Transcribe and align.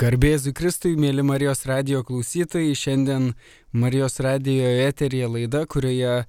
Garbėzui 0.00 0.54
Kristui, 0.56 0.94
mėly 0.96 1.20
Marijos 1.20 1.66
radio 1.68 1.98
klausytojai, 2.08 2.72
šiandien 2.72 3.34
Marijos 3.76 4.14
radio 4.24 4.70
eterija 4.86 5.26
laida, 5.28 5.66
kurioje 5.68 6.22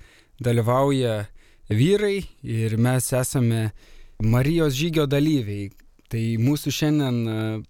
dalyvauja 0.44 1.14
vyrai 1.72 2.18
ir 2.44 2.76
mes 2.76 3.08
esame 3.16 3.62
Marijos 4.20 4.76
žygio 4.76 5.06
dalyviai. 5.08 5.70
Tai 6.12 6.24
mūsų 6.44 6.74
šiandien 6.82 7.64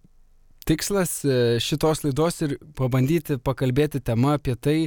tikslas 0.65 1.23
e, 1.25 1.59
šitos 1.59 2.03
laidos 2.05 2.41
ir 2.45 2.55
pabandyti 2.77 3.37
pakalbėti 3.41 4.01
tema 4.03 4.35
apie 4.37 4.55
tai, 4.55 4.77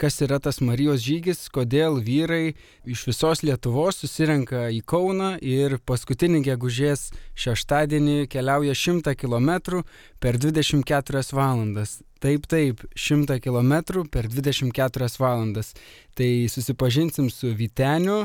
kas 0.00 0.20
yra 0.24 0.38
tas 0.42 0.60
Marijos 0.64 1.02
žygis, 1.04 1.46
kodėl 1.54 2.00
vyrai 2.04 2.54
iš 2.86 3.04
visos 3.08 3.42
Lietuvos 3.46 4.00
susirenka 4.02 4.68
į 4.74 4.80
Kauną 4.86 5.34
ir 5.42 5.78
paskutinį 5.86 6.42
gegužės 6.48 7.08
šeštadienį 7.38 8.26
keliauja 8.32 8.74
100 8.78 9.14
km 9.18 9.82
per 10.22 10.38
24 10.38 11.24
valandas. 11.34 12.00
Taip, 12.24 12.46
taip, 12.48 12.80
100 12.96 13.36
km 13.44 14.06
per 14.10 14.30
24 14.32 15.10
valandas. 15.20 15.74
Tai 16.16 16.30
susipažinsim 16.48 17.28
su 17.30 17.52
Viteniu 17.52 18.24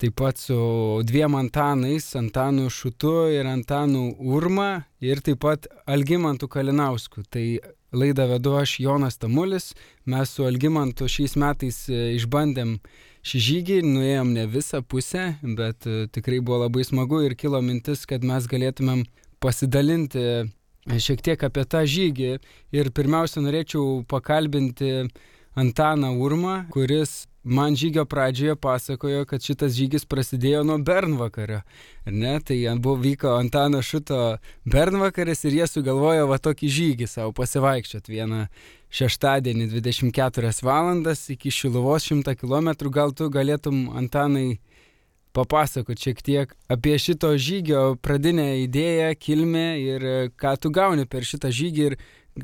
taip 0.00 0.16
pat 0.16 0.38
su 0.40 0.56
dviem 1.04 1.34
Antanais, 1.36 2.06
Antanu 2.16 2.70
Šutu 2.72 3.28
ir 3.34 3.46
Antanu 3.46 4.14
Urma 4.18 4.84
ir 5.00 5.20
taip 5.20 5.42
pat 5.44 5.68
Algimantu 5.86 6.48
Kalinausku. 6.48 7.24
Tai 7.28 7.44
laidą 7.92 8.26
vedu 8.30 8.54
aš 8.56 8.78
Jonas 8.80 9.18
Tamulis, 9.18 9.74
mes 10.06 10.32
su 10.32 10.46
Algimantu 10.46 11.08
šiais 11.10 11.36
metais 11.36 11.82
e, 11.90 12.14
išbandėm 12.16 12.78
šį 13.26 13.40
žygį, 13.46 13.80
nuėjom 13.84 14.32
ne 14.36 14.46
visą 14.48 14.80
pusę, 14.82 15.34
bet 15.42 15.86
e, 15.86 16.06
tikrai 16.14 16.40
buvo 16.40 16.62
labai 16.64 16.86
smagu 16.86 17.20
ir 17.26 17.36
kilo 17.36 17.60
mintis, 17.60 18.06
kad 18.08 18.24
mes 18.24 18.46
galėtumėm 18.48 19.04
pasidalinti 19.42 20.22
e, 20.22 20.38
šiek 20.96 21.20
tiek 21.26 21.44
apie 21.44 21.66
tą 21.68 21.84
žygį 21.84 22.30
ir 22.78 22.92
pirmiausia 22.96 23.42
norėčiau 23.44 24.00
pakalbinti 24.08 25.10
Antaną 25.54 26.14
Urmą, 26.18 26.64
kuris 26.70 27.26
man 27.44 27.76
žygio 27.76 28.04
pradžioje 28.04 28.56
pasakojo, 28.56 29.24
kad 29.26 29.42
šitas 29.42 29.72
žygis 29.74 30.04
prasidėjo 30.06 30.62
nuo 30.64 30.78
Bernvakario. 30.78 31.62
Ne, 32.06 32.38
tai 32.40 32.60
buvo 32.78 33.00
vyko 33.00 33.34
Antano 33.38 33.82
Šuto 33.82 34.38
Bernvakaris 34.64 35.44
ir 35.44 35.60
jie 35.60 35.66
sugalvojo 35.66 36.28
va 36.30 36.38
tokį 36.38 36.70
žygį 36.76 37.08
savo 37.08 37.32
pasivaikščiot 37.32 38.12
vieną 38.12 38.46
šeštadienį 38.90 39.70
24 39.72 40.52
valandas 40.62 41.26
iki 41.34 41.50
Šiluvos 41.50 42.06
100 42.10 42.36
km. 42.38 42.70
Gal 42.90 43.14
tu 43.16 43.30
galėtum 43.30 43.88
Antanai 43.96 44.60
papasakot 45.32 45.98
šiek 45.98 46.22
tiek 46.22 46.54
apie 46.70 46.96
šito 46.98 47.30
žygio 47.38 47.96
pradinę 48.02 48.60
idėją, 48.64 49.12
kilmę 49.18 49.66
ir 49.80 50.06
ką 50.38 50.56
tu 50.60 50.70
gauni 50.74 51.06
per 51.06 51.26
šitą 51.26 51.52
žygį 51.54 51.86
ir 51.90 51.98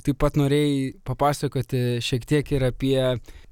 taip 0.05 0.19
pat 0.23 0.39
norėjai 0.41 0.97
papasakoti 1.07 2.03
šiek 2.05 2.27
tiek 2.29 2.53
ir 2.57 2.67
apie 2.69 2.99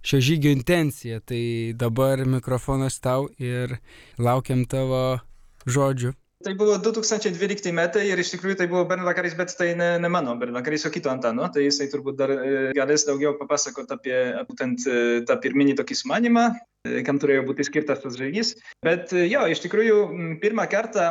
šio 0.04 0.20
žygio 0.30 0.52
intenciją. 0.54 1.20
Tai 1.24 1.44
dabar 1.80 2.24
mikrofonas 2.26 3.00
tau 3.04 3.30
ir 3.38 3.78
laukiam 4.18 4.66
tavo 4.68 5.20
žodžių. 5.64 6.14
Tai 6.44 6.52
buvo 6.60 6.74
2012 6.76 7.72
metai 7.72 8.02
ir 8.10 8.20
iš 8.20 8.34
tikrųjų 8.34 8.58
tai 8.58 8.66
buvo 8.68 8.82
Bernvakaris, 8.88 9.32
bet 9.38 9.54
tai 9.56 9.70
ne, 9.78 9.94
ne 10.02 10.10
mano 10.12 10.34
Bernvakaris, 10.36 10.84
o 10.84 10.90
kito 10.92 11.08
Antano. 11.08 11.46
Tai 11.48 11.62
jisai 11.64 11.86
turbūt 11.92 12.18
dar 12.18 12.34
e, 12.34 12.50
galės 12.76 13.06
daugiau 13.08 13.32
papasakoti 13.38 13.96
apie 13.96 14.18
būtent 14.50 14.84
e, 14.84 14.98
tą 15.24 15.38
pirminį 15.40 15.78
tokį 15.78 15.96
sumanimą, 16.02 16.44
e, 16.84 17.00
kam 17.06 17.20
turėjo 17.22 17.46
būti 17.48 17.64
skirtas 17.64 18.04
tas 18.04 18.18
žygis. 18.20 18.52
Bet 18.84 19.14
jo, 19.16 19.46
iš 19.48 19.64
tikrųjų 19.64 20.02
pirmą 20.44 20.68
kartą, 20.68 21.08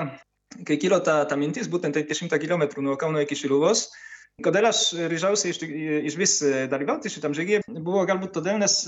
kai 0.69 0.77
kilo 0.77 1.01
ta, 1.01 1.23
ta 1.25 1.39
mintis, 1.39 1.71
būtent 1.71 1.97
100 1.97 2.37
km 2.43 2.67
nuo 2.85 2.99
Kauno 3.01 3.23
iki 3.25 3.39
Šiluvos, 3.39 3.87
Kodėl 4.41 4.65
aš 4.65 4.79
ryžausi 5.11 5.51
iš, 5.53 5.59
iš 6.09 6.15
vis 6.17 6.39
dalyvauti 6.71 7.11
šitam 7.13 7.35
žygiai, 7.37 7.61
buvo 7.85 8.01
galbūt 8.09 8.33
todėl, 8.33 8.57
nes 8.63 8.79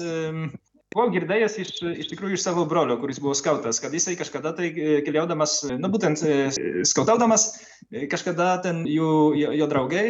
buvau 0.96 1.12
girdėjęs 1.14 1.58
iš, 1.62 1.72
iš 2.02 2.10
tikrųjų 2.10 2.38
iš 2.38 2.46
savo 2.48 2.64
brolio, 2.66 2.96
kuris 2.98 3.20
buvo 3.22 3.36
skautas, 3.38 3.78
kad 3.84 3.94
jisai 3.94 4.16
kažkada 4.18 4.56
tai 4.58 4.72
keliaudamas, 5.06 5.60
nu 5.78 5.92
būtent 5.94 6.24
skautaudamas, 6.88 7.50
kažkada 8.10 8.56
ten 8.66 8.86
jų, 8.90 9.10
jo, 9.38 9.54
jo 9.60 9.68
draugai 9.70 10.06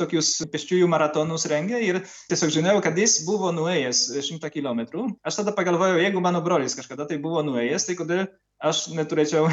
tokius 0.00 0.36
pėsčiųjų 0.48 0.88
maratonus 0.88 1.44
rengė 1.50 1.82
ir 1.84 2.00
tiesiog 2.30 2.54
žinojau, 2.56 2.80
kad 2.86 2.96
jis 2.96 3.20
buvo 3.28 3.52
nuėjęs 3.56 4.06
šimtą 4.30 4.48
kilometrų. 4.54 5.10
Aš 5.26 5.42
tada 5.42 5.52
pagalvojau, 5.56 6.00
jeigu 6.00 6.24
mano 6.24 6.40
brolis 6.46 6.78
kažkada 6.78 7.10
tai 7.10 7.20
buvo 7.20 7.44
nuėjęs, 7.44 7.90
tai 7.90 7.98
kodėl 8.00 8.30
aš 8.60 8.84
neturėčiau, 8.94 9.48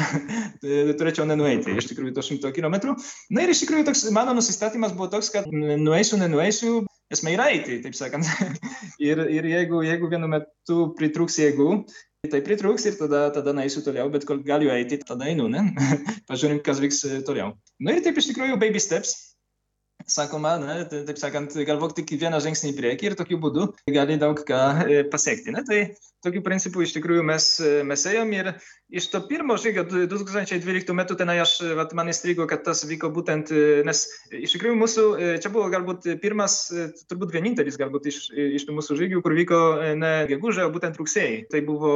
turėčiau 0.98 1.26
nenueiti 1.28 1.76
iš 1.78 1.90
tikrųjų 1.90 2.14
to 2.16 2.24
šimto 2.24 2.52
kilometrų. 2.54 2.96
Na 3.34 3.44
ir 3.44 3.52
iš 3.52 3.64
tikrųjų 3.64 3.88
toks 3.88 4.04
mano 4.14 4.36
nusistatymas 4.36 4.94
buvo 4.96 5.10
toks, 5.12 5.32
kad 5.34 5.48
nueisiu, 5.52 6.20
nenueisiu, 6.20 6.82
esmė 7.12 7.36
yra 7.38 7.48
eiti, 7.54 7.80
taip 7.84 7.96
sakant. 7.98 8.28
ir, 9.08 9.24
ir 9.32 9.48
jeigu, 9.48 9.82
jeigu 9.86 10.12
vienu 10.12 10.30
metu 10.30 10.90
pritrūks 10.98 11.40
jėgų, 11.40 11.70
tai 12.28 12.42
pritrūks 12.44 12.88
ir 12.90 12.98
tada, 12.98 13.28
tada 13.34 13.54
neįsiu 13.56 13.84
toliau, 13.86 14.10
bet 14.12 14.26
kol 14.28 14.42
galiu 14.44 14.72
eiti, 14.74 15.00
tada 15.06 15.30
einu, 15.30 15.48
ne? 15.52 15.70
Pažiūrim, 16.30 16.60
kas 16.64 16.82
vyks 16.84 17.04
toliau. 17.28 17.54
Na 17.80 17.96
ir 17.96 18.04
taip 18.04 18.20
iš 18.20 18.32
tikrųjų 18.32 18.60
baby 18.60 18.82
steps 18.82 19.27
sakoma, 20.12 20.56
ne, 20.62 20.76
taip 20.88 21.18
sakant, 21.20 21.54
galvok 21.68 21.94
tik 21.96 22.12
vieną 22.20 22.40
žingsnį 22.42 22.72
į 22.72 22.76
priekį 22.78 23.10
ir 23.10 23.16
tokiu 23.18 23.38
būdu 23.42 23.68
gali 23.94 24.18
daug 24.20 24.38
ką 24.48 24.60
e, 24.84 25.02
pasiekti. 25.12 25.52
Ne? 25.54 25.62
Tai 25.66 25.80
tokiu 26.24 26.42
principu 26.44 26.82
iš 26.84 26.94
tikrųjų 26.96 27.24
mes, 27.28 27.46
e, 27.62 27.82
mes 27.86 28.04
ėjom 28.10 28.32
ir 28.36 28.50
iš 28.88 29.10
to 29.12 29.20
pirmo 29.28 29.58
žygio 29.60 29.84
2012 29.90 30.96
metų 30.96 31.18
tenai 31.20 31.38
aš, 31.44 31.58
vat, 31.78 31.94
man 31.98 32.10
įstrigo, 32.12 32.48
kad 32.50 32.64
tas 32.66 32.84
vyko 32.88 33.12
būtent, 33.14 33.52
e, 33.52 33.82
nes 33.88 34.04
iš 34.32 34.56
tikrųjų 34.56 34.80
mūsų, 34.82 35.06
čia 35.44 35.52
buvo 35.54 35.68
galbūt 35.72 36.10
pirmas, 36.22 36.60
turbūt 37.10 37.34
vienintelis 37.36 37.78
galbūt 37.80 38.10
iš, 38.12 38.20
iš 38.60 38.68
tų 38.68 38.78
mūsų 38.80 38.98
žygių, 39.02 39.24
kur 39.24 39.36
vyko 39.38 39.62
ne 39.98 40.14
gegužė, 40.30 40.66
o 40.66 40.74
būtent 40.74 40.98
rugsėjai. 41.00 41.44
Tai 41.52 41.64
buvo, 41.68 41.94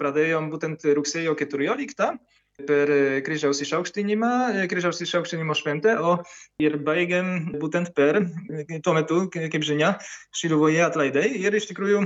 pradėjom 0.00 0.52
būtent 0.54 0.86
rugsėjo 0.96 1.36
14 1.38 2.14
per 2.68 2.92
kryžiaus 3.26 3.60
išaukštinimą, 3.64 4.32
kryžiaus 4.70 5.02
išaukštinimo 5.04 5.56
šventę, 5.58 5.96
o 6.00 6.18
ir 6.62 6.78
baigėm 6.86 7.54
būtent 7.60 7.92
per 7.96 8.22
tuo 8.84 8.96
metu, 8.96 9.22
kaip 9.32 9.62
žinia, 9.66 9.96
Šiluvoje 10.36 10.82
atlaidai. 10.86 11.28
Ir 11.40 11.56
iš 11.58 11.70
tikrųjų 11.70 12.04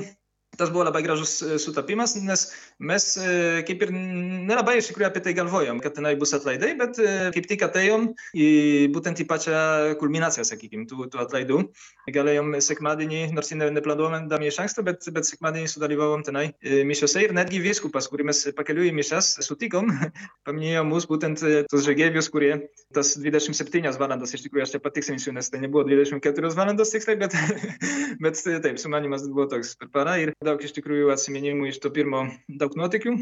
tas 0.59 0.71
buvo 0.71 0.85
labai 0.87 1.03
gražus 1.05 1.37
e, 1.43 1.59
sutapimas, 1.59 2.15
nes 2.21 2.47
mes 2.79 3.07
e, 3.19 3.63
kaip 3.69 3.83
ir 3.87 3.93
nelabai 3.95 4.77
iš 4.79 4.91
tikrųjų 4.91 5.09
apie 5.09 5.23
tai 5.25 5.35
galvojom, 5.37 5.81
kad 5.85 5.97
tenai 5.97 6.15
bus 6.21 6.35
atlaidai, 6.37 6.75
bet 6.79 7.01
e, 7.03 7.15
kaip 7.35 7.49
tik 7.51 7.65
atėjom 7.67 8.09
į, 8.35 8.49
būtent 8.95 9.23
į 9.23 9.29
pačią 9.31 9.63
kulminaciją, 10.01 10.47
sakykime, 10.49 10.87
tų, 10.91 11.09
tų 11.13 11.23
atlaidų. 11.25 11.61
Galėjom 12.15 12.53
sekmadienį, 12.65 13.23
nors 13.35 13.53
ne, 13.57 13.71
neplanuojam 13.75 14.29
iš 14.45 14.61
anksto, 14.65 14.85
bet, 14.87 15.07
bet 15.15 15.29
sekmadienį 15.29 15.71
sudalyvavom 15.73 16.25
tenai 16.27 16.47
mišiose 16.63 17.25
ir 17.25 17.35
netgi 17.37 17.63
viskupas, 17.65 18.09
kurį 18.13 18.29
mes 18.31 18.45
pakeliu 18.57 18.87
į 18.89 18.93
mišas 18.97 19.35
sutikom, 19.47 19.91
paminėjo 20.47 20.85
mus 20.89 21.09
būtent 21.11 21.43
tos 21.71 21.87
žygėvius, 21.87 22.31
kurie 22.33 22.53
tas 22.95 23.15
27 23.19 23.89
valandas, 24.01 24.35
iš 24.37 24.45
tikrųjų 24.47 24.67
aš 24.67 24.75
čia 24.77 24.83
patikslinsiu, 24.85 25.35
nes 25.35 25.51
tai 25.51 25.63
nebuvo 25.65 25.87
24 25.89 26.53
valandos 26.55 26.93
tiksliai, 26.95 27.19
bet, 27.21 27.35
bet 28.25 28.41
taip, 28.45 28.79
sumanimas 28.83 29.27
buvo 29.31 29.49
toks 29.51 29.75
per 29.81 29.91
parą 29.95 30.17
ir 30.23 30.35
daug 30.45 30.61
iš 30.63 30.77
tikrųjų 30.77 31.15
atsiminimų 31.15 31.73
iš 31.73 31.81
to 31.85 31.93
pirmo 31.95 32.27
daug 32.49 32.77
nuotykių. 32.81 33.17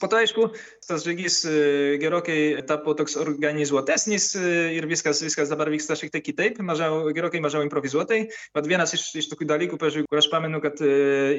Po 0.00 0.08
to, 0.08 0.16
aišku, 0.16 0.46
tas 0.88 1.04
žygis 1.04 1.42
e, 1.44 1.54
gerokai 2.00 2.56
tapo 2.64 2.94
toks 2.96 3.18
organizuotesnis 3.20 4.30
e, 4.32 4.52
ir 4.78 4.86
viskas, 4.88 5.20
viskas 5.20 5.52
dabar 5.52 5.68
vyksta 5.68 5.92
šiek 6.00 6.14
tiek 6.14 6.24
kitaip, 6.24 6.60
mažiau, 6.64 7.02
gerokai 7.12 7.42
mažiau 7.44 7.60
improvizuotai. 7.66 8.22
Bet 8.56 8.70
vienas 8.70 8.96
iš, 8.96 9.04
iš 9.20 9.28
tokių 9.28 9.50
dalykų, 9.52 9.76
pažiūrėjau, 9.82 10.08
kur 10.08 10.22
aš 10.22 10.30
pamenu, 10.32 10.62
kad 10.64 10.80
e, 10.80 10.90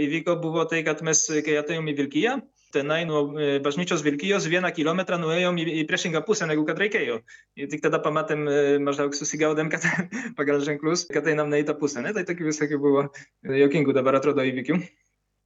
įvyko, 0.05 0.37
buvo 0.45 0.67
tai, 0.69 0.83
kad 0.85 1.01
mes, 1.01 1.25
kai 1.41 1.57
atėjom 1.57 1.89
į 1.89 1.97
Vilkiją, 2.03 2.37
tenai 2.71 3.01
nuo 3.09 3.25
bažnyčios 3.65 4.05
Vilkijos 4.05 4.45
vieną 4.47 4.69
kilometrą 4.77 5.17
nuėjom 5.19 5.57
į, 5.57 5.69
į 5.81 5.89
priešingą 5.89 6.21
pusę, 6.29 6.45
negu 6.47 6.61
kad 6.69 6.77
reikėjo. 6.79 7.17
Ir 7.57 7.73
tik 7.73 7.81
tada 7.81 7.97
pamatėm, 8.05 8.45
maždaug 8.85 9.17
susigaudėm, 9.17 9.73
kad 9.73 9.89
pagal 10.39 10.61
ženklus, 10.61 11.09
kad 11.09 11.25
einam 11.33 11.49
ne 11.49 11.65
į 11.65 11.71
tą 11.71 11.81
pusę. 11.81 12.05
Ne? 12.05 12.13
Tai 12.13 12.29
tokių 12.29 12.53
visokių 12.53 12.83
buvo 12.85 13.07
jokingų 13.41 13.97
dabar 13.97 14.21
atrodo 14.21 14.45
įvykių. 14.45 14.83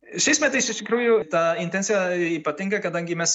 Šiais 0.06 0.38
metais 0.38 0.68
iš 0.70 0.78
tikrųjų 0.84 1.16
ta 1.32 1.56
intencija 1.58 2.14
ypatinga, 2.38 2.78
kadangi 2.84 3.16
mes, 3.18 3.32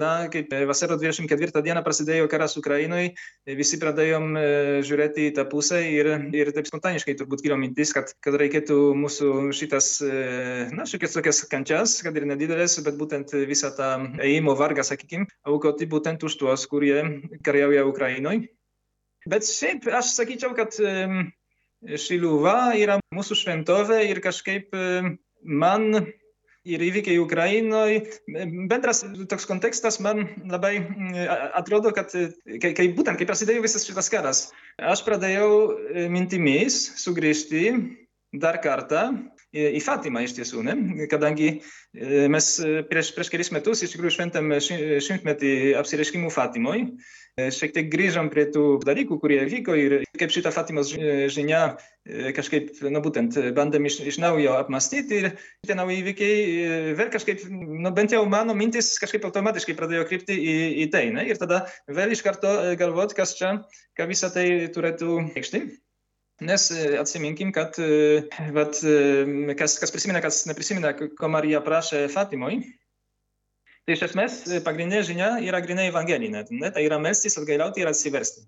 na, 0.00 0.26
kaip 0.32 0.52
vasaro 0.70 0.96
24 0.96 1.60
dieną 1.66 1.82
prasidėjo 1.84 2.30
karas 2.32 2.56
Ukrainoje, 2.56 3.10
visi 3.58 3.76
pradėjom 3.82 4.30
e, 4.40 4.44
žiūrėti 4.88 5.26
į 5.28 5.34
tą 5.36 5.44
pusę 5.50 5.82
ir, 5.84 6.08
ir 6.32 6.50
taip 6.56 6.70
spontaniškai 6.70 7.16
turbūt 7.20 7.44
kilo 7.44 7.58
mintis, 7.60 7.92
kad, 7.92 8.14
kad 8.24 8.38
reikėtų 8.40 8.78
mūsų 9.02 9.30
šitas, 9.58 9.90
e, 10.00 10.24
na, 10.72 10.88
šiokias 10.88 11.18
tokias 11.18 11.42
kančias, 11.50 11.98
kad 12.06 12.16
ir 12.16 12.26
nedidelės, 12.30 12.78
bet 12.86 12.96
būtent 13.00 13.36
visą 13.44 13.74
tą 13.76 13.92
ėjimo 14.24 14.56
vargą, 14.56 14.86
sakykime, 14.88 15.28
aukoti 15.44 15.90
būtent 15.92 16.24
už 16.24 16.38
tuos, 16.40 16.64
kurie 16.72 17.02
kariauja 17.44 17.84
Ukrainoje. 17.90 18.48
Bet 19.28 19.44
šiaip 19.44 19.90
aš 19.92 20.16
sakyčiau, 20.16 20.56
kad 20.56 20.72
Šiluva 21.84 22.72
yra 22.80 22.96
mūsų 23.12 23.36
šventovė 23.36 24.00
ir 24.08 24.24
kažkaip 24.24 24.72
man 25.44 26.06
ir 26.64 26.80
įvykiai 26.80 27.20
Ukrainoje. 27.20 28.00
Bendras 28.70 29.02
toks 29.28 29.46
kontekstas 29.48 30.00
man 30.04 30.24
labai 30.48 30.78
atrodo, 31.52 31.92
kad 31.96 32.12
kai, 32.14 32.72
kai 32.72 32.88
būtent 32.96 33.20
kai 33.20 33.28
prasidėjo 33.28 33.64
visas 33.66 33.84
šitas 33.86 34.08
karas, 34.12 34.46
aš 34.80 35.04
pradėjau 35.06 36.08
mintimis 36.12 36.80
sugrįžti 37.04 37.68
dar 38.40 38.58
kartą 38.64 39.06
į 39.54 39.78
Fatimą 39.84 40.24
iš 40.24 40.34
tiesų, 40.34 40.64
ne? 40.66 41.06
kadangi 41.10 41.60
mes 42.32 42.48
prieš, 42.90 43.12
prieš 43.14 43.30
kelis 43.30 43.52
metus 43.54 43.84
iš 43.84 43.92
tikrųjų 43.94 44.16
šventėm 44.16 44.56
šimtmetį 44.58 45.52
apsireiškimų 45.78 46.32
Fatimoje. 46.34 46.88
Šiek 47.34 47.72
tiek 47.74 47.88
grįžom 47.90 48.28
prie 48.30 48.44
tų 48.54 48.78
dalykų, 48.86 49.16
kurie 49.18 49.40
vyko 49.50 49.74
ir 49.74 49.94
kaip 50.14 50.30
šitą 50.30 50.52
Fatimos 50.54 50.92
žinia 51.34 51.62
kažkaip, 52.36 52.68
na 52.94 53.00
būtent, 53.02 53.34
bandėm 53.56 53.88
iš, 53.88 53.96
iš 54.06 54.20
naujo 54.22 54.52
apmastyti 54.54 55.18
ir 55.18 55.26
tie 55.66 55.74
nauji 55.74 55.96
įvykiai 56.04 56.92
vėl 56.94 57.10
kažkaip, 57.10 57.42
na 57.50 57.90
bent 57.96 58.14
jau 58.14 58.20
mano 58.30 58.54
mintis 58.54 58.92
kažkaip 59.02 59.26
automatiškai 59.26 59.74
pradėjo 59.74 60.04
krypti 60.12 60.36
į, 60.38 60.54
į 60.84 60.86
tai. 60.94 61.08
Ne? 61.16 61.26
Ir 61.26 61.40
tada 61.40 61.64
vėl 61.90 62.14
iš 62.14 62.22
karto 62.22 62.52
galvot, 62.78 63.16
kas 63.18 63.34
čia, 63.40 63.56
ką 63.98 64.06
visą 64.12 64.30
tai 64.30 64.70
turėtų 64.76 65.18
reikšti. 65.34 65.64
Nes 66.46 66.68
atsiminkim, 67.02 67.50
kad 67.54 67.74
vat, 68.54 68.78
kas, 69.58 69.76
kas 69.82 69.94
prisimena, 69.94 70.22
kas 70.22 70.44
neprisimena, 70.46 70.94
ko 70.94 71.34
Marija 71.34 71.58
prašė 71.66 72.06
Fatimoj, 72.14 72.60
tai 73.84 73.96
iš 73.96 74.04
esmės 74.08 74.42
pagrindinė 74.66 75.02
žinia 75.06 75.30
yra 75.44 75.60
grinai 75.64 75.88
evangelinė. 75.90 76.44
Ne? 76.50 76.70
Tai 76.74 76.84
yra 76.84 77.00
melstis, 77.02 77.36
atgailauti 77.40 77.84
ir 77.84 77.90
atsiversti. 77.90 78.44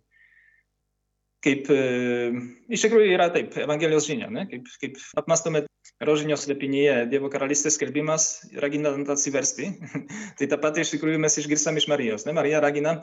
Kaip 1.46 1.68
iš 1.70 2.82
tikrųjų 2.82 3.12
yra 3.14 3.28
taip, 3.30 3.52
Evangelijos 3.62 4.08
žinia, 4.08 4.26
ne? 4.32 4.46
kaip, 4.50 4.66
kaip 4.82 4.96
apmastome 5.20 5.62
rožinio 6.02 6.38
slėpinyje, 6.40 6.96
Dievo 7.12 7.30
karalystės 7.30 7.76
skelbimas, 7.78 8.26
raginant 8.62 9.06
atsiversti. 9.12 9.68
tai 10.40 10.48
tą 10.50 10.58
patį 10.62 10.82
iš 10.82 10.96
tikrųjų 10.96 11.20
mes 11.22 11.38
išgirstam 11.42 11.78
iš 11.78 11.86
Marijos. 11.92 12.26
Ne? 12.26 12.34
Marija 12.36 12.64
ragina 12.64 12.96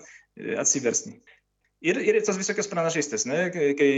atsiversti. 0.60 1.16
Ir, 1.84 2.00
ir 2.04 2.20
tos 2.26 2.40
visokios 2.40 2.68
pranašystės, 2.72 3.28
ne? 3.30 3.48
kai 3.54 3.94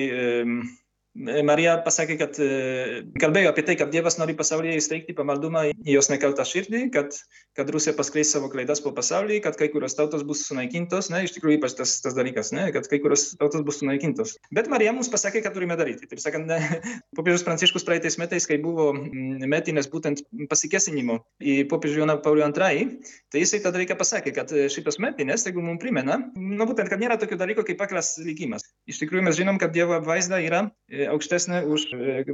Marija 1.15 1.77
pasakė, 1.85 2.17
kad 2.19 2.37
kalbėjo 3.21 3.51
apie 3.53 3.63
tai, 3.63 3.77
kad 3.79 3.91
Dievas 3.93 4.17
nori 4.19 4.33
pasaulyje 4.35 4.75
įsteigti 4.81 5.15
pamaldumą 5.15 5.61
į 5.71 5.93
jos 5.95 6.09
nekaltą 6.11 6.43
širdį, 6.47 6.81
kad, 6.91 7.15
kad 7.55 7.71
Rusija 7.71 7.93
paskleis 7.95 8.33
savo 8.35 8.49
klaidas 8.51 8.81
po 8.83 8.91
pasaulį, 8.95 9.37
kad 9.45 9.55
kai 9.55 9.69
kurios 9.71 9.95
tautos 9.95 10.25
bus 10.27 10.43
sunaikintos, 10.49 11.07
ne, 11.13 11.23
iš 11.23 11.37
tikrųjų 11.37 11.61
ypač 11.61 11.77
tas, 11.79 11.93
tas 12.03 12.17
dalykas, 12.17 12.51
ne, 12.55 12.67
kad 12.75 12.89
kai 12.91 12.99
kurios 13.03 13.29
tautos 13.39 13.63
bus 13.63 13.79
sunaikintos. 13.79 14.35
Bet 14.55 14.67
Marija 14.71 14.91
mums 14.95 15.07
pasakė, 15.13 15.39
kad 15.45 15.55
turime 15.55 15.77
daryti. 15.79 16.09
Taip 16.11 16.19
sakant, 16.19 16.51
popiežius 17.17 17.47
Pranciškus 17.47 17.87
praeitais 17.87 18.19
metais, 18.19 18.49
kai 18.49 18.59
buvo 18.59 18.91
metinės 18.95 19.87
būtent 19.93 20.25
pasikesinimo 20.51 21.21
į 21.39 21.61
popiežių 21.71 22.03
Joną 22.03 22.19
Paulių 22.25 22.49
II, 22.51 22.91
tai 23.31 23.45
jisai 23.45 23.63
tą 23.63 23.71
dalyką 23.71 23.95
pasakė, 23.99 24.35
kad 24.35 24.51
šitos 24.51 24.99
metinės, 24.99 25.47
jeigu 25.47 25.63
mums 25.63 25.79
primena, 25.79 26.19
nu 26.35 26.67
būtent, 26.67 26.91
kad 26.91 26.99
nėra 26.99 27.15
tokio 27.21 27.39
dalyko 27.39 27.63
kaip 27.67 27.79
aklas 27.87 28.17
likimas. 28.19 28.67
Iš 28.91 28.99
tikrųjų 29.05 29.29
mes 29.29 29.39
žinom, 29.39 29.61
kad 29.61 29.71
Dievo 29.75 29.95
apvaizda 29.95 30.43
yra 30.43 30.65
aukštesnė 31.11 31.61
už 31.71 31.87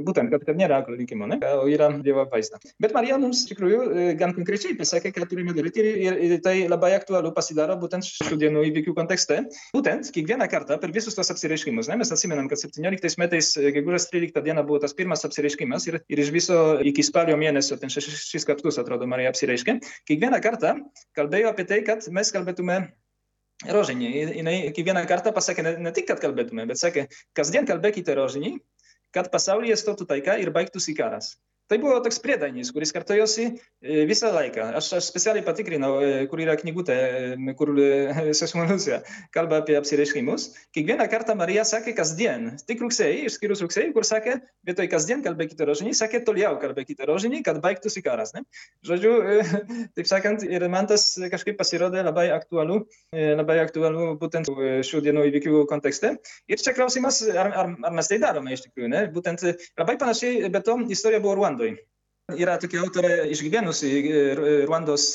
būtent, 0.06 0.32
kad, 0.32 0.44
kad 0.46 0.58
nėra 0.58 0.80
aklo 0.82 0.96
likimo, 0.98 1.28
ne? 1.30 1.38
o 1.58 1.66
yra 1.70 1.90
Dievo 2.02 2.24
apvaizda. 2.24 2.60
Bet 2.82 2.94
Marija 2.96 3.18
mums 3.20 3.44
iš 3.44 3.52
tikrųjų 3.52 4.14
gan 4.20 4.34
konkrečiai 4.36 4.76
pasakė, 4.78 5.12
ką 5.16 5.28
turime 5.30 5.54
daryti 5.56 5.84
ir, 5.84 6.18
ir 6.26 6.36
tai 6.44 6.54
labai 6.70 6.92
aktualu 6.96 7.32
pasidaro 7.36 7.76
būtent 7.80 8.06
šių 8.06 8.38
dienų 8.42 8.64
įvykių 8.70 8.94
kontekste. 8.96 9.42
Būtent 9.74 10.10
kiekvieną 10.14 10.48
kartą 10.52 10.78
per 10.82 10.94
visus 10.94 11.16
tos 11.18 11.32
apsireiškimus, 11.34 11.90
ne? 11.90 11.98
mes 12.02 12.14
atsimenam, 12.14 12.48
kad 12.50 12.62
17 12.62 13.20
metais, 13.22 13.52
gegužės 13.76 14.08
13 14.12 14.44
diena 14.46 14.64
buvo 14.66 14.80
tas 14.82 14.96
pirmas 14.96 15.24
apsireiškimas 15.28 15.88
ir, 15.90 16.00
ir 16.08 16.24
iš 16.24 16.32
viso 16.34 16.58
iki 16.82 17.04
spalio 17.06 17.36
mėnesio, 17.40 17.78
ten 17.80 17.92
šešis 17.92 18.48
kartus 18.48 18.80
atrodo 18.82 19.08
Marija 19.10 19.32
apsireiškė, 19.32 19.78
kiekvieną 20.10 20.42
kartą 20.44 20.76
kalbėjo 21.18 21.52
apie 21.52 21.68
tai, 21.68 21.82
kad 21.86 22.06
mes 22.14 22.32
kalbėtume 22.34 22.82
rožinį. 23.68 24.10
Jinai 24.38 24.56
kiekvieną 24.74 25.04
kartą 25.10 25.32
pasakė 25.36 25.64
ne, 25.66 25.72
ne 25.86 25.92
tik, 25.94 26.08
kad 26.10 26.22
kalbėtume, 26.22 26.66
bet 26.70 26.80
sakė, 26.80 27.06
kasdien 27.36 27.68
kalbėkite 27.68 28.16
rožinį, 28.18 28.56
kad 29.14 29.30
pasaulyje 29.32 29.76
stotų 29.80 30.08
taika 30.10 30.38
ir 30.40 30.52
baigtųsi 30.54 30.96
karas. 30.98 31.36
Tai 31.72 31.78
buvo 31.80 31.94
toks 32.04 32.18
priedainis, 32.20 32.68
kuris 32.76 32.90
kartojosi 32.92 33.46
visą 34.04 34.28
laiką. 34.34 34.66
Aš, 34.76 34.90
aš 34.98 35.06
specialiai 35.08 35.44
patikrinau, 35.46 35.94
kur 36.28 36.40
yra 36.44 36.52
knygutė, 36.60 36.96
kur 37.56 37.70
sesuo 38.36 38.66
Liucija 38.68 38.98
kalba 39.32 39.62
apie 39.62 39.78
apsireiškimus. 39.78 40.50
Kiekvieną 40.76 41.06
kartą 41.08 41.32
Marija 41.40 41.64
sakė 41.64 41.94
kasdien, 41.96 42.50
tik 42.68 42.82
rugsėjai, 42.84 43.22
išskyrus 43.30 43.62
rugsėjai, 43.64 43.94
kur 43.94 44.04
sakė, 44.04 44.34
vietoj 44.68 44.90
kasdien 44.92 45.24
kalbėkite 45.24 45.64
rožinį, 45.70 45.94
sakė 45.96 46.20
toliau 46.26 46.58
kalbėkite 46.60 47.08
rožinį, 47.08 47.40
kad 47.46 47.62
baigtųsi 47.64 48.04
karas. 48.04 48.34
Ne? 48.36 48.44
Žodžiu, 48.84 49.14
taip 49.96 50.12
sakant, 50.12 50.44
ir 50.44 50.68
man 50.68 50.90
tas 50.92 51.08
kažkaip 51.32 51.56
pasirodė 51.56 52.04
labai 52.04 52.26
aktualu, 52.36 52.82
labai 53.16 53.62
aktualu 53.64 54.10
būtent 54.20 54.52
šių 54.90 55.02
dienų 55.08 55.24
įvykių 55.30 55.64
kontekste. 55.72 56.18
Ir 56.52 56.60
čia 56.60 56.76
klausimas, 56.76 57.24
ar, 57.32 57.48
ar, 57.64 57.72
ar 57.80 57.96
mes 57.96 58.12
tai 58.12 58.20
darome 58.20 58.52
iš 58.52 58.66
tikrųjų. 58.68 58.92
Ne? 58.92 59.04
Būtent 59.16 59.48
labai 59.80 59.96
panašiai, 60.04 60.44
bet 60.52 60.68
to 60.68 60.76
istorija 60.92 61.24
buvo 61.24 61.40
something. 61.62 61.91
Yra 62.40 62.56
tokia 62.60 62.82
autorė 62.84 63.28
išgyvenusi 63.32 63.90
Ruandos 64.68 65.06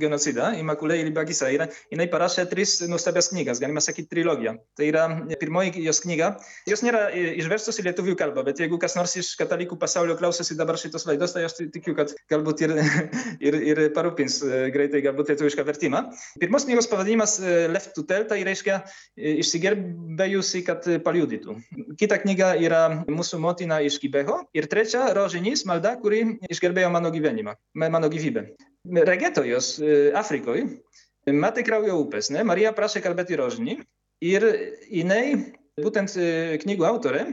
genocidą, 0.00 0.50
Immaculée 0.60 1.00
Ilibagisa. 1.04 1.50
Ir 1.52 1.66
jinai 1.92 2.08
parašė 2.10 2.46
tris 2.50 2.76
nuostabias 2.90 3.30
knygas, 3.32 3.60
galima 3.62 3.82
sakyti 3.84 4.10
trilogiją. 4.14 4.56
Tai 4.78 4.88
yra 4.88 5.06
pirmoji 5.40 5.84
jos 5.84 6.02
knyga. 6.04 6.32
Jos 6.68 6.84
nėra 6.86 7.08
išverstos 7.14 7.80
į 7.80 7.86
lietuvių 7.88 8.16
kalbą, 8.20 8.44
bet 8.46 8.62
jeigu 8.62 8.78
kas 8.82 8.96
nors 8.98 9.16
iš 9.20 9.32
katalikų 9.40 9.78
pasaulio 9.80 10.16
klausosi 10.18 10.56
dabar 10.58 10.78
šitos 10.80 11.06
laidos, 11.08 11.34
tai 11.36 11.44
aš 11.48 11.58
tikiu, 11.74 11.94
kad 11.98 12.14
galbūt 12.32 12.64
ir, 12.66 12.76
ir, 13.48 13.58
ir 13.72 13.82
parūpins 13.96 14.40
greitai 14.74 15.02
galbūt 15.06 15.32
lietuvišką 15.34 15.66
vertimą. 15.66 16.04
Pirmos 16.42 16.66
knygos 16.68 16.90
pavadinimas 16.90 17.38
Left 17.70 17.94
to 17.96 18.04
Tell, 18.08 18.26
tai 18.30 18.42
reiškia 18.46 18.80
išsigerbėjusi, 19.16 20.64
kad 20.66 20.86
paliudytų. 21.04 21.56
Kita 22.00 22.20
knyga 22.24 22.54
yra 22.60 22.82
Mūsų 23.10 23.40
motina 23.42 23.80
iš 23.84 23.98
Kibeho. 24.02 24.40
Ir 24.56 24.68
trečia 24.70 25.10
Rožinis, 25.16 25.64
malda, 25.68 25.96
kuri 26.00 26.39
išgelbėjo 26.48 26.90
mano 26.94 27.10
gyvenimą, 27.12 27.54
mano 27.74 28.10
gyvybę. 28.12 28.46
Regėtojos 29.10 29.74
Afrikoje 30.16 30.66
metai 31.36 31.64
kraujo 31.66 31.98
upės, 32.00 32.30
ne? 32.32 32.44
Marija 32.48 32.72
prašė 32.76 33.02
kalbėti 33.04 33.36
rožinį 33.38 33.76
ir 34.24 34.46
jinai, 34.88 35.52
būtent 35.80 36.16
knygų 36.64 36.86
autorė, 36.88 37.26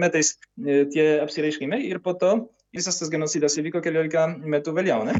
metais 0.00 0.34
tie 0.56 1.06
apsireiškimai 1.20 1.82
ir 1.90 2.00
po 2.04 2.16
to 2.20 2.34
visas 2.74 2.98
tas 2.98 3.12
genocidas 3.12 3.58
įvyko 3.60 3.84
keliolika 3.84 4.26
metų 4.40 4.74
vėliau, 4.78 5.04
ne? 5.06 5.18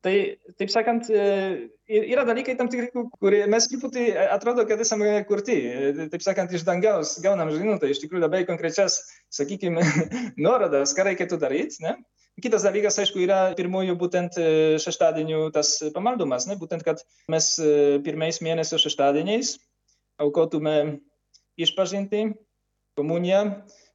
Tai, 0.00 0.14
taip 0.56 0.70
sakant, 0.72 1.10
yra 1.12 2.22
dalykai 2.24 2.54
tam 2.56 2.70
tikri, 2.72 2.88
kurie 3.20 3.42
mes 3.52 3.66
truputį 3.68 4.06
atrodo, 4.32 4.64
kad 4.68 4.80
esame 4.80 5.18
kurti. 5.28 5.58
Taip 6.12 6.24
sakant, 6.24 6.54
iš 6.56 6.64
dangaus 6.64 7.18
gaunam 7.20 7.50
žinutę, 7.52 7.90
iš 7.92 8.00
tikrųjų 8.00 8.22
labai 8.24 8.46
konkrečias, 8.48 9.02
sakykime, 9.36 9.84
nuorodas, 10.44 10.96
ką 10.96 11.04
reikėtų 11.10 11.40
daryti. 11.42 11.84
Ne? 11.84 11.98
Kitas 12.40 12.64
dalykas, 12.64 12.96
aišku, 13.02 13.20
yra 13.20 13.40
pirmųjų 13.58 13.98
būtent 14.00 14.40
šeštadienių 14.80 15.50
tas 15.52 15.74
pamaldumas, 15.92 16.48
ne? 16.48 16.56
būtent, 16.56 16.86
kad 16.86 17.04
mes 17.28 17.52
pirmais 18.06 18.40
mėnesio 18.40 18.80
šeštadieniais 18.80 19.58
aukotume 20.20 20.76
išpažinti, 21.60 22.30
komuniją, 22.96 23.42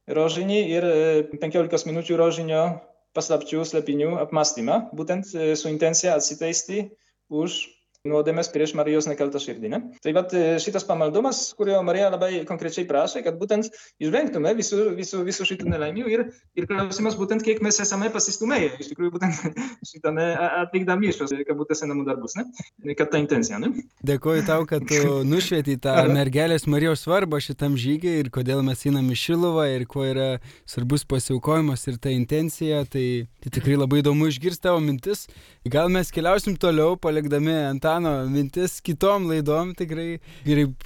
rožinį 0.06 0.60
ir 0.70 0.86
15 1.34 1.90
minučių 1.90 2.18
rožinio 2.20 2.62
paslapčių 3.16 3.64
slėpinių 3.68 4.12
apmąstymą, 4.22 4.78
būtent 4.96 5.32
su 5.32 5.72
intencija 5.72 6.14
atsiteisti 6.20 6.86
už 7.32 7.58
nuodėmės 8.08 8.50
prieš 8.54 8.74
Marijos 8.78 9.08
nekaltą 9.10 9.40
širdį. 9.42 9.70
Ne? 9.72 9.80
Tai 10.04 10.14
vat, 10.16 10.34
šitas 10.62 10.86
pamaldumas, 10.88 11.42
kurio 11.58 11.80
Marija 11.86 12.10
labai 12.14 12.44
konkrečiai 12.48 12.86
prašė, 12.88 13.22
kad 13.26 13.38
būtent 13.40 13.70
išvengtume 14.02 14.52
visų, 14.58 14.82
visų, 14.96 15.22
visų 15.26 15.48
šitų 15.52 15.70
nelaimių 15.72 16.06
ir, 16.12 16.24
ir 16.58 16.68
klausimas 16.70 17.18
būtent, 17.18 17.44
kiek 17.46 17.62
mes 17.64 17.80
esame 17.82 18.10
pasistumėję, 18.14 18.72
iš 18.80 18.92
tikrųjų 18.92 19.14
būtent 19.16 19.58
šitame 19.90 20.28
atlikdami 20.62 21.12
šios 21.16 21.34
kabutėse 21.48 21.88
namų 21.88 22.06
darbus, 22.08 22.36
ne? 22.38 22.94
kad 22.96 23.12
ta 23.12 23.20
intencija. 23.22 23.60
Ne? 23.62 23.72
Dėkuoju 24.06 24.46
tau, 24.48 24.64
kad 24.68 24.86
tu 24.88 25.18
nušvieti 25.32 25.78
tą 25.82 25.96
mergelės 26.12 26.68
Marijos 26.70 27.04
svarbą 27.06 27.40
šitam 27.42 27.76
žygiai 27.80 28.22
ir 28.22 28.30
kodėl 28.34 28.62
mes 28.66 28.84
einam 28.88 29.08
į 29.12 29.18
Šiluvą 29.20 29.66
ir 29.74 29.86
kuo 29.90 30.06
yra 30.06 30.28
svarbus 30.68 31.06
pasiaukojimas 31.08 31.86
ir 31.90 31.98
ta 32.02 32.12
intencija. 32.14 32.84
Tai, 32.90 33.06
tai 33.42 33.52
tikrai 33.58 33.76
labai 33.78 34.02
įdomu 34.02 34.28
išgirsti 34.30 34.66
tavo 34.68 34.80
mintis. 34.84 35.26
Gal 35.72 35.90
mes 35.92 36.12
keliausim 36.14 36.56
toliau, 36.60 36.96
palikdami 37.00 37.56
Antano 37.96 38.28
mintis 38.28 38.80
kitom 38.84 39.28
laidom 39.30 39.72
tikrai. 39.76 40.18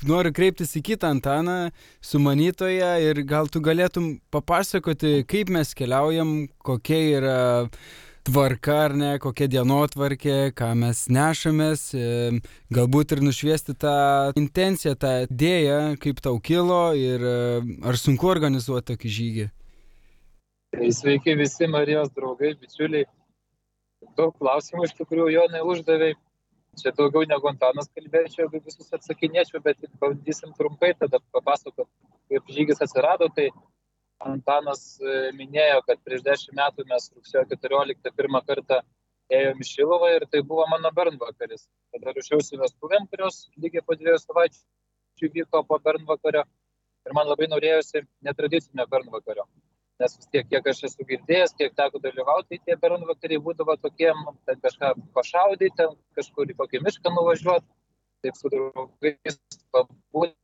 Noriu 0.07 0.33
kreiptis 0.35 0.77
į 0.79 0.83
kitą 0.93 1.11
Antaną, 1.11 1.71
sumanytoją, 2.05 2.93
ir 3.03 3.23
gal 3.27 3.51
tu 3.51 3.61
galėtum 3.61 4.21
papasakoti, 4.31 5.25
kaip 5.27 5.51
mes 5.51 5.75
keliaujam, 5.75 6.49
kokia 6.63 7.01
yra 7.19 7.41
tvarka 8.23 8.77
ar 8.85 8.95
ne, 8.95 9.11
kokia 9.19 9.49
dienotvarkė, 9.51 10.53
ką 10.55 10.71
mes 10.79 11.07
nešamės, 11.11 11.87
galbūt 12.71 13.17
ir 13.17 13.25
nušviesti 13.27 13.75
tą 13.81 13.97
intenciją, 14.39 14.95
tą 14.95 15.15
idėją, 15.27 15.81
kaip 15.99 16.21
tau 16.23 16.39
kilo 16.39 16.93
ir 16.95 17.25
ar 17.27 17.99
sunku 17.99 18.31
organizuoti 18.31 18.93
tokį 18.93 19.15
žygį. 19.19 19.51
Tai 20.71 20.95
sveiki 20.95 21.35
visi 21.35 21.67
Marijos 21.67 22.13
draugai, 22.15 22.55
bičiuliai. 22.61 23.09
Daug 24.17 24.37
klausimų 24.39 24.87
iš 24.87 24.95
tikrųjų 25.01 25.33
Jonai 25.35 25.65
uždavė. 25.67 26.15
Čia 26.83 26.93
daugiau 26.97 27.27
negu 27.29 27.49
Antanas 27.51 27.91
kalbėčiau, 27.97 28.47
jeigu 28.47 28.61
visus 28.65 28.93
atsakinėčiau, 28.97 29.61
bet 29.65 29.83
bandysim 30.03 30.55
trumpai 30.59 30.93
tada 31.01 31.21
papasakoti, 31.35 31.89
kaip 32.33 32.53
žygis 32.57 32.83
atsirado. 32.87 33.29
Tai 33.37 33.49
Antanas 34.31 34.83
e, 35.01 35.31
minėjo, 35.37 35.81
kad 35.89 36.01
prieš 36.05 36.25
dešimt 36.27 36.57
metų 36.61 36.87
mes 36.91 37.11
rugsėjo 37.17 37.45
14 37.53 38.15
pirmą 38.17 38.43
kartą 38.49 38.81
ėjom 39.41 39.63
į 39.63 39.69
Šilovą 39.71 40.13
ir 40.17 40.27
tai 40.33 40.43
buvo 40.53 40.67
mano 40.71 40.93
bernvakaris. 40.97 41.67
Tada 41.95 42.15
ruošiausi 42.17 42.61
vestuvėm, 42.61 43.09
kurios 43.13 43.47
lygiai 43.57 43.85
po 43.87 43.97
dviejų 44.01 44.19
savaičių 44.25 45.33
vyko 45.37 45.65
po 45.69 45.81
bernvakario 45.85 46.45
ir 47.07 47.17
man 47.17 47.29
labai 47.31 47.49
norėjosi 47.53 48.05
netradicinio 48.27 48.87
bernvakario 48.91 49.47
nes 50.01 50.17
vis 50.17 50.31
tiek, 50.33 50.47
kiek 50.49 50.69
aš 50.73 50.83
esu 50.89 51.07
girdėjęs, 51.09 51.55
kiek 51.59 51.75
teko 51.77 52.01
dalyvauti, 52.03 52.57
tai 52.57 52.59
tie 52.65 52.77
bernvakariai 52.81 53.43
būdavo 53.45 53.77
tokie, 53.83 54.09
nu, 54.17 54.35
ten 54.49 54.61
kažką 54.65 54.95
pašaudyti, 55.17 55.77
ten 55.77 55.95
kažkur 56.19 56.51
į 56.51 56.57
kokį 56.61 56.83
mišką 56.87 57.13
nuvažiuoti, 57.17 57.69
taip 58.25 58.39
su 58.39 58.53
draugais 58.53 59.39
pabūti, 59.75 60.37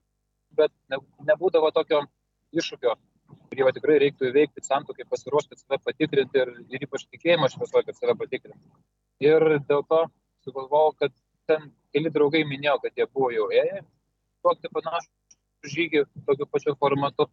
bet 0.60 0.72
ne, 0.92 1.00
nebūdavo 1.30 1.72
tokio 1.76 2.02
iššūkio, 2.56 2.94
kurį 3.50 3.72
tikrai 3.78 3.98
reiktų 4.04 4.30
įveikti 4.30 4.64
santokai, 4.64 5.08
pasiruošti 5.10 5.58
save 5.60 5.80
patikrinti 5.84 6.42
ir, 6.42 6.52
ir 6.72 6.86
ypač 6.86 7.08
tikėjimą 7.08 7.50
šviesoje, 7.52 7.88
kad 7.88 7.98
save 7.98 8.16
patikrinti. 8.20 8.64
Ir 9.24 9.42
dėl 9.68 9.84
to 9.88 10.04
sugalvojau, 10.44 10.94
kad 11.00 11.16
ten 11.48 11.70
keli 11.94 12.12
draugai 12.12 12.44
minėjo, 12.48 12.78
kad 12.84 12.96
jie 12.98 13.08
buvo 13.08 13.32
jau 13.34 13.48
ėję 13.50 13.82
tokį 14.46 14.70
panašų 14.76 15.70
žygį 15.72 16.02
tokiu 16.26 16.46
pačiu 16.50 16.74
formatu 16.78 17.26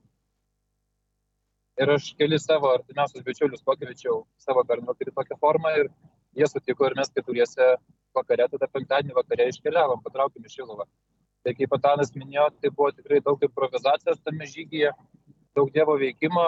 ir 1.82 1.94
aš 1.96 2.10
kelis 2.20 2.46
savo 2.50 2.70
artimiausius 2.74 3.26
bičiulius 3.26 3.64
pakviečiau 3.70 4.24
savo 4.46 4.64
bernvakarį 4.70 5.14
tokią 5.20 5.38
formą 5.46 5.72
ir 5.82 5.90
jie 6.38 6.50
sutiko 6.50 6.86
ir 6.88 6.96
mes 7.00 7.10
keturiese 7.16 7.70
vakare, 8.18 8.48
tada 8.52 8.70
penktadienį 8.76 9.18
vakare 9.18 9.50
iškeliavom, 9.50 10.04
patraukėm 10.06 10.46
į 10.46 10.54
Šiluvą. 10.54 10.86
Tai 11.44 11.54
kaip 11.58 11.72
Patanas 11.74 12.14
minėjo, 12.16 12.46
tai 12.62 12.70
buvo 12.70 12.92
tikrai 12.94 13.20
daug 13.26 13.42
improvizacijos 13.48 14.22
tame 14.24 14.48
žygyje, 14.50 14.94
daug 15.58 15.72
Dievo 15.74 15.98
veikimo, 16.00 16.46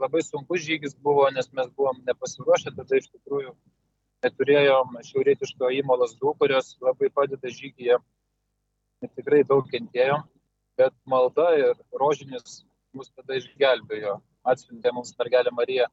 labai 0.00 0.24
sunkus 0.26 0.64
žygis 0.64 0.96
buvo, 1.06 1.28
nes 1.36 1.50
mes 1.52 1.70
buvom 1.76 2.00
nepasiruošę, 2.08 2.74
tada 2.78 2.98
iš 2.98 3.10
tikrųjų 3.12 3.54
neturėjom 4.24 4.98
šiaurietiško 5.10 5.70
įmolas 5.78 6.16
du, 6.20 6.32
kurios 6.40 6.74
labai 6.82 7.10
padeda 7.14 7.52
žygyje 7.60 7.98
ir 9.04 9.10
tikrai 9.20 9.42
daug 9.48 9.68
kentėjom, 9.70 10.24
bet 10.80 10.94
malda 11.06 11.50
ir 11.60 11.74
rožinis 12.00 12.62
mus 12.96 13.10
tada 13.12 13.36
išgelbėjo 13.38 14.16
atsiuntė 14.52 14.92
mums 14.94 15.14
mergelę 15.18 15.52
Mariją, 15.56 15.86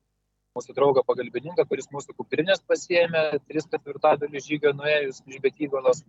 mūsų 0.57 0.75
draugą 0.75 1.03
pagalbininką, 1.07 1.65
kuris 1.69 1.87
mūsų 1.93 2.15
kuprinės 2.17 2.63
pasiemė, 2.67 3.23
tris 3.47 3.67
ketvirtadalių 3.71 4.41
žygio 4.47 4.73
nuėjus 4.75 5.21
iš 5.27 5.39
Betygolos, 5.43 6.03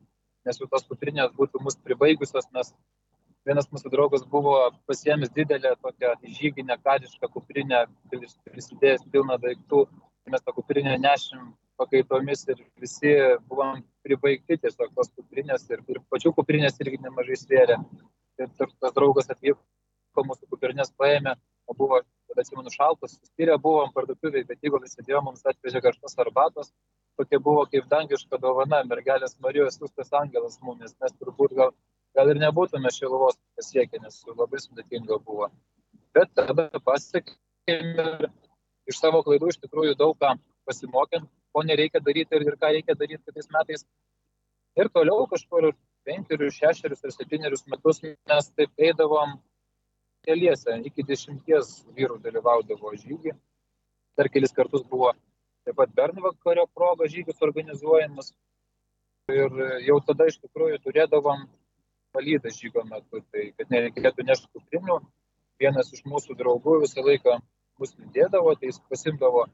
nes 0.46 0.58
jau 0.58 0.68
tos 0.70 0.86
kuprinės 0.88 1.34
būtų 1.38 1.62
mus 1.62 1.78
pribaigusios, 1.86 2.48
nes 2.56 2.72
vienas 3.46 3.68
mūsų 3.74 3.92
draugas 3.94 4.24
buvo 4.34 4.56
pasiemęs 4.90 5.32
didelę 5.36 5.74
tokią 5.82 6.14
žyginę 6.38 6.78
karišką 6.82 7.30
kuprinę, 7.34 7.84
prisidėjęs 8.10 9.06
pilną 9.14 9.38
daiktų, 9.42 9.86
mes 10.30 10.42
tą 10.42 10.54
kuprinę 10.58 10.96
nešim 10.98 11.52
pakaitomis 11.80 12.44
ir 12.52 12.62
visi 12.82 13.12
buvom 13.50 13.80
pribaigti 14.06 14.58
tiesiog 14.64 14.92
tos 14.96 15.10
kuprinės 15.16 15.64
ir, 15.70 15.82
ir 15.90 16.02
pačių 16.12 16.34
kuprinės 16.36 16.78
irgi 16.82 17.00
nemažai 17.02 17.38
svėrė. 17.40 17.78
Ir 18.40 18.50
tas 18.58 18.94
draugas 18.96 19.30
atvyko, 19.32 20.24
mūsų 20.28 20.48
kuprinės 20.50 20.92
paėmė, 20.98 21.34
o 21.66 21.76
buvo 21.76 22.00
kad 22.32 22.40
atsimenu 22.40 22.70
šaltas, 22.72 23.16
suspyrę 23.18 23.58
buvom 23.60 23.92
parduotuvėje, 23.92 24.46
bet 24.48 24.64
jeigu 24.64 24.80
visi 24.82 25.04
dėjo 25.04 25.20
mums 25.26 25.44
atvežė 25.52 25.82
karštos 25.84 26.16
arbatos, 26.24 26.70
tokia 27.20 27.40
buvo 27.44 27.64
kaip 27.72 27.88
dangiška 27.92 28.40
dovana, 28.40 28.80
mergelės 28.88 29.36
Marijos 29.44 29.76
siūstas 29.78 30.12
angelas 30.20 30.56
mumis, 30.64 30.94
mes 31.02 31.12
turbūt 31.20 31.52
gal, 31.58 31.74
gal 32.16 32.32
ir 32.32 32.40
nebūtume 32.40 32.92
šiluvos 32.96 33.36
pasiekę, 33.58 34.00
nes 34.04 34.22
labai 34.30 34.62
sudėtinga 34.64 35.20
buvo. 35.26 35.50
Bet 36.16 36.32
tada 36.38 36.68
pasiekėm 36.86 38.00
ir 38.00 38.30
iš 38.88 38.98
savo 38.98 39.22
klaidų 39.26 39.52
iš 39.52 39.60
tikrųjų 39.66 39.98
daug 40.00 40.16
ką 40.20 40.34
pasimokėm, 40.68 41.28
ko 41.52 41.66
nereikia 41.68 42.00
daryti 42.00 42.38
ir, 42.38 42.48
ir 42.48 42.58
ką 42.60 42.72
reikia 42.78 42.96
daryti 42.96 43.22
kitais 43.28 43.52
metais. 43.52 43.86
Ir 44.80 44.88
toliau 44.88 45.26
kažkur 45.28 45.74
penkerius, 46.08 46.56
šešerius 46.56 47.04
ar 47.04 47.12
septynerius 47.12 47.66
metus 47.68 48.00
mes 48.02 48.52
taip 48.56 48.86
eidavom 48.88 49.36
keliese, 50.26 50.78
iki 50.88 51.04
dešimties 51.06 51.72
vyrų 51.96 52.18
dalyvaudavo 52.24 52.92
žygį. 53.00 53.34
Dar 54.18 54.28
kelis 54.32 54.54
kartus 54.56 54.84
buvo 54.88 55.12
taip 55.66 55.76
pat 55.78 55.94
Bernvakario 55.96 56.66
proga 56.74 57.08
žygis 57.10 57.42
organizuojamas. 57.46 58.32
Ir 59.32 59.58
jau 59.86 59.98
tada 60.06 60.26
iš 60.28 60.38
tikrųjų 60.42 60.80
turėdavom 60.84 61.46
palydą 62.12 62.50
žygio 62.52 62.84
metu, 62.88 63.22
tai 63.32 63.50
kad 63.56 63.70
nereikėtų 63.72 64.26
nešti 64.28 64.50
kuprinių. 64.52 64.98
Vienas 65.62 65.92
iš 65.94 66.02
mūsų 66.10 66.36
draugų 66.38 66.80
visą 66.82 67.04
laiką 67.06 67.38
mus 67.78 67.94
lydėdavo, 67.98 68.54
tai 68.58 68.72
jis 68.72 68.80
pasimdavo 68.90 69.46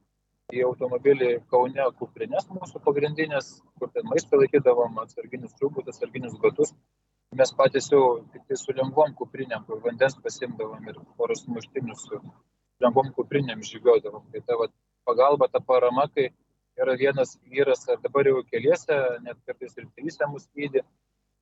į 0.57 0.63
automobilį 0.65 1.35
Kaune 1.53 1.85
kuprinės 1.99 2.49
mūsų 2.49 2.81
pagrindinės, 2.85 3.51
kur 3.79 3.93
ten 3.93 4.09
maistą 4.09 4.41
laikydavom, 4.41 4.97
atsarginius 5.05 5.57
rūbus, 5.61 5.91
atsarginius 5.93 6.39
batus 6.41 6.73
mes 7.37 7.53
patys 7.53 7.91
jau 7.93 8.03
tik 8.33 8.57
su 8.57 8.73
lengvom 8.73 9.15
kuprinėm, 9.19 9.65
kur 9.69 9.81
vandens 9.85 10.17
pasimdavom 10.25 10.89
ir 10.89 11.01
poros 11.17 11.45
muštinių 11.47 11.97
su 12.01 12.21
lengvom 12.85 13.13
kuprinėm 13.17 13.65
žygiodavom. 13.71 14.25
Tai 14.33 14.41
ta 14.47 14.57
vat, 14.61 14.73
pagalba, 15.09 15.49
ta 15.53 15.61
parama, 15.61 16.09
kai 16.15 16.31
yra 16.81 16.97
vienas 16.97 17.37
vyras, 17.53 17.85
ar 17.89 18.01
dabar 18.05 18.27
jau 18.31 18.43
keliese, 18.53 18.97
net 19.27 19.39
kartais 19.47 19.77
ir 19.77 19.89
trysę 19.97 20.29
mus 20.33 20.49
lydi 20.57 20.83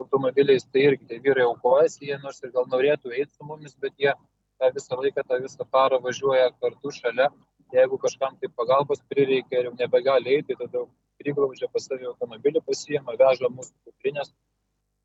automobiliais, 0.03 0.67
tai 0.73 0.89
irgi 0.91 1.09
tie 1.11 1.21
vyrai 1.25 1.47
aukojasi, 1.47 2.11
jie 2.11 2.19
nors 2.23 2.43
ir 2.43 2.53
gal 2.57 2.67
norėtų 2.73 3.15
eiti 3.15 3.33
su 3.33 3.47
mumis, 3.49 3.77
bet 3.81 3.95
jie 4.03 4.13
tą 4.61 4.73
visą 4.75 4.99
laiką, 5.01 5.25
tą 5.29 5.41
visą 5.45 5.69
parą 5.71 6.01
važiuoja 6.03 6.51
kartu 6.61 6.93
šalia. 6.99 7.31
Jeigu 7.75 7.99
kažkam 7.99 8.37
tai 8.41 8.51
pagalbos 8.59 9.01
prireikia 9.11 9.61
ir 9.61 9.71
jau 9.71 9.75
nebegali 9.79 10.37
eiti, 10.37 10.55
tada 10.59 10.85
priglaudžia 11.21 11.69
pas 11.73 11.89
savį 11.89 12.13
automobilį, 12.13 12.63
pasiema, 12.69 13.17
veža 13.19 13.51
mūsų 13.51 13.75
kuprinės. 13.89 14.31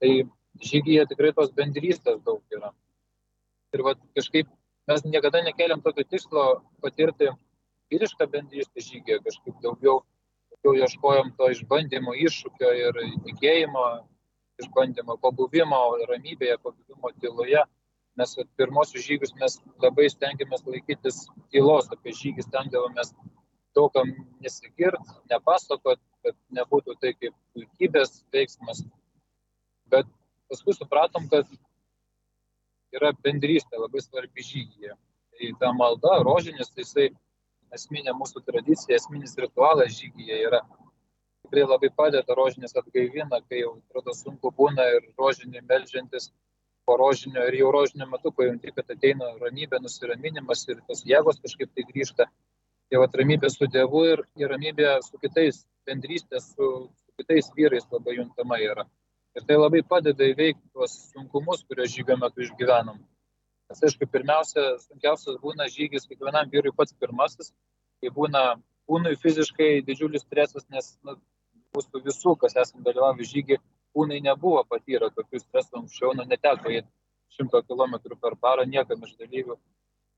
Tai 0.02 0.12
žygyje 0.60 1.06
tikrai 1.12 1.32
tos 1.38 1.54
bendrystės 1.56 2.20
daug 2.26 2.42
yra. 2.56 2.72
Ir 3.72 3.84
va, 3.88 3.96
kažkaip 4.18 4.50
mes 4.90 5.04
niekada 5.08 5.42
nekeliam 5.46 5.82
tokio 5.82 6.04
tikslo 6.04 6.46
patirti 6.84 7.30
vyrišką 7.92 8.28
bendrystę 8.32 8.84
žygyje, 8.84 9.20
kažkaip 9.26 9.60
daugiau, 9.64 10.02
daugiau 10.52 10.86
ieškojom 10.86 11.34
to 11.38 11.52
išbandymo, 11.56 12.16
iššūkio 12.28 12.72
ir 12.86 13.00
tikėjimo 13.28 13.86
išbandymo, 14.62 15.18
pabuvimo 15.24 15.82
ramybėje, 16.10 16.58
pabuvimo 16.64 17.14
tyloje. 17.22 17.64
Mes 18.20 18.34
pirmosius 18.60 19.06
žygius 19.08 19.32
mes 19.40 19.54
labai 19.80 20.10
stengiamės 20.12 20.66
laikytis 20.68 21.24
tylos, 21.54 21.88
apie 21.96 22.12
žygį 22.18 22.44
stengiamės 22.44 23.14
daugam 23.76 24.12
nesigirt, 24.44 25.14
nepasakot, 25.32 26.00
kad 26.26 26.36
nebūtų 26.58 26.98
tai 27.00 27.14
kaip 27.16 27.36
puikybės 27.56 28.20
veiksmas. 28.36 28.84
Bet 29.92 30.10
paskui 30.52 30.76
supratom, 30.76 31.28
kad 31.32 31.48
yra 32.96 33.14
bendrystė 33.24 33.80
labai 33.80 34.04
svarbi 34.04 34.46
žygyje. 34.46 34.96
Tai 35.32 35.52
ta 35.62 35.72
malda, 35.74 36.20
rožinis, 36.28 36.70
tai 36.76 36.84
jisai 36.84 37.08
esminė 37.76 38.14
mūsų 38.20 38.44
tradicija, 38.46 39.00
esminis 39.00 39.38
ritualas 39.40 39.96
žygyje 39.98 40.42
yra. 40.50 40.62
Tikrai 41.46 41.64
labai 41.66 41.90
padeda 41.96 42.36
rožinis 42.38 42.76
atgaivina, 42.78 43.40
kai 43.48 43.64
jau 43.64 43.74
atrodo 43.80 44.14
sunku 44.16 44.52
būna 44.58 44.86
ir 44.98 45.08
rožinį 45.20 45.64
melžiantis 45.70 46.30
po 46.86 46.98
rožinio 47.00 47.44
ir 47.48 47.58
jau 47.60 47.72
rožinio 47.74 48.08
metu 48.12 48.32
pajunti, 48.36 48.74
kad 48.76 48.90
ateina 48.94 49.32
ramybė, 49.42 49.80
nusiraminimas 49.82 50.66
ir 50.70 50.82
tos 50.88 51.04
jėgos 51.08 51.40
kažkaip 51.44 51.72
tai 51.76 51.86
grįžta. 51.90 52.28
Tai 52.92 53.00
va 53.00 53.08
ramybė 53.20 53.50
su 53.50 53.68
Dievu 53.72 54.02
ir, 54.14 54.24
ir 54.36 54.52
ramybė 54.52 54.98
su 55.06 55.20
kitais, 55.22 55.62
bendrystė 55.88 56.42
su, 56.44 56.72
su 56.92 57.22
kitais 57.22 57.48
vyrais 57.56 57.88
labai 57.94 58.18
juntama 58.18 58.60
yra. 58.60 58.86
Ir 59.40 59.46
tai 59.48 59.56
labai 59.56 59.80
padeda 59.88 60.28
įveikti 60.28 60.74
tuos 60.76 60.94
sunkumus, 61.14 61.64
kuriuos 61.68 61.94
žygio 61.94 62.18
metu 62.20 62.44
išgyvenam. 62.44 62.98
Nes, 63.72 63.84
aišku, 63.88 64.08
pirmiausia, 64.12 64.64
sunkiausias 64.84 65.38
būna 65.40 65.70
žygis 65.72 66.08
kiekvienam 66.10 66.50
vyrui 66.52 66.74
pats 66.76 66.98
pirmasis, 67.00 67.54
kai 68.04 68.12
būna 68.18 68.42
kūnui 68.90 69.14
fiziškai 69.22 69.70
didžiulis 69.88 70.26
stresas, 70.26 70.66
nes 70.76 70.90
nu, 71.08 71.16
mūsų 71.78 72.02
visų, 72.08 72.36
kas 72.42 72.58
esame 72.60 72.84
dalyvavę 72.88 73.28
žygį, 73.30 73.62
kūnai 73.96 74.20
nebuvo 74.26 74.66
patyrę 74.68 75.08
tokių 75.16 75.40
stresų 75.40 75.80
anksčiau, 75.80 76.12
nu, 76.18 76.28
neteko 76.28 76.74
į 76.76 76.82
100 77.38 77.62
km 77.70 77.96
per 78.20 78.36
parą 78.36 78.66
niekam 78.68 79.08
iš 79.08 79.16
dalyvių. 79.22 79.56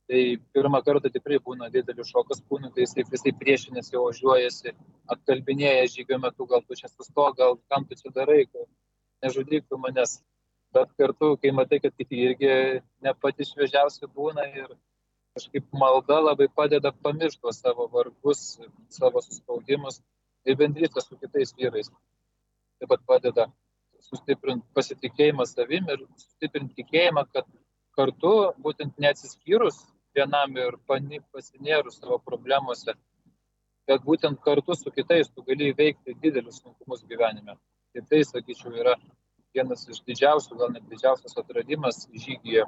Tai 0.10 0.22
pirmą 0.56 0.82
kartą 0.84 1.12
tikrai 1.14 1.38
būna 1.44 1.70
didelis 1.72 2.10
šokas 2.10 2.42
kūnui, 2.50 2.74
tai 2.74 2.88
jisai 2.88 3.06
visai 3.12 3.32
priešinasi, 3.44 3.94
ožiuojasi, 4.02 4.74
atkalbinėja 5.16 5.86
žygio 5.94 6.18
metu, 6.26 6.50
gal 6.50 6.66
tu 6.66 6.76
čia 6.82 6.90
susto, 6.90 7.30
gal 7.38 7.62
kam 7.70 7.86
tu 7.86 7.96
čia 8.02 8.12
darai, 8.18 8.48
nežudyk 9.24 9.68
tu 9.70 9.80
manęs. 9.82 10.20
Bet 10.74 10.90
kartu, 10.98 11.36
kai 11.42 11.52
matai, 11.54 11.80
kad 11.84 11.94
kiti 11.98 12.20
irgi 12.28 12.54
ne 13.06 13.14
pati 13.22 13.46
šviežiausia 13.46 14.10
būna 14.10 14.46
ir 14.62 14.72
kažkaip 15.38 15.66
malda 15.82 16.20
labai 16.22 16.48
padeda 16.60 16.92
pamiršti 17.06 17.54
savo 17.54 17.86
vargus, 17.94 18.42
savo 18.90 19.22
suspaudimus 19.22 20.02
ir 20.46 20.58
bendrystė 20.62 21.04
su 21.06 21.18
kitais 21.22 21.54
vyrais. 21.58 21.92
Taip 22.80 22.90
pat 22.94 23.06
padeda 23.12 23.48
sustiprinti 24.10 24.66
pasitikėjimą 24.78 25.46
savim 25.50 25.90
ir 25.94 26.06
sustiprinti 26.24 26.82
tikėjimą, 26.82 27.26
kad 27.34 27.48
kartu, 27.98 28.34
būtent 28.66 28.98
neatsiskyrus 29.06 29.80
vienam 30.18 30.58
ir 30.58 30.78
pasinėrus 30.90 32.00
savo 32.02 32.20
problemuose, 32.30 32.98
bet 33.88 34.06
būtent 34.10 34.42
kartu 34.46 34.76
su 34.80 34.92
kitais 34.98 35.30
tu 35.30 35.46
gali 35.48 35.72
įveikti 35.74 36.18
didelius 36.26 36.62
sunkumus 36.64 37.06
gyvenime. 37.10 37.58
Ir 37.94 38.06
tai, 38.10 38.24
sakyčiau, 38.26 38.74
yra 38.82 38.96
vienas 39.54 39.86
iš 39.90 40.00
didžiausių, 40.08 40.58
gal 40.58 40.72
net 40.74 40.86
didžiausias 40.90 41.38
atradimas 41.38 42.08
žygyje, 42.14 42.66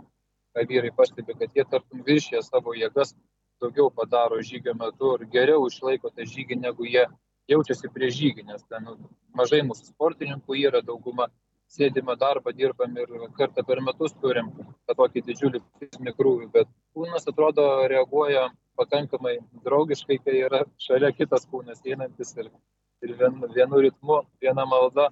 vyrai 0.70 0.92
pastebi, 0.96 1.34
kad 1.40 1.56
jie 1.58 1.66
tartum 1.72 2.04
viršė 2.06 2.44
savo 2.46 2.76
jėgas, 2.78 3.16
daugiau 3.62 3.90
padaro 3.90 4.38
žygio 4.46 4.76
metu 4.78 5.16
ir 5.16 5.26
geriau 5.34 5.66
išlaiko 5.68 6.12
tą 6.14 6.28
žygį, 6.30 6.60
negu 6.62 6.86
jie 6.88 7.06
jaučiasi 7.52 7.90
prie 7.96 8.12
žygį, 8.14 8.46
nes 8.52 8.64
ten 8.70 8.86
nu, 8.86 8.96
mažai 9.38 9.62
mūsų 9.66 9.90
sportininkų 9.92 10.60
yra, 10.62 10.82
dauguma 10.86 11.28
sėdime 11.74 12.16
darbą, 12.22 12.54
dirbam 12.54 12.96
ir 13.02 13.12
kartą 13.38 13.66
per 13.66 13.82
metus 13.82 14.14
turim 14.22 14.52
tokį 14.92 15.26
didžiulį 15.30 15.62
fizinį 15.82 16.14
krūvį, 16.20 16.50
bet 16.54 16.70
kūnas 16.96 17.28
atrodo 17.32 17.66
reaguoja 17.92 18.48
pakankamai 18.80 19.38
draugiškai, 19.66 20.20
kai 20.24 20.40
yra 20.46 20.64
šalia 20.86 21.12
kitas 21.16 21.48
kūnas 21.52 21.82
einantis 21.86 22.36
ir, 22.38 22.52
ir 23.04 23.14
vien, 23.20 23.38
vienu 23.56 23.82
ritmu, 23.86 24.22
viena 24.42 24.66
malda, 24.70 25.10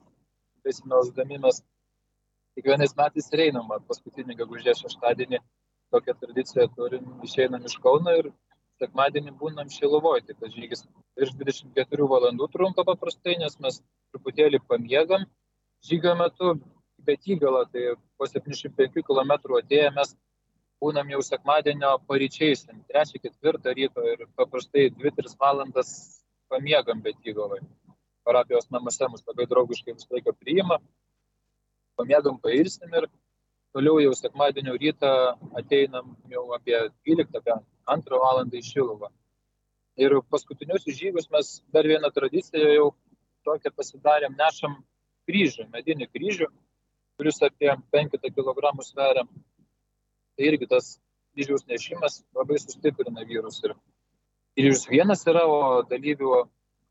besimelsdami 0.63 1.39
mes 1.43 1.61
kiekvienais 2.55 2.95
metais 2.97 3.29
ir 3.33 3.45
einam, 3.47 3.71
paskutinį 3.89 4.37
gegužės 4.41 4.83
šeštadienį 4.85 5.39
tokią 5.93 6.15
tradiciją 6.21 6.67
turim, 6.77 7.07
išeinam 7.27 7.65
iš 7.69 7.77
Kauno 7.83 8.13
ir 8.19 8.29
sekmadienį 8.81 9.33
būnam 9.39 9.69
Šilovoje, 9.73 10.23
tai 10.27 10.35
tas 10.39 10.53
žygis 10.53 10.85
virš 11.19 11.35
24 11.39 12.09
valandų 12.13 12.49
trunka 12.53 12.85
paprastai, 12.87 13.37
nes 13.41 13.57
mes 13.65 13.79
truputėlį 14.13 14.61
pamiegam. 14.69 15.27
Žygio 15.87 16.15
metu, 16.19 16.53
bet 17.07 17.27
įgalą, 17.27 17.65
tai 17.71 17.93
po 18.17 18.29
75 18.29 19.03
km 19.05 19.33
atėję 19.59 19.89
mes 19.97 20.15
būnam 20.83 21.09
jau 21.13 21.21
sekmadienio 21.23 21.97
paryčiais, 22.09 22.65
3-4 22.91 23.75
ryto 23.77 24.05
ir 24.13 24.25
paprastai 24.39 24.89
2-3 24.97 25.37
valandas 25.39 26.22
pamiegam 26.51 27.01
bet 27.05 27.17
įgalai. 27.27 27.61
Parapijos 28.23 28.69
namuose 28.71 29.07
mus 29.11 29.25
labai 29.27 29.47
draugiškai 29.51 29.95
visą 29.95 30.15
laiką 30.15 30.33
priima, 30.39 30.79
pamiegam, 31.99 32.39
pailsim 32.43 32.93
ir 32.99 33.09
toliau 33.75 33.99
jau 34.03 34.13
sekmadienio 34.17 34.77
rytą 34.79 35.11
ateinam 35.59 36.15
jau 36.31 36.45
apie 36.57 36.77
12, 37.09 37.37
apie 37.41 37.57
2 38.07 38.21
valandą 38.25 38.59
į 38.59 38.65
Šiluvą. 38.69 39.11
Ir 40.01 40.15
paskutinius 40.33 40.87
žygius 40.87 41.29
mes 41.33 41.49
dar 41.73 41.85
vieną 41.85 42.09
tradiciją 42.13 42.69
jau 42.73 42.87
tokią 43.45 43.73
pasidarėm, 43.77 44.37
nešam 44.39 44.79
kryžių, 45.29 45.67
medinį 45.73 46.07
kryžių, 46.09 46.47
kuris 47.17 47.41
apie 47.45 47.69
5 47.93 48.17
kg 48.23 48.71
sveria. 48.87 49.25
Tai 50.33 50.47
irgi 50.49 50.69
tas 50.69 50.95
kryžiaus 51.33 51.67
nešimas 51.69 52.23
labai 52.37 52.57
sustiprina 52.61 53.25
vyrus. 53.29 53.59
Ir 53.65 53.75
kryžius 54.57 54.85
vienas 54.89 55.23
yra, 55.29 55.45
o 55.47 55.81
dalyvių 55.89 56.43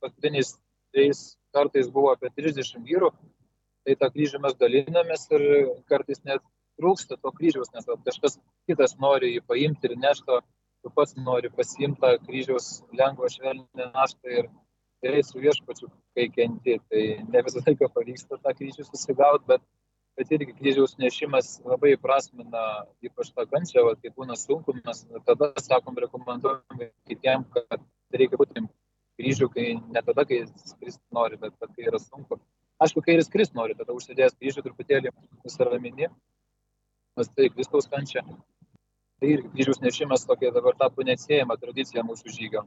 paskutiniais 0.03 0.57
trejais 0.93 1.23
kartais 1.55 1.91
buvo 1.93 2.13
apie 2.15 2.31
30 2.35 2.83
vyrų. 2.89 3.13
Tai 3.83 3.95
tą 3.99 4.09
kryžių 4.15 4.39
mes 4.43 4.55
dalinamės 4.59 5.27
ir 5.35 5.45
kartais 5.91 6.23
net 6.25 6.43
trūksta 6.81 7.19
to 7.19 7.33
kryžiaus, 7.39 7.71
nes 7.75 7.87
kažkas 8.07 8.39
kitas 8.71 8.97
nori 9.03 9.35
jį 9.35 9.43
paimti 9.47 9.91
ir 9.91 9.97
nešti, 9.99 10.39
tu 10.83 10.91
pats 10.95 11.17
nori 11.19 11.51
pasiimti 11.51 12.13
kryžiaus 12.27 12.83
lengvą 12.99 13.31
švelnę 13.35 13.89
naštą 13.95 14.37
ir 14.39 14.51
gerai 15.03 15.23
su 15.27 15.43
viešpačiu, 15.43 15.91
kai 16.15 16.29
kenti, 16.31 16.79
tai 16.91 17.03
ne 17.27 17.43
visą 17.47 17.63
laiką 17.67 17.91
pavyksta 17.95 18.39
tą 18.39 18.55
kryžių 18.59 18.87
susigauti, 18.87 19.49
bet, 19.51 19.65
bet 20.19 20.33
irgi 20.37 20.55
kryžiaus 20.59 20.97
nešimas 21.01 21.55
labai 21.65 21.95
prasmina 22.01 22.63
ypač 23.05 23.33
tą 23.33 23.47
kančią, 23.49 23.85
va, 23.89 23.95
kai 23.99 24.13
būna 24.17 24.37
sunku, 24.39 24.75
mes 24.85 25.05
tada, 25.29 25.53
sakom, 25.65 25.99
rekomenduojam 26.05 26.83
kitiem, 27.09 27.47
kad 27.55 27.85
reikia 28.13 28.41
būti 28.41 28.65
kryžių, 29.21 29.49
kai 29.55 29.67
ne 29.95 30.03
tada, 30.05 30.27
kai 30.29 30.43
skristi 30.51 31.03
nori, 31.17 31.39
bet 31.41 31.57
kai 31.63 31.89
yra 31.89 32.01
sunku. 32.03 32.41
Aišku, 32.83 33.05
kai 33.05 33.17
ir 33.17 33.25
skristi 33.25 33.57
nori, 33.57 33.77
tada 33.79 33.95
užsidėjęs 33.97 34.37
kryžių 34.41 34.65
truputėlį 34.67 35.13
nusiramini, 35.45 36.11
nes 37.19 37.33
tai 37.37 37.49
Kristaus 37.55 37.89
kančia. 37.91 38.25
Tai 39.23 39.31
irgi 39.31 39.53
kryžiaus 39.55 39.81
nešimas 39.85 40.27
tokia 40.27 40.51
dabar 40.55 40.75
tapo 40.79 41.05
neatsiejama 41.07 41.57
tradicija 41.63 42.03
mūsų 42.03 42.33
žygio. 42.35 42.65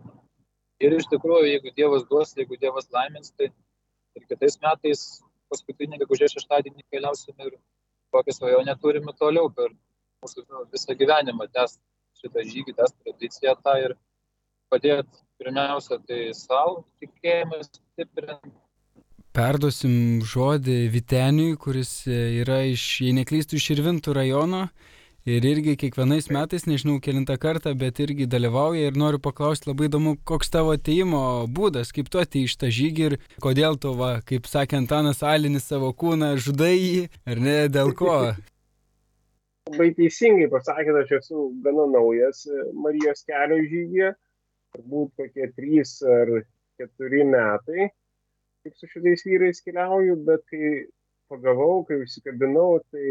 Ir 0.79 0.95
iš 0.95 1.08
tikrųjų, 1.12 1.49
jeigu 1.51 1.73
Dievas 1.75 2.05
duos, 2.08 2.34
jeigu 2.36 2.58
Dievas 2.60 2.88
laimins, 2.95 3.34
tai 3.36 3.49
ir 4.15 4.27
kitais 4.29 4.58
metais 4.63 5.01
paskutinį 5.51 6.01
gegužės 6.03 6.36
šeštadienį 6.36 6.86
keliausim 6.93 7.47
ir 7.47 7.58
kokią 8.15 8.36
svajonę 8.38 8.75
turime 8.81 9.13
toliau 9.19 9.51
per 9.58 9.73
mūsų 10.23 10.45
visą 10.73 10.97
gyvenimą 10.97 11.47
tęsti 11.53 11.81
šitą 12.21 12.45
žygį, 12.51 12.75
tęsti 12.79 13.08
tradiciją 13.08 13.55
tą 13.63 13.75
ir 13.86 13.95
padėti 14.71 15.23
pirmiausia 15.39 15.99
tai 16.08 16.21
savo 16.38 16.86
tikėjimą 17.01 17.62
stiprinti. 17.67 18.53
Perduosim 19.36 20.23
žodį 20.23 20.77
Viteniui, 20.93 21.58
kuris 21.60 22.05
yra 22.08 22.62
iš, 22.71 22.86
jei 23.03 23.15
neklystų, 23.17 23.60
iš 23.60 23.71
Irvintų 23.75 24.13
rajono 24.15 24.62
ir 25.25 25.45
irgi 25.49 25.73
kiekvienais 25.81 26.27
metais, 26.33 26.67
nežinau 26.69 26.99
kilintą 27.01 27.35
kartą, 27.41 27.73
bet 27.77 27.99
irgi 28.03 28.27
dalyvauja 28.29 28.89
ir 28.89 28.97
noriu 29.01 29.19
paklausti 29.21 29.71
labai 29.71 29.89
įdomu, 29.89 30.15
koks 30.29 30.51
tavo 30.53 30.75
ateimo 30.77 31.21
būdas, 31.49 31.91
kaip 31.95 32.11
tu 32.13 32.21
atei 32.21 32.45
iš 32.45 32.57
tą 32.61 32.69
žygį 32.69 33.07
ir 33.09 33.15
kodėl 33.41 33.79
tu, 33.81 33.95
va, 33.97 34.19
kaip 34.29 34.45
sakė 34.49 34.77
Antanas 34.83 35.23
Alinis 35.25 35.65
savo 35.71 35.89
kūną, 35.97 36.35
žudai 36.38 36.75
jį, 36.75 37.07
ar 37.25 37.41
ne, 37.41 37.55
dėl 37.73 37.93
ko? 37.97 38.17
Labai 39.71 39.89
teisingai 39.97 40.45
pasakėte, 40.51 41.01
aš 41.01 41.15
esu 41.23 41.47
gana 41.65 41.88
naujas 41.89 42.43
Marijos 42.77 43.25
kelio 43.25 43.57
žygyje, 43.65 44.11
turbūt 44.75 45.15
kokie 45.17 45.47
trys 45.57 45.95
ar 46.05 46.35
keturi 46.77 47.23
metai, 47.25 47.88
kaip 48.61 48.77
su 48.77 48.91
šitais 48.91 49.25
vyrais 49.25 49.63
keliauju, 49.65 50.19
bet 50.27 50.45
kai 50.51 50.69
pagavau, 51.33 51.81
kai 51.88 51.97
užsikabinau, 52.03 52.83
tai 52.93 53.09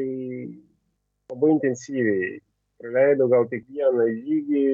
labai 1.32 1.54
intensyviai. 1.56 2.40
Praleidau 2.80 3.30
gal 3.32 3.46
tik 3.48 3.64
vieną 3.70 4.06
žygį, 4.10 4.64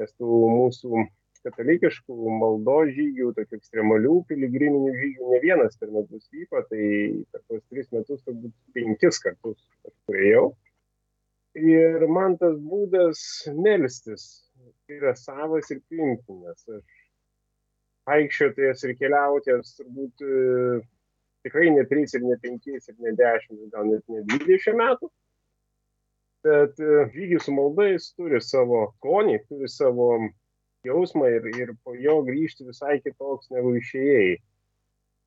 nes 0.00 0.12
tų 0.16 0.40
mūsų 0.54 1.04
katalikiškų 1.44 2.36
maldos 2.40 2.92
žygių, 2.96 3.32
tokių 3.36 3.58
ekstremalių 3.58 4.14
piligriminių 4.30 4.92
žygių 5.00 5.32
ne 5.34 5.40
vienas 5.42 5.76
per 5.76 5.90
metus 5.92 6.30
vyko, 6.32 6.62
tai 6.70 6.84
per 7.32 7.42
tos 7.50 7.64
tris 7.68 7.90
metus 7.92 8.22
turbūt 8.24 8.54
penkis 8.76 9.20
kartus 9.20 9.58
turėjau. 10.06 10.54
Ir 11.60 12.06
man 12.10 12.38
tas 12.40 12.56
būdas 12.58 13.20
melstis 13.54 14.48
yra 14.90 15.12
savas 15.18 15.68
ir 15.74 15.82
priimtinas. 15.90 16.64
Aš 16.64 17.04
vaikščiotojas 18.08 18.82
ir 18.86 18.96
keliautojas 19.00 19.76
turbūt 19.78 20.24
e, 20.24 20.80
tikrai 21.44 21.68
ne 21.72 21.84
3 21.90 22.16
ir 22.18 22.24
ne 22.24 22.38
5 22.40 22.72
ir 22.72 22.96
ne 23.04 23.12
10, 23.20 23.60
gal 23.72 23.86
net 23.92 24.02
ne 24.12 24.24
20 24.32 24.80
metų 24.80 25.12
bet 26.44 26.80
e, 26.80 27.04
žygis 27.14 27.46
su 27.46 27.54
malda 27.56 27.88
jis 27.90 28.10
turi 28.16 28.40
savo 28.44 28.86
skonį, 28.96 29.38
turi 29.48 29.70
savo 29.72 30.08
jausmą 30.84 31.30
ir, 31.32 31.48
ir 31.56 31.72
po 31.84 31.94
jo 31.96 32.20
grįžti 32.26 32.66
visai 32.68 32.98
kitoks 33.04 33.50
negu 33.54 33.74
išėjai. 33.80 34.34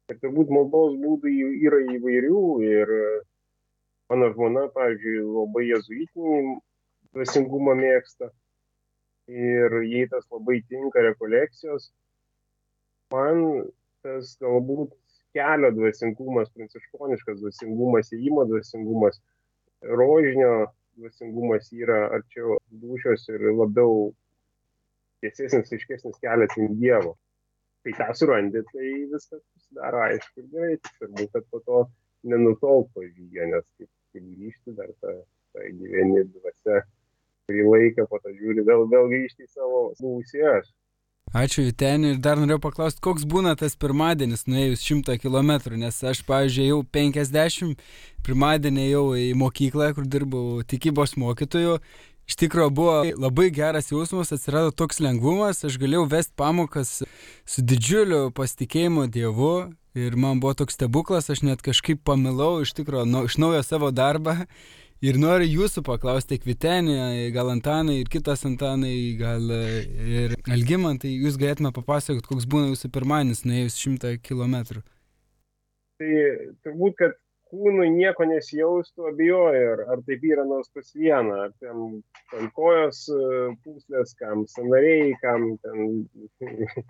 Ir 0.08 0.20
turbūt 0.24 0.54
maldos 0.54 0.96
būdai 1.02 1.34
yra 1.68 1.82
įvairių 1.98 2.44
ir 2.64 2.94
mano 4.12 4.30
žmona, 4.32 4.68
pavyzdžiui, 4.76 5.24
labai 5.26 5.66
jezuitinį 5.68 6.60
dvasingumą 7.16 7.74
mėgsta 7.80 8.30
ir 9.28 9.82
jai 9.84 10.06
tas 10.12 10.24
labai 10.32 10.62
tinka 10.70 11.04
rekolekcijos. 11.04 11.90
Man 13.12 13.68
tas 14.06 14.36
galbūt 14.40 14.94
kelio 15.36 15.72
dvasingumas, 15.76 16.50
pranciškoniškas 16.56 17.42
dvasingumas, 17.42 18.14
įimo 18.16 18.46
dvasingumas, 18.48 19.20
rožinio 20.00 20.70
dvasingumas 20.98 21.70
yra 21.74 22.00
arčiau 22.18 22.58
dušios 22.82 23.28
ir 23.34 23.46
labiau 23.54 24.10
tiesesnis, 25.22 25.72
aiškesnis 25.78 26.20
kelias 26.24 26.58
į 26.58 26.68
Dievo. 26.82 27.16
Kai 27.86 27.94
tą 28.00 28.10
surandi, 28.20 28.64
tai 28.72 28.90
viskas 29.14 29.42
pasidaro 29.42 30.04
aišku 30.08 30.44
ir 30.44 30.48
gerai, 30.54 30.76
svarbu, 30.98 31.28
kad 31.34 31.46
po 31.54 31.62
to 31.68 31.84
nenutolk 32.28 32.90
po 32.94 33.06
žygio, 33.06 33.48
nes 33.54 33.66
kaip, 33.78 33.90
kaip 34.14 34.26
grįžti 34.34 34.76
dar 34.78 34.90
tą, 35.02 35.14
tą 35.56 35.68
gyveni 35.80 36.26
dvasia, 36.34 36.82
kurį 37.48 37.68
laiką 37.72 38.08
po 38.12 38.20
to 38.24 38.34
žiūri, 38.36 38.66
vėl, 38.68 38.88
vėl 38.92 39.08
grįžti 39.14 39.48
į 39.48 39.54
savo 39.54 39.84
buvusį 40.02 40.44
aš. 40.52 40.74
Ačiū 41.36 41.66
Viteniu 41.68 42.14
ir 42.14 42.20
dar 42.24 42.40
norėjau 42.40 42.62
paklausti, 42.64 43.02
koks 43.04 43.26
būna 43.28 43.58
tas 43.60 43.76
pirmadienis 43.76 44.46
nuėjus 44.48 44.86
100 44.86 45.18
km, 45.20 45.58
nes 45.76 45.98
aš, 46.00 46.22
pavyzdžiui, 46.28 46.70
jau 46.70 46.84
50, 46.96 47.82
pirmadienį 48.24 48.86
jau 48.88 49.08
į 49.20 49.34
mokyklą, 49.36 49.90
kur 49.98 50.08
dirbau 50.08 50.62
tikybos 50.64 51.18
mokytoju, 51.20 51.82
Iš 52.28 52.36
tikrųjų 52.42 52.72
buvo 52.76 52.96
labai 53.16 53.48
geras 53.56 53.88
jausmas, 53.88 54.34
atsirado 54.36 54.74
toks 54.76 55.00
lengvumas, 55.00 55.62
aš 55.64 55.78
galėjau 55.80 56.10
vesti 56.12 56.34
pamokas 56.36 56.90
su 57.48 57.64
didžiuliu 57.64 58.34
pasitikėjimu 58.36 59.06
Dievu. 59.08 59.70
Ir 59.98 60.18
man 60.20 60.42
buvo 60.44 60.52
toks 60.60 60.76
stebuklas, 60.76 61.32
aš 61.32 61.42
net 61.48 61.64
kažkaip 61.66 62.04
pamilau 62.06 62.60
iš 62.62 62.76
tikrųjų 62.78 63.08
nu, 63.08 63.24
iš 63.26 63.40
naujo 63.40 63.64
savo 63.66 63.94
darbą 63.96 64.44
ir 65.06 65.20
noriu 65.22 65.48
jūsų 65.48 65.84
paklausti, 65.88 66.40
Kvitenė, 66.42 67.28
gal 67.36 67.52
Antanai 67.54 68.00
ir 68.02 68.10
kitas 68.12 68.46
Antanai, 68.48 68.96
gal 69.20 69.46
ir 69.52 70.36
Algimantai, 70.50 71.14
jūs 71.14 71.40
galėtume 71.42 71.74
papasakoti, 71.76 72.26
koks 72.28 72.50
būna 72.50 72.72
jūsų 72.72 72.92
pirmanis 72.94 73.46
nuėjus 73.48 73.80
šimtą 73.82 74.18
kilometrų. 74.24 74.84
Tai 75.98 76.12
turbūt, 76.66 76.98
kad 77.00 77.18
kūnui 77.52 77.88
nieko 77.96 78.28
nesijaustų, 78.28 79.08
abejoju, 79.14 79.66
ar, 79.74 79.84
ar 79.94 80.04
taip 80.08 80.26
yra 80.28 80.44
nors 80.46 80.70
pas 80.76 80.92
vieną, 80.94 81.42
ar 81.48 81.54
ten, 81.64 82.02
ten 82.34 82.50
kojos 82.58 83.06
e, 83.10 83.20
pūslės, 83.64 84.14
kam 84.20 84.44
sanariai, 84.52 85.14
kam 85.24 85.54
ten 85.64 86.06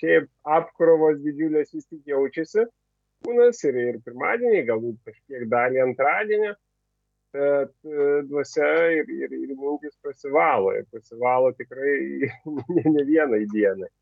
šiaip 0.00 0.30
apkrovos 0.56 1.18
didžiulės 1.24 1.74
vis 1.74 1.88
tik 1.90 2.04
jaučiasi 2.12 2.66
kūnas 3.26 3.62
ir, 3.66 3.78
ir 3.80 3.98
pirmadienį, 4.06 4.62
galbūt 4.68 4.98
kažkiek 5.08 5.46
dalį 5.52 5.82
antradienį, 5.88 6.52
bet 7.36 7.92
dvasia 8.30 8.72
ir, 8.96 9.12
ir, 9.20 9.36
ir 9.44 9.54
mintis 9.60 9.94
pasivalo, 10.02 10.72
ir 10.80 10.88
pasivalo 10.92 11.52
tikrai 11.60 11.94
ne, 12.74 12.84
ne 12.96 13.06
vienai 13.12 13.44
dienai 13.52 13.92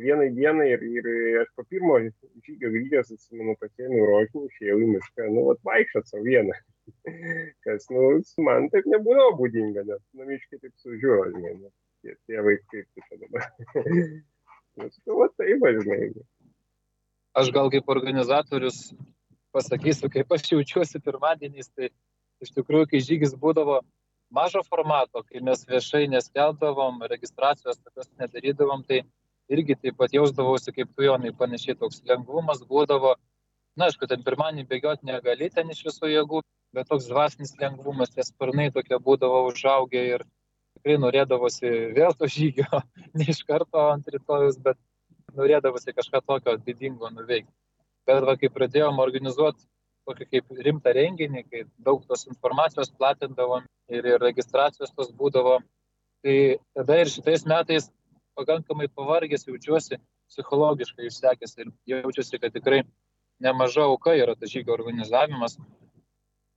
vienai 0.00 0.30
dienai 0.34 0.68
ir, 0.72 0.82
ir 0.82 1.06
aš 1.40 1.48
po 1.56 1.64
pirmo 1.70 1.96
žygio 2.44 2.70
grįžęs, 2.74 3.12
atsimenu, 3.14 3.56
pasėmiau 3.60 4.06
rožinį, 4.10 4.44
išėjau 4.50 4.78
į 4.82 4.88
mišką, 4.92 5.28
nu, 5.34 5.44
atvaikščiot 5.54 6.10
savo 6.10 6.22
vieną. 6.26 6.56
Kas, 7.66 7.88
nu, 7.94 8.06
man 8.46 8.70
taip 8.74 8.88
nebūdavo 8.92 9.36
būdinga, 9.40 9.84
nes 9.88 10.02
namiškai 10.20 10.60
taip 10.62 10.74
sužiūro, 10.84 11.28
žinai, 11.34 11.54
nu, 11.62 11.72
tie, 12.04 12.40
vaikai 12.48 12.84
kaip 12.84 12.88
tai 12.88 13.06
čia 13.08 13.20
dabar. 13.24 13.48
nu, 14.80 14.90
sakau, 14.98 15.20
va 15.22 15.30
taip, 15.34 15.68
žinai. 15.80 16.10
Aš 17.36 17.52
gal 17.52 17.72
kaip 17.72 17.88
organizatorius 17.92 18.90
pasakysiu, 19.56 20.12
kaip 20.12 20.32
aš 20.32 20.50
jaučiuosi 20.52 21.00
pirmadieniais, 21.04 21.72
tai 21.72 21.90
iš 22.44 22.52
tikrųjų, 22.56 22.88
kai 22.90 23.02
žygis 23.04 23.36
būdavo 23.40 23.80
mažo 24.30 24.62
formato, 24.66 25.22
kai 25.28 25.42
mes 25.44 25.64
viešai 25.68 26.06
neskeldavom, 26.12 27.02
registracijos 27.10 27.78
tokios 27.78 28.10
nedarydavom, 28.20 28.82
tai 28.88 29.02
irgi 29.52 29.76
taip 29.78 29.96
pat 30.00 30.14
jausdavausi 30.16 30.74
kaip 30.74 30.92
tu, 30.94 31.06
Jonai, 31.06 31.32
panašiai 31.36 31.78
toks 31.78 32.02
lengvumas 32.08 32.62
būdavo. 32.66 33.14
Na, 33.76 33.90
aišku, 33.90 34.08
ten 34.08 34.24
pirmąjį 34.24 34.64
bėgioti 34.70 35.06
negali 35.06 35.50
ten 35.52 35.70
iš 35.70 35.82
visų 35.86 36.10
jėgų, 36.10 36.40
bet 36.74 36.88
toks 36.88 37.10
dvasinis 37.10 37.54
lengvumas, 37.60 38.14
tie 38.14 38.24
sparnai 38.24 38.70
tokie 38.72 38.98
būdavo 39.08 39.44
užaugę 39.50 40.02
ir 40.14 40.24
tikrai 40.78 40.96
norėdavosi 41.02 41.72
vėl 41.96 42.16
to 42.16 42.28
žygio, 42.30 42.82
ne 43.18 43.28
iš 43.32 43.42
karto 43.48 43.88
ant 43.92 44.08
rytojus, 44.12 44.58
bet 44.64 44.80
norėdavosi 45.36 45.92
kažką 45.92 46.24
tokio 46.24 46.56
didingo 46.56 47.12
nuveikti. 47.12 47.52
Bet 48.06 48.24
va, 48.24 48.36
kai 48.40 48.48
pradėjom 48.52 49.00
organizuoti 49.02 49.66
tokį 50.06 50.26
kaip 50.30 50.60
rimtą 50.66 50.92
renginį, 50.96 51.42
kai 51.50 51.64
daug 51.82 52.04
tos 52.06 52.26
informacijos 52.30 52.92
platindavom 52.98 53.66
ir, 53.90 54.06
ir 54.14 54.22
registracijos 54.22 54.94
tos 54.94 55.10
būdavo, 55.16 55.58
tai 56.24 56.36
tada 56.76 57.00
ir 57.02 57.10
šitais 57.12 57.46
metais 57.48 57.90
pakankamai 58.36 58.88
pavargęs 58.92 59.46
jaučiuosi, 59.48 59.98
psichologiškai 60.30 61.08
išsekęs 61.08 61.58
ir 61.62 61.72
jaučiuosi, 61.92 62.40
kad 62.42 62.54
tikrai 62.54 62.82
nemaža 63.42 63.86
auka 63.90 64.14
yra 64.16 64.34
tas 64.38 64.52
žygio 64.52 64.74
organizavimas. 64.76 65.58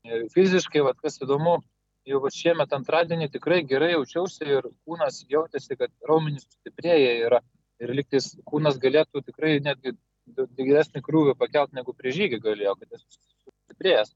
Ir 0.08 0.26
fiziškai, 0.34 0.82
vat, 0.86 0.98
kas 1.04 1.20
įdomu, 1.24 1.60
jau 2.08 2.22
šiemet 2.34 2.74
antradienį 2.76 3.30
tikrai 3.34 3.62
gerai 3.68 3.94
jaučiausi 3.94 4.48
ir 4.48 4.70
kūnas 4.88 5.24
jautėsi, 5.30 5.78
kad 5.80 5.92
raumenys 6.08 6.48
sustiprėja 6.48 7.16
yra 7.28 7.42
ir 7.84 7.94
liktis 7.96 8.34
kūnas 8.50 8.80
galėtų 8.82 9.24
tikrai 9.28 9.58
netgi 9.64 9.96
didesnį 10.38 11.02
krūvį 11.06 11.36
pakelt 11.40 11.74
negu 11.78 11.94
prie 11.98 12.14
žygį 12.16 12.42
galėjo, 12.44 12.76
kad 12.80 12.96
jis 12.96 13.06
sustiprėjęs. 13.06 14.14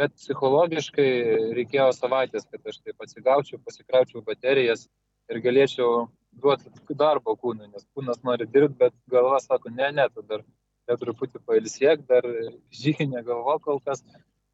Bet 0.00 0.14
psichologiškai 0.16 1.10
reikėjo 1.58 1.90
savaitės, 1.92 2.46
kad 2.48 2.72
aš 2.72 2.78
taip 2.80 3.02
atsigaučiau, 3.04 3.60
pasikraučiau 3.66 4.22
baterijas 4.24 4.86
ir 5.30 5.42
galėčiau 5.44 6.06
duoti 6.40 6.70
darbo 6.96 7.34
kūnui, 7.36 7.68
nes 7.68 7.84
kūnas 7.94 8.22
nori 8.24 8.46
dirbti, 8.46 8.78
bet 8.80 8.96
galva 9.12 9.40
sako, 9.42 9.72
ne, 9.74 9.90
ne, 9.98 10.06
tu 10.14 10.24
dar, 10.26 10.44
dar 10.88 10.98
truputį 11.02 11.42
pailsiek, 11.46 12.06
dar 12.08 12.26
žygį 12.82 13.10
negalvo 13.12 13.58
kol 13.64 13.82
kas. 13.84 14.04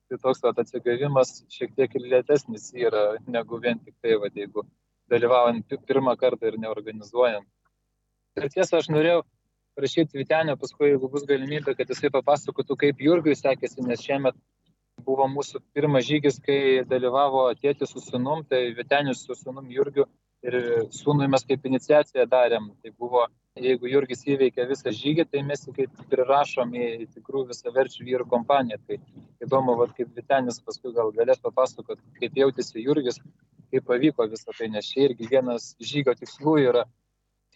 Tai 0.07 0.19
toks 0.23 0.43
vat, 0.45 0.59
atsigavimas 0.63 1.33
šiek 1.51 1.73
tiek 1.79 1.95
ir 1.99 2.11
lėtesnis 2.13 2.69
yra 2.79 3.17
negu 3.27 3.59
vien 3.63 3.81
tik 3.83 3.97
tai, 4.03 4.15
vat, 4.23 4.35
jeigu 4.39 4.63
dalyvaujant 5.11 5.79
pirmą 5.87 6.15
kartą 6.19 6.51
ir 6.51 6.59
neorganizuojant. 6.63 7.47
Ir 8.37 8.47
tiesą 8.53 8.79
aš 8.83 8.91
norėjau 8.93 9.25
prašyti 9.77 10.19
Vitenio, 10.19 10.57
paskui 10.61 10.93
jeigu 10.93 11.11
bus 11.13 11.27
galimybė, 11.29 11.77
kad 11.79 11.91
jisai 11.93 12.11
papasakotų, 12.15 12.79
kaip 12.83 13.03
Jurgiui 13.07 13.37
sekėsi, 13.39 13.85
nes 13.87 14.03
šiemet 14.03 14.39
buvo 15.07 15.27
mūsų 15.29 15.61
pirmas 15.77 16.07
žygis, 16.09 16.39
kai 16.45 16.61
dalyvavo 16.89 17.49
tėtis 17.61 17.93
su 17.93 18.03
sunum, 18.05 18.45
tai 18.49 18.71
Vitenis 18.77 19.25
su 19.27 19.37
sunum 19.37 19.69
Jurgiu 19.71 20.07
ir 20.47 20.57
sūnui 20.95 21.29
mes 21.31 21.45
kaip 21.49 21.65
iniciaciją 21.69 22.27
darėm. 22.31 22.71
Tai 22.83 22.93
buvo, 23.01 23.25
jeigu 23.61 23.91
Jurgis 23.91 24.25
įveikė 24.29 24.67
visą 24.71 24.93
žygį, 24.95 25.27
tai 25.33 25.43
mes 25.47 25.65
jį 25.67 25.75
kaip 25.81 26.03
prirašom 26.13 26.75
į 26.77 26.89
tikrų 27.15 27.47
visaverčių 27.51 28.07
vyrų 28.09 28.29
kompaniją. 28.33 28.79
Tai 28.87 29.01
įdomu, 29.45 29.77
vat, 29.81 29.95
kaip 29.99 30.13
Vitenis 30.17 30.63
paskui 30.65 30.95
gal 30.97 31.13
galės 31.17 31.43
papasakoti, 31.43 32.03
kaip 32.21 32.39
jautėsi 32.43 32.85
Jurgis, 32.85 33.21
kaip 33.73 33.89
pavyko 33.89 34.29
visą 34.33 34.55
tai, 34.57 34.71
nes 34.73 34.89
čia 34.93 35.09
irgi 35.09 35.29
vienas 35.33 35.75
žygio 35.83 36.15
tikslų 36.19 36.61
yra 36.69 36.87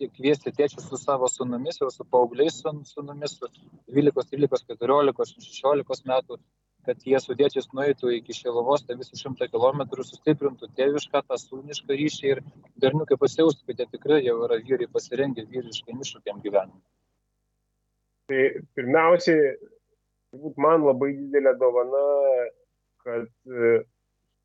kviesti 0.08 0.52
tėčius 0.56 0.88
su 0.88 0.96
savo 1.00 1.28
sunumis 1.28 1.80
ir 1.82 1.92
su 1.92 2.06
paaugliais 2.08 2.62
sunumis, 2.62 3.36
su 3.36 3.50
12, 3.92 4.26
13, 4.32 4.66
14, 4.72 5.46
16 5.50 6.10
metų 6.12 6.40
kad 6.86 7.02
jie 7.06 7.18
su 7.20 7.34
dėčiais 7.36 7.68
nueitų 7.76 8.12
iki 8.16 8.34
Šilovos, 8.36 8.84
tai 8.86 8.96
visų 9.00 9.18
šimtą 9.20 9.48
kilometrų 9.52 10.04
sustiprintų 10.06 10.70
tėvišką, 10.78 11.22
tą 11.28 11.38
sūnišką 11.42 11.96
ryšį 12.00 12.30
ir 12.30 12.40
berniukai 12.82 13.18
pasijaustų, 13.20 13.66
kad 13.68 13.82
jie 13.82 13.88
tikrai 13.92 14.20
jau 14.24 14.38
yra 14.46 14.60
vyrai 14.64 14.88
pasirengę 14.92 15.44
vyriškai 15.50 15.98
iššūkiam 15.98 16.40
gyvenimui. 16.44 16.82
Tai 18.30 18.42
pirmiausiai, 18.78 19.54
turbūt 20.32 20.60
man 20.62 20.86
labai 20.86 21.12
didelė 21.18 21.56
dovana, 21.60 22.04
kad 23.04 23.28
e, 23.50 23.72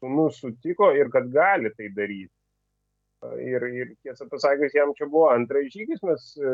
sūnus 0.01 0.41
sutiko 0.41 0.89
ir 0.97 1.11
kad 1.13 1.29
gali 1.31 1.71
tai 1.77 1.91
daryti. 1.95 2.34
Ir, 3.41 3.63
ir 3.73 3.93
tiesą 4.05 4.27
pasakius, 4.29 4.75
jam 4.75 4.91
čia 4.97 5.07
buvo 5.09 5.29
antras 5.31 5.71
žygis, 5.73 6.03
mes 6.05 6.27
e, 6.37 6.51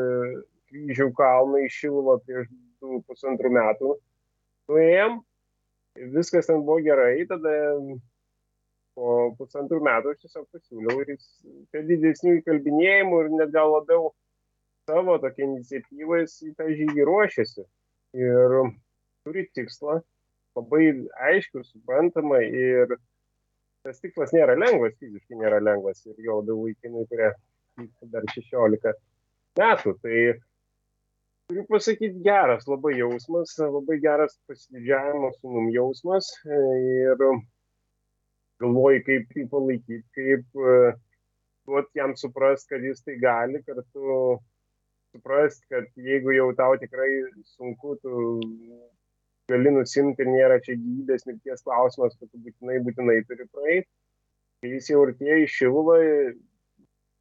kryžių 0.70 1.10
kalną 1.18 1.60
iššilvo 1.66 2.16
prieš 2.24 2.48
du 2.80 3.02
pusantrų 3.08 3.50
metų 3.52 3.90
nuėjom 4.70 5.18
viskas 5.96 6.46
ten 6.46 6.64
buvo 6.64 6.80
gerai, 6.80 7.24
tada 7.28 7.52
po 8.96 9.32
pusantrų 9.38 9.80
metų 9.84 10.12
aš 10.12 10.24
tiesiog 10.24 10.46
pasiūliau 10.52 11.02
ir 11.02 11.14
jis 11.14 11.28
prie 11.72 11.84
didesnių 11.88 12.38
įkalbinėjimų 12.40 13.20
ir 13.22 13.30
net 13.38 13.52
gal 13.54 13.72
labiau 13.72 14.10
savo 14.88 15.18
tokia 15.22 15.46
iniciatyva 15.46 16.22
jis 16.22 16.38
į 16.48 16.54
tą 16.58 16.68
žygį 16.68 17.06
ruošiasi. 17.08 17.64
Ir 18.18 18.56
turi 19.24 19.46
tikslą, 19.56 20.00
labai 20.58 20.84
aiškiai, 21.30 21.64
suprantama 21.64 22.42
ir 22.44 22.96
tas 23.82 24.00
tikslas 24.02 24.32
nėra 24.34 24.54
lengvas, 24.58 24.94
fiziškai 25.00 25.38
nėra 25.40 25.58
lengvas 25.62 26.04
ir 26.06 26.18
jo 26.22 26.40
labiau 26.40 26.66
vaikinai, 26.66 27.04
kurie 27.10 27.30
dar 28.12 28.26
16 28.34 28.92
metų. 29.58 29.94
Tai 30.02 30.18
turiu 31.50 31.64
pasakyti, 31.68 32.22
geras 32.24 32.68
labai 32.70 32.94
jausmas, 32.98 33.56
labai 33.60 33.98
geras 34.02 34.38
pasididžiavimo 34.48 35.32
sūnum 35.38 35.70
jausmas 35.74 36.30
ir 36.46 37.26
galvoju, 38.62 39.02
kaip 39.08 39.36
jį 39.36 39.48
palaikyti, 39.50 40.04
kaip 40.16 40.62
e, 40.62 40.78
duoti 41.66 41.98
jam 41.98 42.14
suprast, 42.18 42.68
kad 42.70 42.84
jis 42.86 43.02
tai 43.02 43.18
gali, 43.22 43.62
kartu 43.66 44.38
suprast, 45.12 45.64
kad 45.72 45.88
jeigu 45.98 46.34
jau 46.36 46.48
tau 46.58 46.76
tikrai 46.80 47.10
sunku, 47.56 47.96
tu 48.04 48.12
gali 49.50 49.72
nusimti 49.74 50.22
ir 50.22 50.30
nėra 50.30 50.60
čia 50.64 50.76
gyvybės 50.78 51.26
mirties 51.28 51.64
klausimas, 51.66 52.14
kad 52.18 52.30
tu 52.30 52.40
būtinai, 52.44 52.78
būtinai 52.86 53.18
turi 53.28 53.48
praeiti. 53.50 53.88
Kai 54.62 54.70
jis 54.76 54.90
jau 54.92 55.02
artėja 55.06 55.40
į 55.42 55.50
šilvą, 55.50 55.98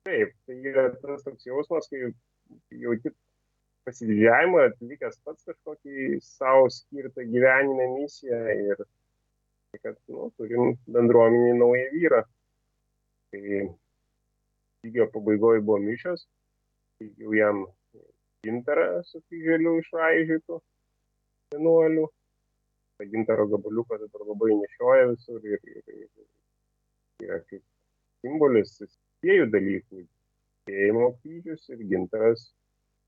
taip, 0.05 0.34
tai 0.45 0.57
yra 0.71 0.89
tas 1.01 1.25
toks 1.25 1.47
jausmas, 1.47 1.89
kai 1.89 2.12
jauti 2.84 3.13
pasididžiavimą, 3.88 4.67
atlikęs 4.69 5.17
pats 5.25 5.47
kažkokį 5.49 6.19
savo 6.25 6.69
skirtą 6.69 7.25
gyvenime 7.34 7.88
misiją 7.95 8.41
ir 8.53 8.84
kad 9.81 9.97
nu, 10.12 10.29
turim 10.38 10.75
bendruomenį 10.91 11.55
naują 11.57 11.89
vyrą. 11.95 12.21
Tai 13.31 13.62
lygio 14.86 15.07
pabaigoje 15.13 15.63
buvo 15.65 15.79
mišios, 15.81 16.27
jau 17.01 17.34
jam 17.34 17.63
gintarą 18.45 18.99
su 19.07 19.21
kryželiu 19.29 19.77
išraižytų 19.79 20.60
vienuolių. 21.51 22.07
Ta 22.97 23.07
gintaro 23.11 23.47
gabaliuką 23.51 23.99
dabar 24.03 24.25
labai 24.29 24.55
nešioja 24.61 25.09
visur 25.11 25.45
ir, 25.47 25.59
ir, 25.65 25.83
ir 25.95 27.27
yra 27.27 27.39
kaip 27.49 27.63
simbolis 28.21 28.75
dviejų 29.21 29.47
dalykų- 29.53 30.03
tikėjimo 30.65 31.07
kryžius 31.21 31.69
ir 31.73 31.85
gintaras 31.91 32.49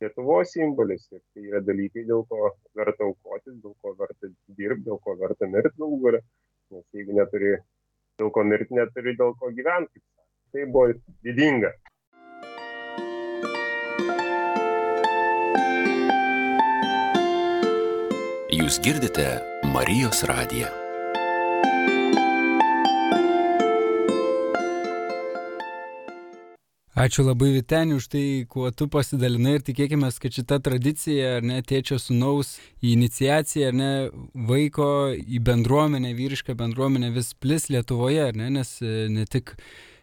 Lietuvos 0.02 0.52
simbolis. 0.52 1.06
Ir 1.16 1.22
tai 1.34 1.44
yra 1.48 1.62
dalykai, 1.64 2.04
dėl 2.10 2.26
ko 2.28 2.50
verta 2.76 3.06
aukotis, 3.06 3.56
dėl 3.64 3.76
ko 3.80 3.94
verta 4.00 4.28
dirbti, 4.58 4.84
dėl 4.90 5.00
ko 5.06 5.16
verta 5.22 5.48
mirti 5.48 5.78
galų 5.80 6.00
galę. 6.06 6.20
Nes 6.74 6.84
jeigu 6.98 7.16
neturi 7.20 7.54
dėl 8.20 8.32
ko 8.36 8.44
mirti, 8.44 8.76
neturi 8.80 9.16
dėl 9.22 9.32
ko 9.40 9.52
gyventi. 9.60 10.02
Tai 10.52 10.66
buvo 10.74 10.92
didinga. 11.24 11.72
Jūs 18.64 18.78
girdite 18.80 19.26
Marijos 19.74 20.22
radiją. 20.24 20.70
Ačiū 26.96 27.26
labai 27.28 27.50
Vitenį 27.58 27.98
už 28.00 28.06
tai, 28.14 28.22
kuo 28.48 28.70
tu 28.72 28.88
pasidalinai 28.88 29.58
ir 29.58 29.66
tikėkime, 29.68 30.08
kad 30.16 30.38
šita 30.38 30.62
tradicija, 30.64 31.42
ar 31.42 31.44
ne, 31.50 31.58
tėčio 31.60 31.98
sunaus 32.00 32.54
į 32.80 32.94
iniciaciją, 32.94 33.74
ar 33.74 33.76
ne, 33.76 33.92
vaiko 34.48 34.88
į 35.12 35.42
bendruomenę, 35.44 36.14
vyrišką 36.16 36.56
bendruomenę 36.56 37.10
vis 37.18 37.34
plis 37.36 37.68
Lietuvoje, 37.74 38.30
ar 38.30 38.40
ne, 38.40 38.48
nes 38.62 38.78
e, 38.80 39.10
ne 39.12 39.26
tik 39.28 39.58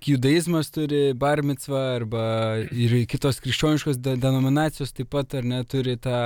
judaizmas 0.04 0.68
turi 0.74 1.14
barmicvą 1.16 1.86
arba 1.94 2.26
ir 2.68 2.98
kitos 3.08 3.40
krikščioniškos 3.40 4.02
denominacijos 4.04 4.92
taip 4.92 5.08
pat, 5.16 5.38
ar 5.40 5.48
ne, 5.48 5.62
turi 5.64 5.96
tą 5.96 6.20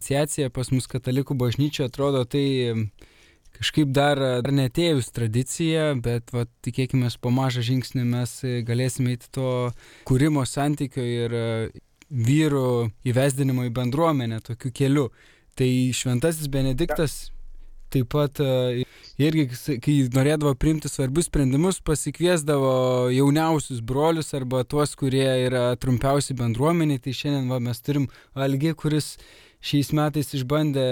iniciaciją 0.00 0.50
pas 0.50 0.70
mus 0.72 0.88
katalikų 0.88 1.36
bažnyčia, 1.36 1.88
atrodo, 1.88 2.24
tai 2.24 2.88
kažkaip 3.58 3.92
dar, 3.92 4.16
dar 4.42 4.52
netėjus 4.52 5.12
tradicija, 5.12 5.94
bet 5.94 6.32
va, 6.32 6.46
tikėkime, 6.64 7.10
po 7.20 7.30
mažą 7.30 7.60
žingsnį 7.60 8.04
mes 8.04 8.40
galėsime 8.64 9.12
eiti 9.14 9.28
to 9.30 9.70
kūrimo 10.08 10.46
santykio 10.46 11.02
ir 11.04 11.34
e, 11.34 11.70
vyrų 12.10 12.90
įvesdinimo 13.04 13.66
į 13.68 13.74
bendruomenę 13.76 14.40
tokiu 14.40 14.72
keliu. 14.72 15.10
Tai 15.58 15.68
šventasis 15.92 16.48
Benediktas 16.48 17.30
taip 17.90 18.08
pat 18.14 18.38
e, 18.40 18.84
irgi, 19.20 19.48
kai 19.82 19.96
norėdavo 20.14 20.54
priimti 20.58 20.88
svarbius 20.88 21.26
sprendimus, 21.28 21.80
pasikviesdavo 21.84 23.10
jauniausius 23.12 23.82
brolius 23.84 24.32
arba 24.38 24.62
tuos, 24.64 24.94
kurie 24.96 25.26
yra 25.44 25.74
trumpiausi 25.80 26.38
bendruomeniai. 26.38 27.02
Tai 27.02 27.16
šiandien 27.20 27.50
va, 27.50 27.60
mes 27.60 27.82
turim 27.84 28.08
Algi, 28.38 28.72
kuris 28.78 29.16
šiais 29.60 29.92
metais 29.96 30.32
išbandė 30.36 30.84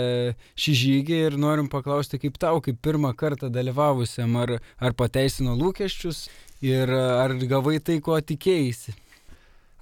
šį 0.58 0.74
žygį 0.82 1.18
ir 1.30 1.38
norim 1.40 1.68
paklausti, 1.72 2.20
kaip 2.20 2.36
tau, 2.40 2.60
kaip 2.64 2.80
pirmą 2.84 3.14
kartą 3.16 3.50
dalyvavusiam, 3.52 4.36
ar, 4.36 4.58
ar 4.76 4.96
pateisino 4.96 5.56
lūkesčius 5.58 6.26
ir 6.64 6.92
ar 6.92 7.34
gavai 7.48 7.78
tai, 7.80 8.00
ko 8.04 8.18
tikėjai. 8.20 8.94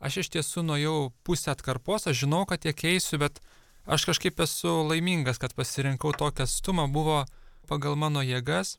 Aš 0.07 0.20
iš 0.22 0.33
tiesų 0.37 0.62
nuėjau 0.68 0.96
pusę 1.27 1.51
atkarpos, 1.55 2.07
aš 2.07 2.25
žinau, 2.25 2.44
kad 2.46 2.62
tiek 2.62 2.85
eisiu, 2.85 3.18
bet 3.22 3.40
aš 3.88 4.05
kažkaip 4.11 4.38
esu 4.44 4.83
laimingas, 4.87 5.40
kad 5.42 5.57
pasirinkau 5.57 6.12
tokią 6.12 6.46
stumą, 6.46 6.85
buvo 6.92 7.25
pagal 7.66 7.96
mano 7.99 8.22
jėgas, 8.22 8.77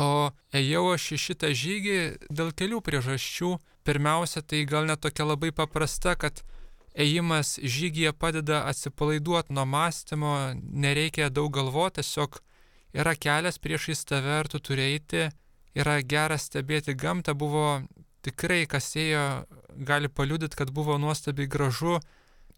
o 0.00 0.30
ėjau 0.56 0.94
aš 0.94 1.10
į 1.16 1.18
šitą 1.26 1.50
žygį 1.52 1.98
dėl 2.30 2.54
kelių 2.56 2.80
priežasčių. 2.86 3.58
Pirmiausia, 3.84 4.42
tai 4.44 4.62
gal 4.68 4.84
net 4.86 5.00
tokia 5.00 5.24
labai 5.24 5.50
paprasta, 5.56 6.12
kad 6.14 6.42
ėjimas 6.94 7.58
žygyje 7.62 8.12
padeda 8.12 8.64
atsipalaiduoti 8.70 9.54
nuo 9.54 9.66
mąstymo, 9.66 10.34
nereikia 10.58 11.30
daug 11.30 11.52
galvoti, 11.54 12.00
tiesiog 12.00 12.40
yra 12.94 13.14
kelias 13.14 13.58
priešais 13.62 14.04
tave 14.04 14.40
ir 14.40 14.50
tu 14.50 14.58
turi 14.58 14.88
eiti, 14.94 15.28
yra 15.74 16.00
gera 16.02 16.38
stebėti 16.38 16.96
gamtą, 16.98 17.34
buvo 17.38 17.82
tikrai, 18.26 18.64
kas 18.66 18.90
ėjo, 18.98 19.44
gali 19.86 20.08
paliudyti, 20.08 20.58
kad 20.58 20.72
buvo 20.74 20.98
nuostabiai 20.98 21.48
gražu 21.48 21.98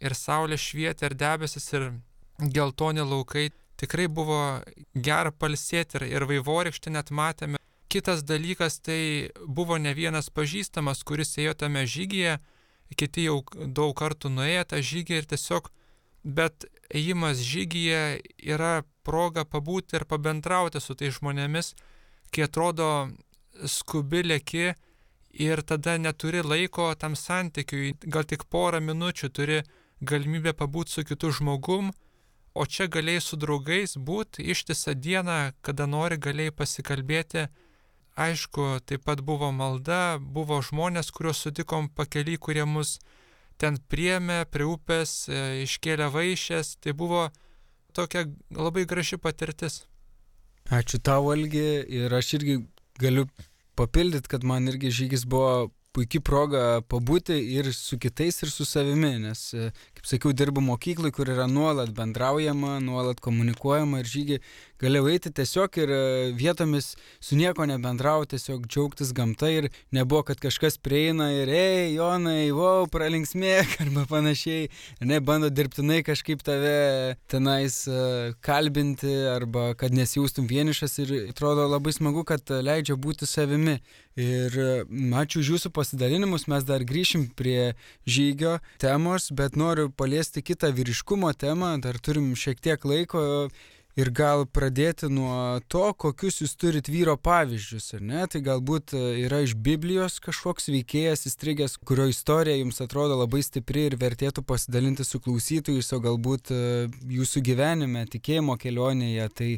ir 0.03 0.17
saulė 0.19 0.59
švietė, 0.59 1.11
ir 1.11 1.19
debesis, 1.19 1.69
ir 1.77 1.93
geltoni 2.41 3.05
laukai. 3.05 3.51
Tikrai 3.83 4.07
buvo 4.07 4.63
gera 4.95 5.33
palsėti 5.35 5.99
ir, 5.99 6.07
ir 6.17 6.27
vaivorykštį 6.31 6.95
net 6.95 7.11
matėme. 7.11 7.61
Kitas 7.93 8.23
dalykas 8.25 8.79
tai 8.81 9.31
buvo 9.45 9.77
ne 9.77 9.93
vienas 9.95 10.31
pažįstamas, 10.33 11.03
kuris 11.05 11.37
ėjo 11.37 11.55
tame 11.65 11.83
žygyje, 11.85 12.39
kiti 12.99 13.27
jau 13.29 13.41
daug 13.53 13.95
kartų 13.99 14.31
nuėję 14.33 14.65
tą 14.73 14.81
žygį 14.83 15.19
ir 15.19 15.29
tiesiog, 15.33 15.71
bet 16.23 16.67
ėjimas 16.95 17.43
žygyje 17.43 18.23
yra 18.55 18.83
proga 19.03 19.45
pabūti 19.45 19.99
ir 19.99 20.07
pabendrauti 20.07 20.81
su 20.81 20.95
tais 20.95 21.17
žmonėmis, 21.19 21.75
kai 22.33 22.47
atrodo 22.47 22.89
skubi 23.67 24.23
lėki 24.25 24.73
ir 25.33 25.63
tada 25.63 25.97
neturi 25.99 26.43
laiko 26.45 26.93
tam 26.95 27.17
santykiui, 27.17 27.97
gal 28.05 28.25
tik 28.29 28.45
porą 28.53 28.81
minučių 28.85 29.33
turi 29.33 29.63
galimybę 30.01 30.53
pabūti 30.53 30.93
su 30.93 31.05
kitu 31.09 31.33
žmogum, 31.33 31.91
o 32.55 32.67
čia 32.67 32.87
galėjai 32.87 33.25
su 33.25 33.39
draugais 33.41 33.97
būti 33.97 34.45
ištisą 34.53 34.95
dieną, 34.95 35.53
kada 35.63 35.87
nori 35.87 36.19
galėjai 36.21 36.55
pasikalbėti 36.57 37.47
Aišku, 38.17 38.83
taip 38.85 39.07
pat 39.09 39.23
buvo 39.25 39.49
malda, 39.57 40.19
buvo 40.21 40.59
žmonės, 40.61 41.09
kuriuos 41.17 41.41
sutikom 41.47 41.89
pakely, 41.89 42.37
kurie 42.37 42.67
mus 42.69 42.99
ten 43.57 43.79
priemė 43.89 44.43
prie 44.53 44.67
upės, 44.69 45.29
e, 45.29 45.63
iškėlė 45.65 46.11
vaišės. 46.13 46.77
Tai 46.85 46.93
buvo 46.93 47.31
tokia 47.97 48.27
labai 48.53 48.85
graži 48.89 49.17
patirtis. 49.17 49.87
Ačiū 50.69 51.01
tau, 51.01 51.31
Algi, 51.33 51.83
ir 51.89 52.13
aš 52.13 52.35
irgi 52.39 52.59
galiu 53.01 53.27
papildyti, 53.81 54.29
kad 54.29 54.45
man 54.45 54.69
irgi 54.69 54.93
žygis 54.93 55.25
buvo 55.25 55.73
puikia 55.93 56.23
proga 56.25 56.63
pabūti 56.89 57.37
ir 57.53 57.69
su 57.77 57.99
kitais, 58.01 58.39
ir 58.45 58.51
su 58.53 58.65
savimi, 58.69 59.13
nes, 59.21 59.43
e, 59.53 59.69
kaip 59.97 60.09
sakiau, 60.09 60.33
dirbu 60.37 60.63
mokyklai, 60.65 61.13
kur 61.13 61.29
yra 61.29 61.47
nuolat 61.51 61.93
bendraujama, 61.97 62.79
nuolat 62.85 63.21
komunikuojama 63.25 64.01
ir 64.01 64.09
žygi 64.09 64.39
galėjau 64.83 65.09
eiti 65.13 65.33
tiesiog 65.35 65.79
ir 65.83 65.93
e, 65.95 66.03
vietomis 66.39 66.93
su 67.23 67.39
nieko 67.39 67.67
nebendrauti, 67.69 68.35
tiesiog 68.37 68.67
džiaugtis 68.67 69.13
gamta 69.17 69.51
ir 69.53 69.69
nebuvo, 69.95 70.23
kad 70.29 70.41
kažkas 70.43 70.79
prieina 70.83 71.31
ir, 71.35 71.53
ei, 71.53 71.95
Jonai, 71.95 72.51
wow, 72.55 72.87
pralinksmėk 72.93 73.77
arba 73.87 74.07
panašiai, 74.11 74.69
ne, 75.07 75.21
bando 75.25 75.51
dirbtinai 75.53 76.03
kažkaip 76.07 76.45
tave 76.47 77.17
tenais 77.33 77.83
e, 77.87 78.33
kalbinti 78.45 79.13
arba 79.33 79.73
kad 79.79 79.95
nesijaustum 79.95 80.49
vienišas 80.51 80.99
ir 81.05 81.15
atrodo 81.31 81.69
labai 81.71 81.95
smagu, 81.95 82.27
kad 82.29 82.51
leidžia 82.63 82.99
būti 82.99 83.29
savimi. 83.29 83.79
Ir 84.21 84.53
ačiū 85.17 85.41
už 85.41 85.51
jūsų 85.55 85.71
pasidalinimus, 85.73 86.45
mes 86.51 86.67
dar 86.69 86.83
grįšim 86.85 87.31
prie 87.37 87.73
žygio 88.05 88.59
temos, 88.83 89.31
bet 89.33 89.57
noriu 89.57 89.89
paliesti 89.89 90.43
kitą 90.45 90.69
vyriškumo 90.77 91.33
temą, 91.33 91.79
dar 91.81 91.97
turim 91.97 92.35
šiek 92.37 92.61
tiek 92.61 92.85
laiko 92.85 93.49
Ir 93.93 94.09
gal 94.09 94.47
pradėti 94.49 95.11
nuo 95.13 95.61
to, 95.69 95.91
kokius 95.93 96.39
jūs 96.41 96.55
turit 96.57 96.87
vyro 96.89 97.19
pavyzdžius, 97.21 97.91
ar 97.99 98.05
ne? 98.09 98.23
Tai 98.33 98.41
galbūt 98.47 98.95
e, 98.97 99.01
yra 99.27 99.43
iš 99.45 99.53
Biblijos 99.53 100.17
kažkoks 100.25 100.71
veikėjas 100.73 101.27
įstrigęs, 101.29 101.75
kurio 101.77 102.07
istorija 102.09 102.57
jums 102.57 102.81
atrodo 102.81 103.19
labai 103.21 103.43
stipri 103.45 103.85
ir 103.91 103.99
vertėtų 104.01 104.47
pasidalinti 104.49 105.05
su 105.05 105.21
klausytojais, 105.21 105.93
o 105.93 106.01
galbūt 106.09 106.55
e, 106.57 106.63
jūsų 107.19 107.45
gyvenime, 107.51 108.07
tikėjimo 108.09 108.57
kelionėje. 108.65 109.29
Tai 109.37 109.51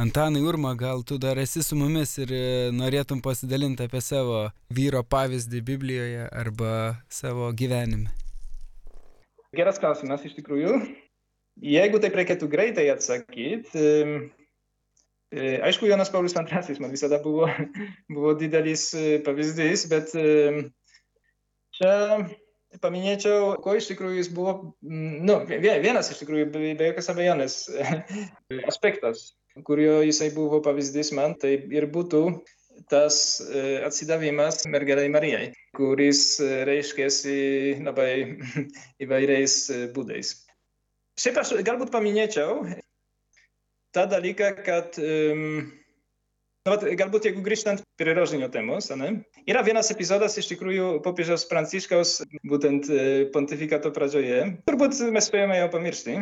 Antanai 0.00 0.40
Urma, 0.40 0.72
gal 0.72 1.04
tu 1.04 1.20
dar 1.20 1.36
esi 1.44 1.60
su 1.60 1.76
mumis 1.76 2.16
ir 2.16 2.32
e, 2.32 2.42
norėtum 2.72 3.20
pasidalinti 3.20 3.84
apie 3.90 4.00
savo 4.00 4.46
vyro 4.72 5.04
pavyzdį 5.04 5.64
Biblijoje 5.68 6.26
arba 6.32 6.74
savo 7.12 7.52
gyvenime. 7.52 8.08
Geras 9.52 9.76
klausimas 9.76 10.24
iš 10.24 10.40
tikrųjų. 10.40 10.80
Jeigu 11.60 12.00
taip 12.00 12.14
reikėtų 12.16 12.48
greitai 12.50 12.86
atsakyti, 12.92 13.82
aišku, 15.68 15.88
Jonas 15.90 16.10
Paulius 16.12 16.36
II 16.36 16.78
man 16.80 16.94
visada 16.94 17.18
buvo, 17.22 17.48
buvo 18.14 18.32
didelis 18.38 18.88
pavyzdys, 19.26 19.84
bet 19.92 20.14
čia 21.76 21.92
paminėčiau, 22.80 23.58
ko 23.60 23.76
iš 23.76 23.90
tikrųjų 23.90 24.16
jis 24.22 24.32
buvo, 24.32 24.54
nu, 24.80 25.36
vienas 25.52 26.10
iš 26.12 26.22
tikrųjų, 26.22 26.48
be 26.54 26.88
jokios 26.88 27.10
abejonės 27.12 27.58
aspektas, 28.70 29.32
kurio 29.66 30.00
jisai 30.06 30.30
buvo 30.34 30.62
pavyzdys 30.64 31.12
man, 31.16 31.36
tai 31.36 31.58
ir 31.68 31.88
būtų 31.92 32.24
tas 32.88 33.16
atsidavimas 33.84 34.64
mergelei 34.72 35.10
Marijai, 35.12 35.50
kuris 35.76 36.40
reiškėsi 36.40 37.82
labai 37.84 38.40
įvairiais 39.04 39.58
būdais. 39.92 40.32
Šiaip 41.20 41.38
aš 41.42 41.52
galbūt 41.66 41.92
paminėčiau 41.92 42.62
tą 43.92 44.04
dalyką, 44.08 44.48
kad 44.64 44.96
um, 45.02 45.66
nu, 46.68 46.76
galbūt 46.96 47.28
jeigu 47.28 47.44
grįžtant 47.44 47.82
prie 48.00 48.14
rožinio 48.16 48.48
temos, 48.52 48.88
ne, 48.96 49.10
yra 49.44 49.64
vienas 49.66 49.92
epizodas 49.92 50.38
iš 50.40 50.48
tikrųjų 50.54 51.02
popiežiaus 51.04 51.44
Pranciškaus, 51.50 52.14
būtent 52.48 52.88
pontifikato 53.34 53.92
pradžioje, 53.92 54.40
turbūt 54.68 54.96
mes 55.12 55.28
spėjome 55.28 55.60
jau 55.60 55.68
pamiršti, 55.74 56.16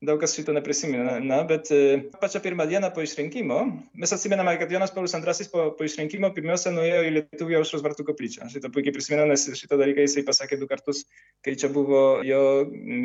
daug 0.00 0.20
kas 0.20 0.32
šito 0.32 0.52
neprisimena, 0.56 1.18
na, 1.20 1.42
bet 1.44 1.68
e, 1.74 1.98
pačią 2.20 2.40
pirmą 2.40 2.64
dieną 2.70 2.88
po 2.96 3.02
išrinkimo, 3.04 3.58
mes 4.00 4.12
atsimename, 4.16 4.54
kad 4.58 4.70
Jonas 4.72 4.94
Paulius 4.94 5.12
II 5.12 5.48
po, 5.52 5.64
po 5.76 5.84
išrinkimo 5.84 6.30
pirmiausia 6.36 6.72
nuėjo 6.72 7.02
į 7.04 7.10
Lietuvį 7.18 7.58
aušros 7.58 7.84
vartų 7.84 8.06
koplyčią. 8.08 8.48
Šitą 8.48 8.70
puikiai 8.72 8.94
prisimenu, 8.96 9.26
nes 9.28 9.44
šitą 9.60 9.76
dalyką 9.80 10.06
jisai 10.06 10.24
pasakė 10.24 10.56
du 10.60 10.68
kartus, 10.70 11.02
kai 11.44 11.52
čia 11.60 11.68
buvo 11.72 12.22
jo 12.24 12.40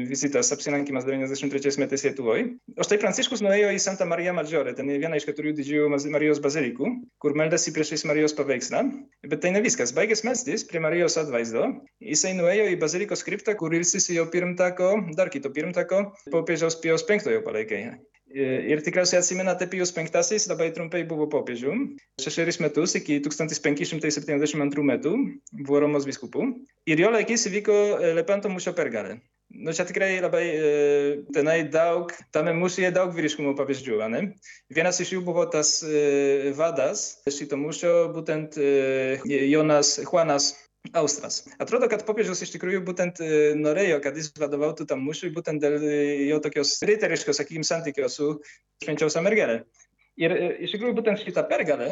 vizitas, 0.07 0.53
apsilankimas 0.55 1.07
93 1.07 1.75
metais 1.83 2.05
Lietuvoje. 2.07 2.47
O 2.79 2.87
štai 2.87 2.99
Pranciškus 3.03 3.43
nuėjo 3.43 3.73
į 3.75 3.81
Santa 3.83 4.07
Marija 4.07 4.31
Maggiore, 4.37 4.71
ten 4.77 4.87
vieną 4.87 5.19
iš 5.19 5.27
keturių 5.27 5.51
didžiųjų 5.59 5.91
Marijos 6.15 6.39
bazilikų, 6.43 6.93
kur 7.19 7.35
meldėsi 7.35 7.75
priešais 7.75 8.07
Marijos 8.07 8.37
paveikslą. 8.39 8.85
Bet 9.27 9.43
tai 9.43 9.51
ne 9.51 9.63
viskas. 9.65 9.91
Baigęs 9.95 10.23
melstis 10.23 10.63
prie 10.69 10.79
Marijos 10.83 11.19
atvaizdo, 11.19 11.67
jisai 11.99 12.35
nuėjo 12.39 12.71
į 12.71 12.79
bazilikos 12.79 13.25
kriptą, 13.27 13.55
kur 13.59 13.75
ilsisi 13.75 14.15
jo 14.15 14.27
pirmtako, 14.31 14.93
dar 15.17 15.31
kito 15.33 15.51
pirmtako, 15.51 16.05
popiežiaus 16.31 16.79
Pijos 16.85 17.05
V 17.09 17.41
palaikai. 17.41 17.81
Ir 18.35 18.81
tikriausiai 18.83 19.21
atsimenate, 19.21 19.65
Pijus 19.71 19.93
V 19.95 20.05
labai 20.51 20.71
trumpai 20.75 21.03
buvo 21.09 21.25
popiežių, 21.31 21.73
šešeris 22.21 22.59
metus 22.61 22.93
iki 22.99 23.21
1572 23.25 24.83
metų 24.91 25.13
buvo 25.65 25.79
Romos 25.81 26.05
viskupų. 26.05 26.51
Ir 26.85 27.01
jo 27.01 27.09
laikys 27.15 27.47
įvyko 27.49 27.77
Lepanto 28.17 28.51
mūšio 28.53 28.75
pergalė. 28.77 29.21
Nu, 29.55 29.71
čia 29.71 29.85
tikrai 29.85 30.17
labai 30.19 30.43
e, 30.51 30.69
tenai 31.33 31.59
daug, 31.71 32.09
tame 32.33 32.51
mūšyje 32.57 32.89
daug 32.95 33.13
vyriškumo 33.15 33.53
pavyzdžių. 33.55 33.99
Ne? 34.11 34.21
Vienas 34.73 34.99
iš 34.99 35.13
jų 35.15 35.21
buvo 35.27 35.45
tas 35.53 35.77
e, 35.85 36.51
vadas 36.57 37.05
šito 37.29 37.59
mūšio, 37.61 37.93
būtent 38.15 38.57
e, 38.57 39.21
Jonas 39.53 39.95
Juanas 40.01 40.49
Austras. 40.93 41.41
Atrodo, 41.61 41.89
kad 41.91 42.05
popiežius 42.07 42.43
iš 42.45 42.53
tikrųjų 42.55 42.83
būtent 42.87 43.21
norėjo, 43.59 44.01
kad 44.03 44.17
jis 44.17 44.31
vadovautų 44.37 44.87
tam 44.89 45.01
mūšiui, 45.07 45.33
būtent 45.35 45.63
dėl 45.63 45.79
jo 46.29 46.41
tokios 46.43 46.75
riteriško, 46.85 47.33
sakykime, 47.35 47.67
santykio 47.67 48.09
su 48.11 48.29
švenčiausia 48.83 49.23
mergelė. 49.25 49.63
Ir 50.21 50.31
iš 50.63 50.75
tikrųjų 50.75 50.95
būtent 50.99 51.23
šitą 51.23 51.43
pergalę 51.49 51.89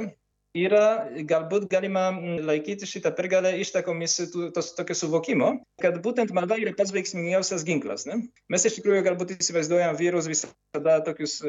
yra 0.57 1.09
galbūt 1.29 1.65
galima 1.71 2.09
laikyti 2.45 2.87
šitą 2.89 3.11
pergalę 3.17 3.55
ištakomis 3.61 4.19
tos 4.53 4.71
tokio 4.77 4.95
suvokimo, 4.97 5.49
kad 5.81 5.97
būtent 6.05 6.33
malda 6.35 6.59
yra 6.61 6.75
pats 6.77 6.93
veiksmingiausias 6.93 7.65
ginklas. 7.67 8.05
Ne? 8.09 8.21
Mes 8.53 8.65
iš 8.69 8.77
tikrųjų 8.77 9.03
galbūt 9.09 9.35
įsivaizduojam 9.37 9.97
vyrus 9.99 10.29
visada 10.29 10.99
tokius 11.05 11.39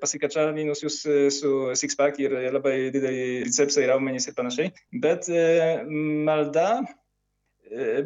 pasikačalinusius 0.00 1.00
su 1.38 1.54
sixpack 1.76 2.20
ir 2.24 2.36
labai 2.54 2.76
dideli 2.94 3.44
bicepsai, 3.46 3.88
raumenys 3.90 4.30
ir 4.30 4.36
panašiai, 4.38 4.72
bet 5.04 5.28
malda 5.88 6.68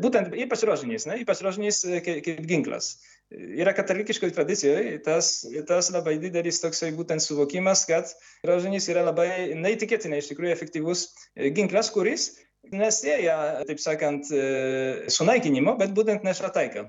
būtent 0.03 0.35
ypač 0.47 0.65
rožinys, 0.69 1.07
ne? 1.11 1.21
ypač 1.25 1.45
rožinys 1.45 1.85
kaip 2.05 2.45
ginklas 2.49 2.97
yra 3.31 3.75
katalikiškoj 3.77 4.33
tradicijoj 4.33 5.03
tas, 5.05 5.45
tas 5.69 5.91
labai 5.93 6.17
didelis 6.23 6.63
toksai 6.63 6.95
būtent 6.97 7.21
suvokimas, 7.21 7.85
kad 7.89 8.09
rožinis 8.49 8.89
yra 8.89 9.05
labai 9.11 9.29
neįtikėtinai 9.59 10.23
iš 10.23 10.31
tikrųjų 10.33 10.55
efektyvus 10.55 11.05
ginklas, 11.57 11.93
kuris 11.93 12.31
nesėja, 12.73 13.37
taip 13.69 13.81
sakant, 13.81 14.29
sunaikinimo, 15.13 15.77
bet 15.81 15.95
būtent 15.97 16.25
neša 16.27 16.53
taiką. 16.57 16.89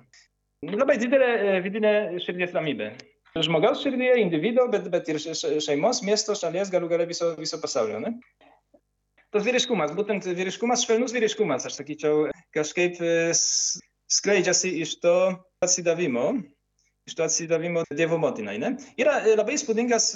Labai 0.67 0.97
didelė 0.99 1.59
vidinė 1.63 1.93
širdies 2.23 2.55
ramybė. 2.55 2.91
Žmogaus 3.39 3.83
širdyje, 3.83 4.17
individuo, 4.23 4.65
bet, 4.73 4.89
bet 4.91 5.07
ir 5.11 5.19
šeimos, 5.21 6.01
miesto, 6.03 6.35
šalies, 6.35 6.71
galų 6.73 6.89
gale 6.91 7.05
viso, 7.07 7.29
viso 7.39 7.59
pasaulio. 7.61 7.99
Ne? 8.03 8.15
Tas 9.29 9.45
vyriškumas, 9.45 9.93
būtent 9.93 10.25
vyriškumas, 10.25 10.83
švelnus 10.87 11.13
vyriškumas, 11.13 11.67
aš 11.69 11.75
sakyčiau, 11.77 12.29
kažkaip 12.55 12.97
skleidžiasi 14.09 14.71
iš 14.81 14.95
to 15.03 15.17
atsidavimo, 15.61 16.31
iš 17.05 17.15
to 17.17 17.25
atsidavimo 17.27 17.83
Dievo 17.93 18.17
motinai. 18.21 18.55
Ne? 18.61 18.71
Yra 18.97 19.19
labai 19.37 19.53
įspūdingas, 19.59 20.09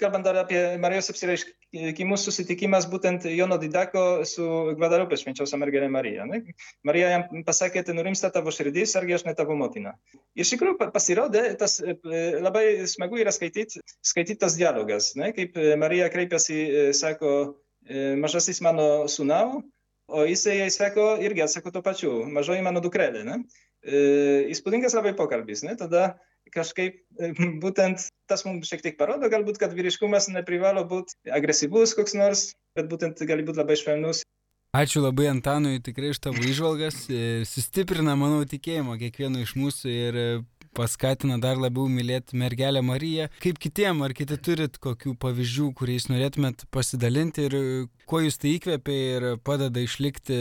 kalbant 0.00 0.24
dar 0.24 0.40
apie 0.40 0.58
Marijos 0.80 1.12
apsireiškimus, 1.12 2.24
susitikimas 2.24 2.88
būtent 2.88 3.28
Jono 3.28 3.60
Didako 3.60 4.24
su 4.28 4.48
Guadalupe 4.80 5.20
švenčiausia 5.20 5.60
mergelė 5.60 5.92
Marija. 5.92 6.24
Ne? 6.28 6.42
Marija 6.88 7.12
jam 7.14 7.44
pasakė, 7.44 7.84
tai 7.84 7.96
nurimsta 8.00 8.32
tavo 8.32 8.52
širdis, 8.56 8.96
argi 8.96 9.20
aš 9.20 9.28
ne 9.28 9.36
tavo 9.36 9.56
motina. 9.60 9.98
Iš 10.32 10.56
tikrųjų 10.56 10.92
pasirodė, 10.96 11.44
tas 11.60 11.80
labai 11.84 12.88
smagu 12.88 13.20
yra 13.20 13.36
skaityti, 13.36 13.84
skaityti 14.00 14.40
tas 14.44 14.56
dialogas, 14.60 15.12
ne? 15.20 15.34
kaip 15.36 15.60
Marija 15.80 16.08
kreipiasi, 16.12 16.62
sako, 16.96 17.60
mažasis 18.20 18.60
mano 18.64 19.06
sūnau, 19.10 19.62
o 20.10 20.24
jisai 20.26 20.60
jai 20.60 20.70
sako, 20.74 21.12
irgi 21.22 21.44
atsako 21.44 21.72
to 21.74 21.82
pačiu, 21.86 22.12
mažoji 22.30 22.64
mano 22.66 22.82
dukrelė. 22.82 23.22
Ne? 23.26 23.38
Įspūdingas 24.52 24.96
labai 24.96 25.14
pokalbis, 25.18 25.64
ne? 25.66 25.76
tada 25.78 26.14
kažkaip 26.54 27.00
būtent 27.62 28.08
tas 28.30 28.44
mums 28.46 28.70
šiek 28.70 28.82
tiek 28.84 28.98
parodo, 28.98 29.30
galbūt, 29.30 29.60
kad 29.62 29.74
vyriškumas 29.76 30.30
neprivalo 30.32 30.84
būti 30.88 31.16
agresyvus 31.30 31.94
koks 31.98 32.16
nors, 32.18 32.44
bet 32.78 32.90
būtent 32.90 33.22
gali 33.26 33.46
būti 33.46 33.62
labai 33.62 33.78
švelnus. 33.78 34.24
Ačiū 34.76 35.02
labai 35.02 35.26
Antanui 35.32 35.80
tikrai 35.82 36.12
iš 36.12 36.20
tavo 36.22 36.42
išvalgas, 36.46 37.08
sustiprina, 37.50 38.14
manau, 38.18 38.44
tikėjimo 38.46 38.94
kiekvieno 39.00 39.42
iš 39.42 39.56
mūsų 39.58 39.90
ir 39.90 40.18
paskatina 40.76 41.38
dar 41.42 41.58
labiau 41.60 41.88
mylėti 41.90 42.38
mergelę 42.40 42.82
Mariją. 42.84 43.28
Kaip 43.42 43.60
kitiem, 43.62 44.02
ar 44.06 44.14
kiti 44.16 44.38
turit 44.38 44.78
kokių 44.82 45.14
pavyzdžių, 45.20 45.70
kuriais 45.78 46.08
norėtumėt 46.10 46.66
pasidalinti 46.74 47.46
ir 47.48 47.56
kuo 48.10 48.22
jūs 48.24 48.40
tai 48.40 48.54
įkvėpia 48.58 48.98
ir 49.16 49.28
padeda 49.46 49.82
išlikti 49.84 50.40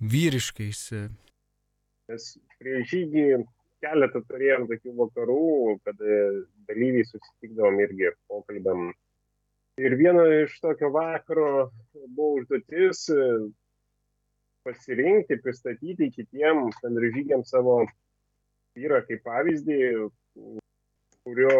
vyriškais? 0.00 0.82
Mes 2.10 2.28
prie 2.58 2.82
žygį 2.90 3.26
keletą 3.84 4.22
turėjom 4.28 4.66
tokių 4.70 4.96
vakarų, 5.04 5.44
kad 5.86 6.00
dalyviai 6.68 7.06
susitikdavom 7.08 7.80
irgi 7.86 8.12
pokalbėm. 8.30 8.90
Ir 9.80 9.96
vieno 9.96 10.26
iš 10.42 10.58
tokio 10.60 10.90
vakaro 10.92 11.70
buvo 11.94 12.42
užduotis 12.42 13.06
pasirinkti, 14.66 15.38
pristatyti 15.40 16.10
kitiem 16.12 16.66
bendražygiam 16.82 17.46
savo 17.48 17.78
vyrą 18.78 19.00
kaip 19.06 19.22
pavyzdį, 19.26 19.78
kurio 21.24 21.56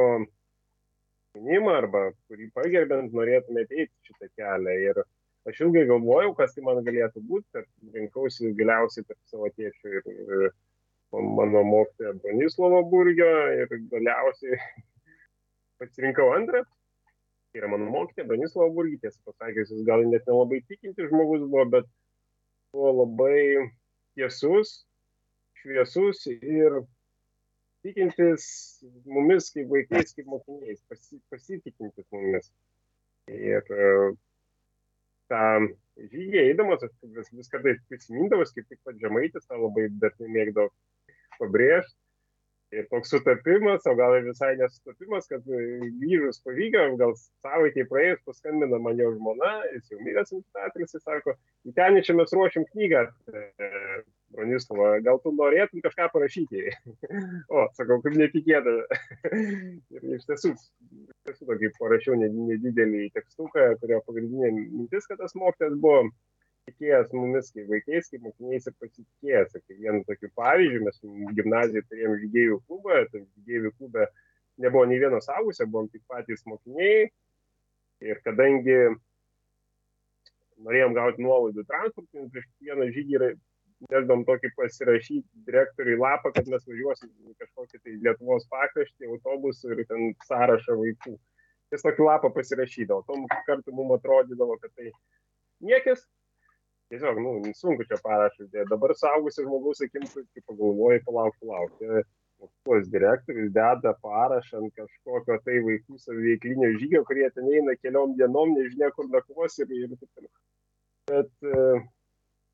minimą 1.38 1.76
arba 1.82 2.02
kurį 2.28 2.50
pagerbent 2.56 3.14
norėtume 3.16 3.64
eiti 3.66 3.92
šitą 4.08 4.30
kelią. 4.38 4.74
Ir 4.88 5.02
aš 5.50 5.62
ilgai 5.66 5.86
galvojau, 5.90 6.34
kas 6.38 6.56
tai 6.56 6.64
man 6.66 6.82
galėtų 6.86 7.22
būti, 7.26 7.46
kad 7.56 7.94
rinkausi 7.94 8.52
galiausiai 8.58 9.06
tarp 9.06 9.20
savo 9.30 9.50
tėčių 9.56 9.94
ir, 10.00 10.10
ir 10.26 10.50
mano 11.38 11.62
mokytojo 11.66 12.16
Bronislovo 12.22 12.82
Burgio 12.90 13.30
ir 13.54 13.72
galiausiai 13.92 14.60
pasirinkau 15.80 16.30
antrą. 16.36 16.64
Tai 17.50 17.62
yra 17.62 17.72
mano 17.72 17.90
mokytoja 17.90 18.28
Bronislovo 18.28 18.74
Burgį, 18.78 19.00
tiesą 19.02 19.18
pasakius, 19.26 19.72
jis 19.74 19.86
gal 19.88 20.06
net 20.06 20.26
nelabai 20.30 20.62
tikintis 20.68 21.10
žmogus 21.10 21.46
buvo, 21.46 21.66
bet 21.78 21.90
buvo 22.74 22.92
labai 23.02 23.70
tiesus, 24.18 24.84
šviesus 25.60 26.26
ir 26.30 26.82
tikintis 27.86 28.44
mumis 29.06 29.50
kaip 29.54 29.70
vaikais, 29.72 30.12
kaip 30.16 30.28
mokiniais, 30.30 30.82
pasi, 30.88 31.20
pasitikintis 31.32 32.06
mumis. 32.14 32.50
Ir 33.30 33.64
tą 35.30 35.46
žygį 36.10 36.44
eidamas, 36.48 36.84
aš 36.84 36.92
vis, 37.16 37.32
vis 37.38 37.50
kartais 37.52 37.80
prisimindavas, 37.88 38.52
kaip 38.56 38.68
tik 38.68 38.80
pat 38.86 38.98
žemaitis, 39.02 39.46
tą 39.46 39.60
labai 39.60 39.88
dažnai 40.02 40.30
mėgdavau 40.36 40.72
pabrėžti. 41.40 41.96
Ir 42.70 42.84
toks 42.86 43.10
sutapimas, 43.10 43.82
o 43.90 43.96
gal 43.98 44.12
ir 44.14 44.28
visai 44.28 44.52
nesutapimas, 44.58 45.24
kad 45.26 45.42
grįžus 45.42 46.38
pavyko, 46.44 46.84
gal 47.00 47.16
savaitėje 47.42 47.88
praėjus 47.90 48.20
paskambina 48.28 48.78
man 48.78 49.00
jo 49.00 49.08
žmona, 49.16 49.56
jis 49.72 49.90
jau 49.90 49.98
miręs 49.98 50.30
amžinatilis, 50.36 50.94
jis 50.94 51.02
sako, 51.02 51.34
į 51.66 51.74
ten 51.74 51.98
čia 52.06 52.14
mes 52.14 52.30
ruošiam 52.36 52.68
knygą, 52.70 53.02
Bronislava, 54.30 55.00
gal 55.02 55.18
tu 55.24 55.32
norėtum 55.34 55.82
kažką 55.82 56.06
parašyti? 56.12 56.62
o, 57.54 57.64
sakau, 57.78 57.98
kaip 58.04 58.16
netikėta. 58.18 58.76
ir 59.96 60.06
iš 60.16 60.26
tiesų, 60.28 60.52
iš 60.54 61.16
tiesų 61.26 61.48
tokį 61.48 61.72
parašiau 61.78 62.18
nedidelį 62.20 63.08
tekstuką, 63.16 63.72
kurio 63.82 63.98
pagrindinė 64.06 64.52
mintis, 64.54 65.08
kad 65.10 65.18
tas 65.22 65.34
mokytas 65.38 65.74
buvo 65.82 66.04
tikėjęs 66.70 67.10
mumis 67.16 67.50
kaip 67.54 67.68
vaikais, 67.72 68.10
kaip 68.12 68.24
mokiniais 68.28 68.70
ir 68.70 68.76
pasitikėjęs. 68.78 69.58
Kaip 69.58 69.82
vienu 69.82 70.06
tokiu 70.06 70.30
pavyzdžiu, 70.38 70.82
mes 70.86 71.02
gimnazijoje 71.40 71.86
turėjome 71.90 72.22
žygėjų 72.24 72.62
klubą, 72.68 73.02
tai 73.10 73.24
žygėjų 73.24 73.74
klube 73.78 74.06
nebuvo 74.60 74.86
nei 74.86 75.00
vieno 75.02 75.20
saugusio, 75.24 75.66
buvom 75.66 75.90
tik 75.90 76.04
patys 76.10 76.46
mokiniai. 76.46 77.08
Ir 78.06 78.20
kadangi 78.24 78.78
norėjom 80.64 80.94
gauti 80.96 81.24
nuolaidų 81.24 81.64
transportui, 81.68 82.28
prieš 82.32 82.46
kiekvieną 82.50 82.90
žygį 82.94 83.20
mėgdom 83.88 84.24
tokį 84.28 84.52
pasirašyti 84.58 85.44
direktoriui 85.48 85.98
lapą, 86.00 86.32
kad 86.36 86.48
mes 86.52 86.64
važiuosim 86.68 87.10
į 87.30 87.34
kažkokį 87.40 87.80
tai 87.80 87.96
Lietuvos 88.04 88.46
pakraštį, 88.52 89.08
autobusų 89.14 89.74
ir 89.74 89.82
ten 89.88 90.14
sąrašą 90.28 90.76
vaikų. 90.82 91.16
Jis 91.70 91.84
tokį 91.86 92.06
lapą 92.06 92.32
pasirašydavo. 92.34 93.04
Tom 93.08 93.26
kartu 93.46 93.74
mums 93.74 94.00
atrodydavo, 94.00 94.58
kad 94.62 94.72
tai 94.76 94.90
niekis. 95.64 96.02
Tiesiog, 96.90 97.20
nu, 97.22 97.34
sunku 97.54 97.86
čia 97.86 98.00
parašyti. 98.02 98.66
Dabar 98.68 98.96
saugusi 98.98 99.44
žmogaus 99.46 99.84
akim, 99.86 100.08
kai 100.10 100.42
pagalvoji, 100.48 101.04
palauk, 101.06 101.36
palauk. 101.42 101.78
mokyklos 102.40 102.88
direktorius 102.88 103.50
deda 103.52 103.92
parašą 104.02 104.62
ant 104.62 104.72
kažkokio 104.78 105.36
tai 105.44 105.58
vaikų 105.66 105.98
saviveiklinio 106.00 106.70
žygio, 106.80 107.02
kurie 107.04 107.28
ten 107.34 107.48
eina 107.52 107.74
keliom 107.76 108.14
dienom, 108.16 108.54
nežinia 108.56 108.88
kur 108.96 109.08
nakvos 109.12 109.58
ir, 109.60 109.68
ir 109.76 109.92
taip 109.92 110.08
toliau. 110.16 110.32
Bet 111.10 111.30
e, 111.44 111.82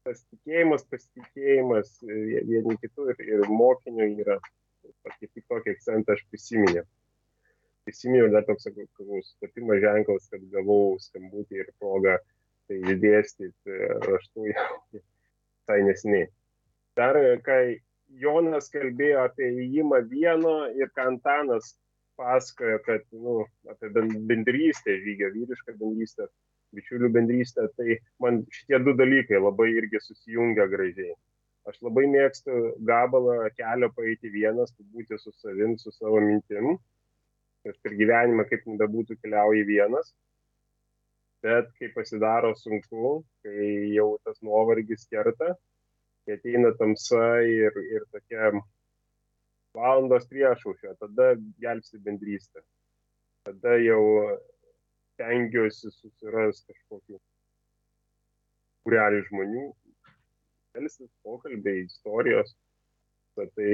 tas 0.07 0.23
tikėjimas, 0.31 0.87
pasitikėjimas 0.93 1.91
e, 2.07 2.21
vieni 2.49 2.77
kitų 2.83 3.11
ir, 3.13 3.25
ir 3.35 3.49
mokinių 3.51 4.09
yra 4.23 4.39
tokį 4.87 5.29
tik 5.35 5.45
tokį 5.51 5.75
akcentą 5.75 6.17
aš 6.17 6.23
prisiminiau. 6.31 6.87
Prisiminiau 7.87 8.31
dar 8.33 8.47
toks, 8.47 8.67
sakau, 8.67 9.21
sutapimo 9.23 9.77
ženklas, 9.83 10.27
kad 10.33 10.47
gavau 10.55 10.97
skambutį 11.03 11.63
ir 11.63 11.69
progą 11.79 12.17
tai 12.67 12.81
išdėstyti 12.83 13.81
raštu 14.07 14.49
jau 14.51 14.67
visai 14.97 15.81
nesiniai. 15.87 16.31
Dar, 16.99 17.19
kai 17.47 17.79
Jonas 18.23 18.71
kalbėjo 18.73 19.27
apie 19.27 19.51
įėjimą 19.53 20.01
vieno 20.11 20.57
ir 20.75 20.91
Kantanas 20.99 21.75
pasakojo, 22.17 22.81
kad, 22.87 23.05
nu, 23.13 23.45
apie 23.71 23.91
bendrystę, 24.31 24.97
žygio 25.05 25.31
vyrišką 25.35 25.77
bendrystę, 25.79 26.29
bičiulių 26.77 27.11
bendrystę, 27.14 27.66
tai 27.79 27.99
man 28.22 28.45
šitie 28.53 28.81
du 28.85 28.95
dalykai 28.99 29.41
labai 29.41 29.70
irgi 29.74 30.03
susijungia 30.05 30.68
gražiai. 30.72 31.14
Aš 31.66 31.81
labai 31.83 32.05
mėgstu 32.11 32.59
gabalą 32.87 33.49
kelio 33.59 33.89
paeiti 33.97 34.31
vienas, 34.31 34.70
būti 34.95 35.18
su 35.18 35.33
savim, 35.41 35.74
su 35.83 35.91
savo 35.91 36.20
mintim, 36.22 36.77
nes 37.66 37.81
per 37.83 37.97
gyvenimą 37.99 38.47
kaip 38.51 38.68
nebūtų 38.70 39.18
keliauji 39.22 39.64
vienas. 39.66 40.12
Bet 41.43 41.68
kai 41.79 41.91
pasidaro 41.95 42.53
sunku, 42.59 43.18
kai 43.43 43.66
jau 43.97 44.12
tas 44.24 44.39
nuovargis 44.47 45.09
kerta, 45.11 45.53
kai 46.24 46.39
ateina 46.39 46.72
tamsa 46.79 47.27
ir, 47.47 47.74
ir 47.91 48.07
tokia 48.14 48.55
valandos 49.77 50.27
priešaušio, 50.31 50.95
tada 51.03 51.35
gelbsti 51.62 52.01
bendrystę. 52.07 52.62
Tada 53.47 53.77
jau 53.83 54.03
tengiuosi 55.21 55.91
susirasti 55.93 56.73
kažkokių 56.73 57.21
kurelį 58.87 59.23
žmonių, 59.31 59.64
elsis, 60.79 61.11
pokalbiai, 61.27 61.87
istorijos, 61.87 62.55
tai 63.37 63.71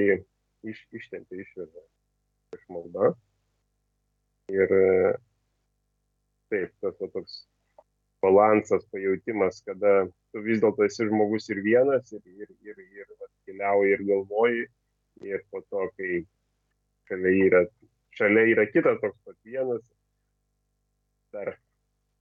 iš, 0.67 0.81
ištempia, 0.97 1.43
išveda 1.43 1.85
iš 2.57 2.65
malda. 2.73 3.13
Ir 4.53 4.73
taip, 6.53 6.73
tas 6.83 6.97
va, 7.01 7.09
toks 7.15 7.39
balansas, 8.23 8.85
pajūtimas, 8.95 9.63
kada 9.67 10.07
tu 10.33 10.43
vis 10.47 10.61
dėlto 10.63 10.87
esi 10.87 11.07
žmogus 11.09 11.49
ir 11.53 11.63
vienas, 11.65 12.13
ir, 12.15 12.23
ir, 12.27 12.51
ir, 12.65 12.83
ir 12.83 13.15
va, 13.19 13.29
keliauji 13.49 13.97
ir 13.97 14.05
galvoji, 14.11 14.67
ir 15.29 15.43
po 15.51 15.63
to, 15.69 15.87
kai 15.99 16.23
šalia 17.11 17.33
yra, 17.49 17.63
šalia 18.19 18.47
yra 18.55 18.67
kitas 18.71 19.01
toks 19.03 19.19
pat 19.27 19.39
vienas, 19.49 19.83
dar 21.35 21.55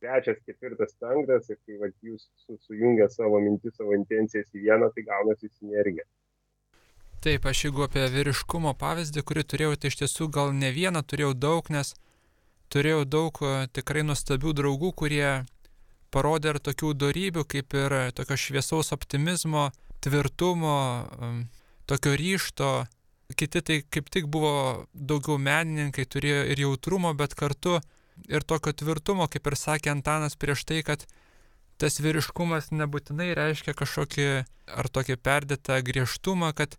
trečias, 0.01 0.39
ketvirtas, 0.47 0.95
penktas, 0.99 1.49
ir 1.51 1.59
kai 1.65 1.77
va, 1.81 1.91
jūs 2.01 2.25
su, 2.41 2.57
sujungia 2.65 3.07
savo 3.13 3.39
mintis, 3.43 3.75
savo 3.77 3.93
intencijas 3.97 4.49
į 4.55 4.65
vieną, 4.65 4.89
tai 4.95 5.05
gaunasi 5.07 5.51
sinergija. 5.59 6.07
Taip, 7.21 7.45
aš 7.45 7.67
jeigu 7.67 7.85
apie 7.85 8.07
vyriškumo 8.09 8.73
pavyzdį, 8.81 9.21
kurį 9.29 9.45
turėjau, 9.45 9.75
tai 9.77 9.91
iš 9.91 9.99
tiesų 9.99 10.29
gal 10.33 10.55
ne 10.57 10.71
vieną 10.73 11.03
turėjau 11.05 11.35
daug, 11.37 11.69
nes 11.69 11.93
turėjau 12.73 13.03
daug 13.05 13.37
tikrai 13.77 14.01
nuostabių 14.07 14.55
draugų, 14.57 14.89
kurie 15.03 15.43
parodė 16.11 16.55
ir 16.55 16.59
tokių 16.65 16.95
darybių, 17.03 17.45
kaip 17.45 17.75
ir 17.77 17.95
tokio 18.17 18.37
šviesaus 18.41 18.89
optimizmo, 18.95 19.69
tvirtumo, 20.01 20.79
um, 21.21 21.43
tokio 21.85 22.15
ryšto. 22.17 22.71
Kiti 23.37 23.61
tai 23.63 23.77
kaip 23.87 24.09
tik 24.11 24.25
buvo 24.27 24.87
daugiau 24.91 25.37
menininkai, 25.39 26.03
turėjo 26.03 26.41
ir 26.51 26.65
jautrumo, 26.65 27.13
bet 27.15 27.37
kartu 27.37 27.77
ir 28.29 28.43
tokio 28.43 28.73
tvirtumo, 28.73 29.27
kaip 29.31 29.47
ir 29.47 29.57
sakė 29.57 29.93
Antanas 29.93 30.37
prieš 30.39 30.65
tai, 30.67 30.81
kad 30.85 31.05
tas 31.81 31.97
vyriškumas 32.03 32.69
nebūtinai 32.75 33.31
reiškia 33.37 33.73
kažkokį 33.77 34.27
ar 34.77 34.89
tokį 34.93 35.17
perdėtą 35.17 35.79
griežtumą, 35.85 36.51
kad 36.53 36.77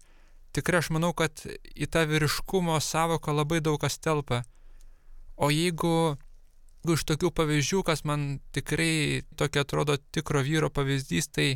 tikrai 0.54 0.82
aš 0.82 0.92
manau, 0.94 1.10
kad 1.16 1.42
į 1.74 1.88
tą 1.90 2.04
vyriškumo 2.10 2.78
savoką 2.80 3.34
labai 3.34 3.60
daug 3.64 3.80
kas 3.82 3.98
telpa. 3.98 4.42
O 5.36 5.50
jeigu 5.50 6.14
iš 6.92 7.04
tokių 7.08 7.32
pavyzdžių, 7.34 7.82
kas 7.86 8.04
man 8.06 8.40
tikrai 8.54 9.22
tokia 9.38 9.64
atrodo 9.66 9.96
tikro 10.14 10.42
vyro 10.44 10.70
pavyzdys, 10.70 11.30
tai 11.34 11.48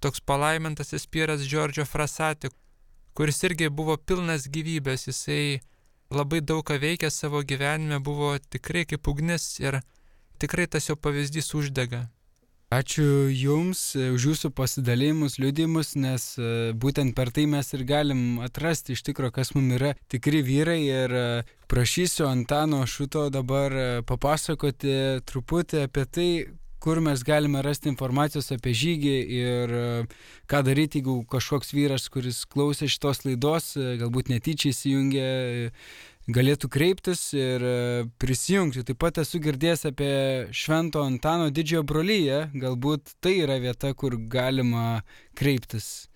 toks 0.00 0.20
palaimintasis 0.20 1.08
Pieras 1.08 1.44
Džordžio 1.44 1.86
Frasati, 1.88 2.50
kuris 3.16 3.40
irgi 3.48 3.70
buvo 3.72 3.96
pilnas 3.96 4.48
gyvybės, 4.52 5.08
jisai 5.08 5.60
labai 6.10 6.40
daug 6.40 6.64
ką 6.66 6.78
veikė 6.82 7.10
savo 7.10 7.42
gyvenime, 7.42 8.00
buvo 8.00 8.36
tikrai 8.38 8.84
kaip 8.88 9.08
ugnis 9.08 9.56
ir 9.60 9.80
tikrai 10.38 10.66
tas 10.70 10.88
jo 10.88 10.96
pavyzdys 10.96 11.54
uždega. 11.56 12.06
Ačiū 12.66 13.30
Jums 13.30 13.94
e, 13.94 14.08
už 14.10 14.24
Jūsų 14.32 14.48
pasidalėjimus, 14.58 15.36
liudimus, 15.38 15.92
nes 15.94 16.32
e, 16.34 16.72
būtent 16.74 17.14
per 17.14 17.30
tai 17.30 17.44
mes 17.46 17.68
ir 17.76 17.84
galim 17.86 18.40
atrasti 18.42 18.96
iš 18.96 19.04
tikrųjų, 19.06 19.34
kas 19.36 19.52
mums 19.54 19.76
yra 19.76 19.92
tikri 20.10 20.40
vyrai 20.42 20.80
ir 20.82 21.14
e, 21.14 21.26
prašysiu 21.70 22.26
Antano 22.26 22.82
Šuto 22.90 23.28
dabar 23.30 24.02
papasakoti 24.02 25.22
truputį 25.30 25.84
apie 25.86 26.04
tai, 26.10 26.28
kur 26.86 27.00
mes 27.02 27.24
galime 27.26 27.58
rasti 27.66 27.90
informacijos 27.90 28.52
apie 28.54 28.70
žygį 28.78 29.14
ir 29.36 29.72
ką 30.46 30.60
daryti, 30.68 31.00
jeigu 31.00 31.16
kažkoks 31.32 31.74
vyras, 31.74 32.06
kuris 32.14 32.44
klausė 32.46 32.86
šitos 32.86 33.24
laidos, 33.26 33.72
galbūt 33.74 34.30
netyčia 34.30 34.70
įsijungė 34.70 35.30
galėtų 36.30 36.70
kreiptis 36.70 37.28
ir 37.34 37.62
e, 37.62 37.76
prisijungti. 38.22 38.84
Taip 38.86 38.98
pat 39.02 39.20
esu 39.22 39.38
girdėjęs 39.42 39.86
apie 39.90 40.12
Švento 40.54 41.04
Antano 41.06 41.52
didžiojo 41.54 41.84
brolyje, 41.86 42.40
galbūt 42.54 43.16
tai 43.22 43.36
yra 43.44 43.58
vieta, 43.62 43.92
kur 43.94 44.18
galima 44.30 45.02
kreiptis. 45.38 46.08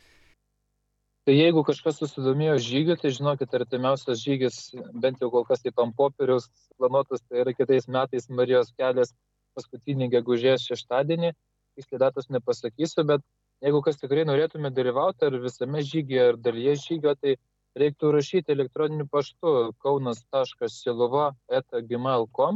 Tai 1.28 1.36
jeigu 1.36 1.62
kažkas 1.66 2.00
susidomėjo 2.00 2.56
žygiu, 2.64 2.96
tai 2.98 3.12
žinokit, 3.14 3.52
artimiausias 3.54 4.22
žygis, 4.24 4.60
bent 5.02 5.20
jau 5.22 5.28
kol 5.30 5.44
kas 5.46 5.62
taip 5.62 5.78
ant 5.78 5.94
popieriaus 5.94 6.48
planuotas, 6.78 7.22
tai 7.28 7.44
yra 7.44 7.54
kitais 7.54 7.86
metais 7.86 8.26
Marijos 8.30 8.72
kelias 8.78 9.14
paskutinį 9.58 10.06
gegužės 10.14 10.64
šeštadienį. 10.70 11.30
Tiksliai 11.78 12.00
datos 12.02 12.26
nepasakysiu, 12.34 13.00
bet 13.08 13.20
jeigu 13.64 13.78
kas 13.86 13.96
tikrai 14.00 14.24
norėtume 14.28 14.68
dalyvauti 14.74 15.20
ar 15.28 15.34
visame 15.42 15.80
žygyje, 15.86 16.22
ar 16.32 16.36
dalyje 16.48 16.72
žygio, 16.86 17.12
tai 17.20 17.32
reiktų 17.78 18.06
rašyti 18.16 18.48
elektroniniu 18.56 19.06
paštu 19.10 19.48
kaunas.siluva.gmail.com 19.84 22.54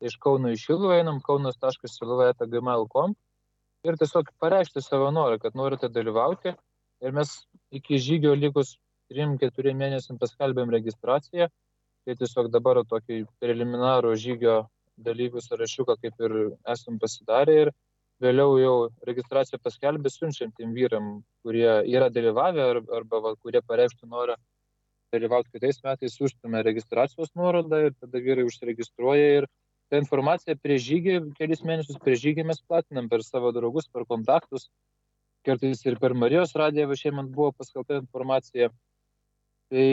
iš 0.00 0.14
Kauno 0.20 0.48
į 0.54 0.56
Šiluvą 0.60 0.94
einam 1.00 1.18
kaunas.siluva.gmail.com 1.24 3.10
ir 3.88 3.94
tiesiog 4.00 4.24
pareikšti 4.42 4.80
savo 4.84 5.08
norą, 5.14 5.36
kad 5.40 5.52
norite 5.56 5.88
dalyvauti. 5.92 6.50
Ir 7.00 7.10
mes 7.16 7.28
iki 7.72 7.98
žygio 8.00 8.34
likus 8.36 8.76
3-4 9.12 9.74
mėnesiam 9.76 10.18
paskelbėm 10.20 10.70
registraciją, 10.74 11.48
tai 12.04 12.16
tiesiog 12.20 12.50
dabar 12.52 12.82
tokį 12.88 13.24
preliminarų 13.40 14.12
žygio 14.20 14.56
dalyvių 15.06 15.42
sąrašiuką 15.44 15.96
kaip 16.02 16.26
ir 16.26 16.36
esam 16.74 16.98
pasidarę. 17.02 17.56
Ir 17.64 17.72
vėliau 18.20 18.56
jau 18.60 18.74
registraciją 19.08 19.60
paskelbė 19.64 20.12
siunčiantiem 20.12 20.74
vyram, 20.76 21.10
kurie 21.44 21.68
yra 21.88 22.10
dalyvavę 22.12 22.66
arba 23.00 23.22
va, 23.26 23.34
kurie 23.40 23.62
pareikštų 23.64 24.10
norą 24.10 24.36
dalyvauti 25.14 25.50
kitais 25.54 25.80
metais, 25.84 26.14
siūstume 26.14 26.62
registracijos 26.66 27.32
nuorodą 27.38 27.86
ir 27.88 27.96
tada 27.98 28.22
vyrai 28.22 28.46
užsiregistruoja. 28.46 29.40
Ir 29.40 29.48
tą 29.90 29.98
informaciją 30.04 30.56
prieš 30.62 30.86
žygį, 30.86 31.16
kelis 31.38 31.64
mėnesius 31.66 31.98
prieš 32.04 32.22
žygį 32.26 32.46
mes 32.52 32.62
platinam 32.62 33.08
per 33.10 33.24
savo 33.26 33.50
draugus, 33.56 33.88
per 33.90 34.06
kontaktus, 34.06 34.68
kartais 35.46 35.82
ir 35.86 35.98
per 36.02 36.14
Marijos 36.14 36.54
radiją, 36.58 36.86
va 36.90 36.98
šiemet 37.00 37.32
buvo 37.34 37.50
paskelbta 37.56 37.98
informacija. 38.04 38.70
Tai 39.70 39.86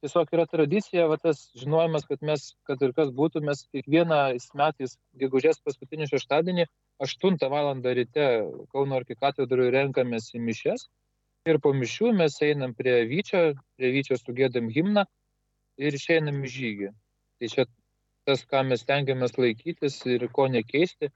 tiesiog 0.00 0.30
yra 0.32 0.46
tradicija, 0.48 1.04
va 1.10 1.18
tas 1.20 1.42
žinojimas, 1.60 2.06
kad 2.08 2.22
mes, 2.24 2.46
kad 2.64 2.80
ir 2.86 2.94
kas 2.96 3.10
būtų, 3.12 3.42
mes 3.44 3.66
kiekvienais 3.74 4.46
metais, 4.56 4.94
gegužės 5.20 5.60
paskutinį 5.60 6.08
šeštadienį, 6.08 6.64
8 7.04 7.36
val. 7.52 7.68
ryte 7.98 8.28
Kauno 8.72 8.96
arkikatedroje 8.96 9.74
renkamės 9.74 10.30
į 10.32 10.40
mišes 10.46 10.86
ir 11.50 11.60
po 11.60 11.74
mišių 11.76 12.14
mes 12.16 12.38
einam 12.46 12.72
prie 12.78 13.02
Vyčio, 13.10 13.42
prie 13.76 13.90
Vyčio 13.92 14.16
sugėdam 14.16 14.70
himną 14.72 15.04
ir 15.76 15.98
išeinam 15.98 16.40
į 16.40 16.52
žygį. 16.54 16.90
Tai 17.40 17.50
čia 17.54 17.66
tas, 18.24 18.44
ką 18.48 18.62
mes 18.70 18.86
tengiamės 18.88 19.36
laikytis 19.36 19.98
ir 20.08 20.24
ko 20.32 20.48
nekeisti, 20.48 21.10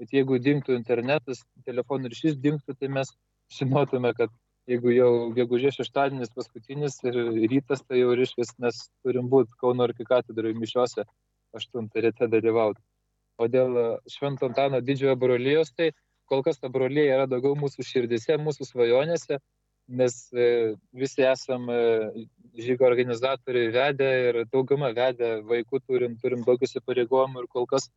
bet 0.00 0.16
jeigu 0.16 0.40
dinktų 0.40 0.78
internetas, 0.78 1.44
telefonų 1.68 2.14
ryšys 2.14 2.40
dinktų, 2.40 2.78
tai 2.80 2.88
mes 2.88 3.12
žinotume, 3.52 4.14
kad 4.16 4.32
jeigu 4.70 4.94
jau 4.94 5.10
gegužės 5.36 5.78
šeštadienis 5.78 6.32
paskutinis 6.34 6.98
ir 7.04 7.18
rytas, 7.52 7.82
tai 7.84 8.00
jau 8.00 8.14
ryškis, 8.16 8.54
nes 8.64 8.80
turim 9.04 9.28
būti 9.32 9.52
Kauno 9.60 9.86
arkikatedroje 9.88 10.56
mišiuose 10.58 11.04
8 11.58 11.90
ryte 12.06 12.28
dalyvauti. 12.30 12.80
O 13.38 13.48
dėl 13.50 13.76
Švento 14.10 14.46
Antano 14.48 14.80
didžiojo 14.80 15.16
brolyjos, 15.18 15.74
tai 15.74 15.90
kol 16.30 16.42
kas 16.46 16.60
ta 16.62 16.70
brolyja 16.72 17.18
yra 17.18 17.26
daugiau 17.30 17.56
mūsų 17.58 17.84
širdise, 17.86 18.38
mūsų 18.40 18.68
svajonėse, 18.70 19.40
nes 20.00 20.14
e, 20.32 20.46
visi 20.96 21.24
esam 21.28 21.66
e, 21.68 21.80
žygio 22.56 22.86
organizatoriai 22.88 23.72
vedė 23.74 24.10
ir 24.28 24.38
dauguma 24.52 24.92
vedė, 24.96 25.36
vaikų 25.44 25.82
turim, 25.84 26.16
turim 26.22 26.44
daug 26.46 26.62
įsipareigojimų 26.64 27.44
ir 27.44 27.50
kol 27.52 27.68
kas, 27.68 27.90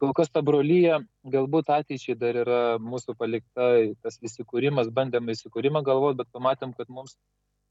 kol 0.00 0.14
kas 0.16 0.32
ta 0.32 0.40
brolyje 0.44 0.98
galbūt 1.34 1.70
ateičiai 1.74 2.16
dar 2.18 2.38
yra 2.42 2.60
mūsų 2.80 3.14
palikta 3.20 3.68
tas 4.04 4.18
įsikūrimas, 4.24 4.88
bandėme 4.96 5.36
įsikūrimą 5.36 5.84
galvoti, 5.86 6.22
bet 6.22 6.30
pamatėm, 6.32 6.72
kad 6.76 6.88
mums 6.88 7.16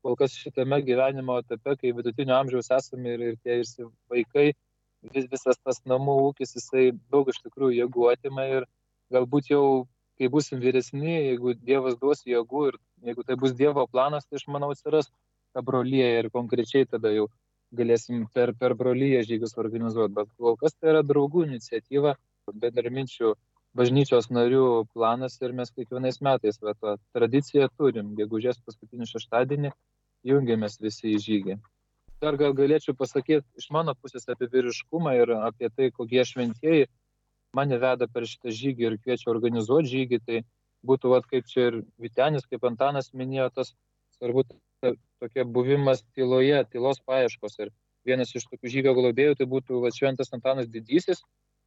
kol 0.06 0.16
kas 0.20 0.36
šitame 0.38 0.80
gyvenimo 0.86 1.40
etape, 1.42 1.76
kai 1.82 1.94
vidutinio 1.96 2.38
amžiaus 2.38 2.70
esame 2.78 3.16
ir, 3.16 3.24
ir 3.32 3.40
tie 3.44 3.60
ir 3.64 3.90
vaikai, 4.14 4.52
vis, 5.16 5.26
visas 5.32 5.58
tas 5.64 5.82
namų 5.90 6.20
ūkis, 6.30 6.56
jisai 6.60 6.92
daug 7.12 7.30
iš 7.32 7.42
tikrųjų 7.46 7.82
jėgų 7.82 8.12
atima 8.14 8.46
ir 8.48 8.70
galbūt 9.14 9.52
jau 9.52 9.64
kai 10.20 10.30
būsim 10.32 10.60
vyresni, 10.62 11.16
jeigu 11.32 11.56
Dievas 11.56 11.96
duos 12.00 12.26
jėgų 12.28 12.66
ir 12.70 12.80
jeigu 13.10 13.26
tai 13.26 13.38
bus 13.40 13.56
Dievo 13.56 13.86
planas, 13.88 14.28
tai 14.28 14.40
aš 14.40 14.48
manau 14.52 14.72
atsiras 14.76 15.08
ta 15.56 15.64
brolyje 15.66 16.10
ir 16.20 16.30
konkrečiai 16.34 16.86
tada 16.86 17.12
jau 17.16 17.30
galėsim 17.76 18.26
per, 18.34 18.54
per 18.58 18.76
brolyje 18.80 19.24
žygius 19.30 19.58
organizuoti. 19.62 20.16
Bet 20.18 20.32
kol 20.38 20.58
kas 20.60 20.76
tai 20.78 20.94
yra 20.94 21.04
draugų 21.06 21.46
iniciatyva, 21.48 22.16
bendraminčių 22.50 23.34
bažnyčios 23.78 24.30
narių 24.34 24.86
planas 24.94 25.38
ir 25.42 25.54
mes 25.58 25.72
kiekvienais 25.76 26.22
metais 26.26 26.58
va, 26.62 26.74
tą 26.74 26.96
tradiciją 27.16 27.70
turim. 27.78 28.16
Gegužės 28.18 28.62
paskutinį 28.66 29.10
šeštadienį 29.12 29.74
jungiamės 30.30 30.80
visi 30.82 31.14
į 31.14 31.20
žygį. 31.26 31.60
Dar 32.20 32.36
gal 32.36 32.56
galėčiau 32.56 32.98
pasakyti 33.00 33.46
iš 33.62 33.70
mano 33.72 33.94
pusės 33.96 34.28
apie 34.28 34.50
vyriškumą 34.52 35.14
ir 35.22 35.36
apie 35.38 35.70
tai, 35.70 35.92
kokie 35.96 36.26
šventieji 36.28 36.90
mane 37.56 37.78
veda 37.82 38.08
per 38.12 38.28
šitą 38.30 38.52
žygį 38.54 38.88
ir 38.88 38.98
kviečia 39.04 39.30
organizuoti 39.32 39.94
žygį, 39.94 40.20
tai 40.26 40.42
būtų, 40.86 41.14
vat, 41.14 41.30
kaip 41.30 41.48
čia 41.50 41.70
ir 41.70 41.78
Vitenis, 42.02 42.46
kaip 42.50 42.66
Antanas 42.68 43.14
minėjo, 43.14 43.50
tas 43.56 43.72
svarbu 44.20 44.46
tokia 45.20 45.46
buvimas 45.58 46.04
tyloje, 46.16 46.62
tylos 46.72 47.02
paieškos. 47.08 47.58
Ir 47.66 47.74
vienas 48.08 48.36
iš 48.36 48.46
tokių 48.52 48.72
žygio 48.76 48.94
globėjų 48.98 49.40
tai 49.40 49.50
būtų 49.50 49.82
vat, 49.84 49.98
Šventas 49.98 50.32
Antanas 50.36 50.70
Didysis, 50.72 51.24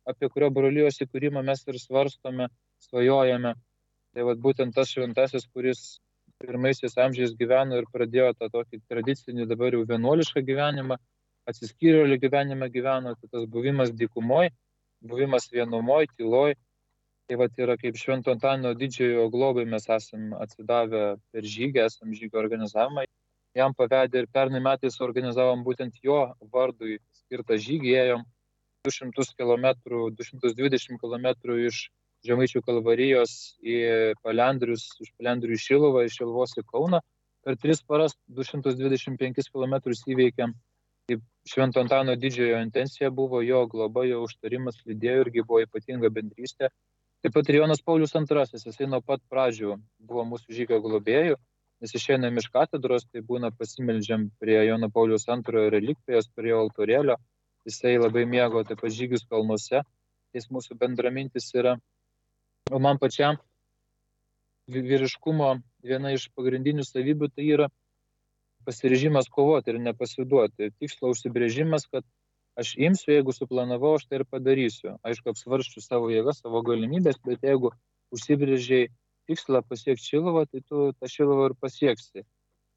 apie 0.08 0.30
kurio 0.32 0.48
brolyjos 0.54 1.02
įkūrimą 1.04 1.42
mes 1.46 1.66
ir 1.68 1.78
svarstome, 1.82 2.48
svajojame. 2.86 3.54
Tai 4.12 4.26
vat, 4.28 4.40
būtent 4.44 4.74
tas 4.76 4.90
šventasis, 4.92 5.48
kuris 5.52 6.00
pirmaisiais 6.42 6.96
amžiais 6.98 7.36
gyveno 7.38 7.78
ir 7.78 7.86
pradėjo 7.92 8.32
tą 8.38 8.48
tokį 8.52 8.82
tradicinį 8.90 9.46
dabar 9.50 9.76
jau 9.76 9.84
vienuolišką 9.88 10.42
gyvenimą, 10.44 10.98
atsiskyrėlį 11.48 12.18
gyvenimą 12.22 12.68
gyveno, 12.72 13.14
tai 13.20 13.30
tas 13.30 13.46
buvimas 13.50 13.92
dykumoje 13.94 14.50
buvimas 15.02 15.50
vienumoj, 15.52 16.06
tyloj. 16.16 16.54
Tai 17.32 17.38
va 17.40 17.46
yra 17.64 17.78
kaip 17.80 17.96
Švento 17.96 18.28
Antano 18.28 18.70
didžiojo 18.76 19.22
globai 19.32 19.62
mes 19.64 19.86
esam 19.94 20.34
atsidavę 20.36 21.04
per 21.32 21.46
žygį, 21.52 21.80
esam 21.86 22.10
žygio 22.12 22.36
organizavimą. 22.42 23.06
Jam 23.56 23.72
pavedė 23.78 24.20
ir 24.20 24.28
pernai 24.36 24.60
metais 24.66 25.00
organizavom 25.06 25.62
būtent 25.64 25.96
jo 26.04 26.18
vardui 26.56 26.98
skirtą 27.22 27.56
žygį, 27.68 27.94
ėjom 28.02 28.26
200 28.90 29.32
km, 29.40 29.72
220 30.20 31.00
km 31.00 31.56
iš 31.70 31.80
Žemaičių 32.28 32.60
kalvarijos 32.68 33.32
į 33.64 33.78
Palendrius, 34.20 34.84
iš 35.00 35.14
Palendrių 35.16 35.56
į 35.56 35.64
Šilovą, 35.64 36.04
iš 36.04 36.20
Šilvos 36.20 36.52
į 36.60 36.68
Kauną. 36.68 37.00
Per 37.48 37.56
tris 37.64 37.80
paras 37.80 38.12
225 38.28 39.48
km 39.56 39.80
įveikėm 39.88 40.52
kaip 41.08 41.24
Švento 41.48 41.80
Antano 41.80 42.14
didžiojo 42.14 42.60
intencija 42.62 43.10
buvo, 43.10 43.40
jo 43.42 43.64
globa, 43.72 44.04
jo 44.06 44.20
užtarimas 44.28 44.84
lydėjo 44.84 45.24
irgi 45.26 45.48
buvo 45.48 45.64
ypatinga 45.64 46.12
bendrystė. 46.12 46.68
Taip 47.22 47.36
pat 47.36 47.50
ir 47.50 47.60
Jonas 47.60 47.82
Paulius 47.86 48.14
II, 48.18 48.42
jisai 48.50 48.86
nuo 48.90 48.98
pat 49.06 49.20
pradžių 49.30 49.76
buvo 50.10 50.24
mūsų 50.26 50.56
žygio 50.56 50.80
globėjų, 50.82 51.36
nes 51.82 51.92
išėjame 51.94 52.32
iš 52.42 52.48
katedros, 52.50 53.04
tai 53.06 53.22
būna 53.28 53.52
pasimeldžiam 53.54 54.24
prie 54.42 54.56
Jono 54.66 54.88
Paulius 54.90 55.28
II 55.30 55.68
relikvijos, 55.70 56.26
prie 56.34 56.50
altorėlio, 56.56 57.16
jisai 57.68 57.94
labai 58.00 58.24
mėgo 58.26 58.64
taip 58.66 58.82
pat 58.82 58.94
žygius 58.96 59.22
kalnuose, 59.30 59.84
jis 60.34 60.50
mūsų 60.50 60.78
bendramintis 60.80 61.46
yra. 61.54 61.76
O 62.74 62.82
man 62.82 62.98
pačiam 62.98 63.38
vyriškumo 64.66 65.54
viena 65.86 66.10
iš 66.16 66.28
pagrindinių 66.34 66.82
savybių 66.86 67.30
tai 67.36 67.46
yra 67.54 67.70
pasiryžimas 68.66 69.30
kovoti 69.30 69.70
ir 69.70 69.78
nepasiduoti. 69.82 70.72
Tikslo 70.78 71.14
užsibrėžimas, 71.14 71.86
kad 71.86 72.06
aš 72.60 72.74
imsiu, 72.76 73.14
jeigu 73.16 73.34
suplanavau, 73.36 73.94
aš 73.98 74.06
tai 74.08 74.20
ir 74.20 74.26
padarysiu. 74.28 74.96
Aišku, 75.06 75.32
apsvarščiu 75.32 75.82
savo 75.84 76.10
jėgas, 76.12 76.42
savo 76.44 76.62
galimybės, 76.66 77.20
bet 77.26 77.44
jeigu 77.46 77.72
užsibrėžiai 78.12 78.90
tikslą 79.30 79.62
pasiekti 79.68 80.10
šilovą, 80.10 80.46
tai 80.50 80.62
tu 80.68 80.90
tą 80.98 81.10
šilovą 81.10 81.50
ir 81.50 81.58
pasieksi. 81.60 82.24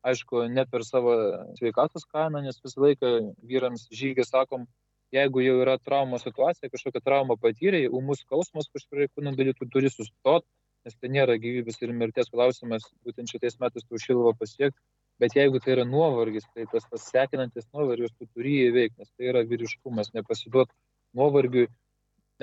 Aišku, 0.06 0.46
ne 0.54 0.66
per 0.70 0.86
savo 0.86 1.16
sveikatos 1.58 2.06
kainą, 2.12 2.44
nes 2.46 2.62
visą 2.62 2.84
laiką 2.84 3.14
vyrams 3.50 3.88
žygį 3.90 4.28
sakom, 4.28 4.68
jeigu 5.16 5.42
jau 5.42 5.56
yra 5.64 5.80
traumos 5.82 6.26
situacija, 6.28 6.70
kažkokia 6.70 7.02
trauma 7.02 7.38
patyrė, 7.42 7.88
umus 7.90 8.22
skausmas 8.26 8.70
kažkuria 8.74 9.10
kūno 9.14 9.34
daly, 9.38 9.56
tu 9.58 9.68
turi 9.72 9.90
sustoti, 9.90 10.48
nes 10.86 10.98
tai 11.02 11.10
nėra 11.10 11.40
gyvybės 11.42 11.82
ir 11.82 11.94
mirties 11.98 12.30
klausimas, 12.30 12.86
būtent 13.06 13.34
šitais 13.34 13.58
metais 13.62 13.88
tu 13.90 14.02
šilovą 14.02 14.36
pasiekti, 14.38 14.78
Bet 15.22 15.36
jeigu 15.38 15.62
tai 15.64 15.78
yra 15.78 15.86
nuovargis, 15.88 16.44
tai 16.54 16.66
tas, 16.72 16.86
sekinantis 17.06 17.70
nuovargis 17.74 18.12
tu 18.18 18.28
turi 18.34 18.58
įveikti, 18.68 19.00
nes 19.00 19.12
tai 19.16 19.30
yra 19.32 19.46
vyriškumas, 19.48 20.12
nepasiduot 20.16 20.72
nuovargiui, 21.16 21.70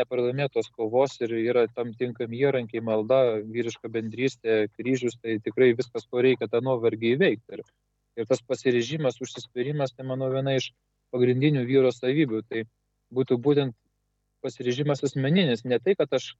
nepralaimėti 0.00 0.56
tos 0.56 0.70
kovos 0.72 1.18
ir 1.20 1.34
yra 1.36 1.66
tam 1.76 1.92
tinkami 1.98 2.40
įrankiai, 2.46 2.80
malda, 2.84 3.20
vyriška 3.44 3.90
bendrystė, 3.92 4.66
kryžius, 4.78 5.18
tai 5.20 5.36
tikrai 5.44 5.72
viskas, 5.76 6.06
ko 6.08 6.24
reikia 6.24 6.48
tą 6.48 6.62
nuovargį 6.64 7.12
įveikti. 7.18 7.58
Ir, 7.58 7.64
ir 8.22 8.30
tas 8.30 8.40
pasirežimas, 8.48 9.20
užsispyrimas, 9.20 9.92
tai 9.92 10.08
manau 10.08 10.30
viena 10.32 10.56
iš 10.56 10.70
pagrindinių 11.12 11.66
vyro 11.68 11.92
savybių. 11.92 12.40
Tai 12.48 12.64
būtų 13.12 13.36
būtent 13.44 13.76
pasirežimas 14.42 15.04
asmeninis, 15.04 15.66
ne 15.68 15.78
tai, 15.78 15.94
kad 15.98 16.12
aš 16.16 16.32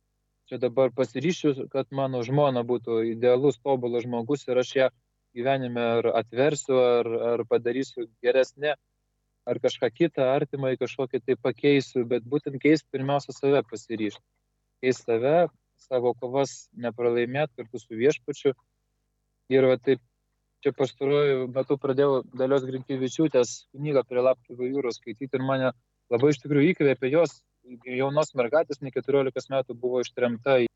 čia 0.49 0.59
dabar 0.63 0.91
pasiryšiu, 0.97 1.69
kad 1.73 1.93
mano 1.95 2.25
žmona 2.27 2.65
būtų 2.67 3.03
idealus, 3.13 3.61
tobulas 3.63 4.09
žmogus 4.09 4.49
ir 4.49 4.65
aš 4.65 4.77
ją 4.81 4.89
gyvenime 5.37 5.83
ar 5.99 6.09
atversiu, 6.23 6.79
ar, 6.79 7.09
ar 7.33 7.45
padarysiu 7.49 8.07
geresnė, 8.25 8.77
ar 9.49 9.59
kažką 9.63 9.91
kitą 9.95 10.29
artimai 10.35 10.77
kažkokį 10.81 11.23
tai 11.27 11.37
pakeisiu, 11.49 12.05
bet 12.09 12.27
būtent 12.29 12.61
keisti 12.63 12.89
pirmiausia 12.95 13.35
save 13.35 13.63
pasiryšti. 13.71 14.23
Keisti 14.83 15.09
save, 15.09 15.37
savo 15.83 16.15
kovas 16.19 16.69
nepralaimėti 16.73 17.63
kartu 17.63 17.81
su 17.83 17.99
viešpačiu. 17.99 18.55
Ir 19.53 19.67
va 19.69 19.79
taip, 19.79 20.03
čia 20.63 20.73
pastaruoju 20.79 21.49
metu 21.55 21.77
pradėjau 21.81 22.23
dalios 22.39 22.67
Grinkivičiūtės 22.69 23.55
knygą 23.75 24.05
prie 24.09 24.23
Lapkrivo 24.23 24.69
jūros 24.69 25.01
skaityti 25.01 25.39
ir 25.39 25.47
mane 25.47 25.73
labai 26.13 26.31
iš 26.33 26.43
tikrųjų 26.45 26.73
įkvėpė 26.73 27.11
jos 27.11 27.41
jaunos 27.87 28.33
mergaitės, 28.39 28.81
ne 28.83 28.93
14 28.95 29.51
metų 29.51 29.77
buvo 29.79 30.03
ištremta 30.03 30.59
į, 30.65 30.69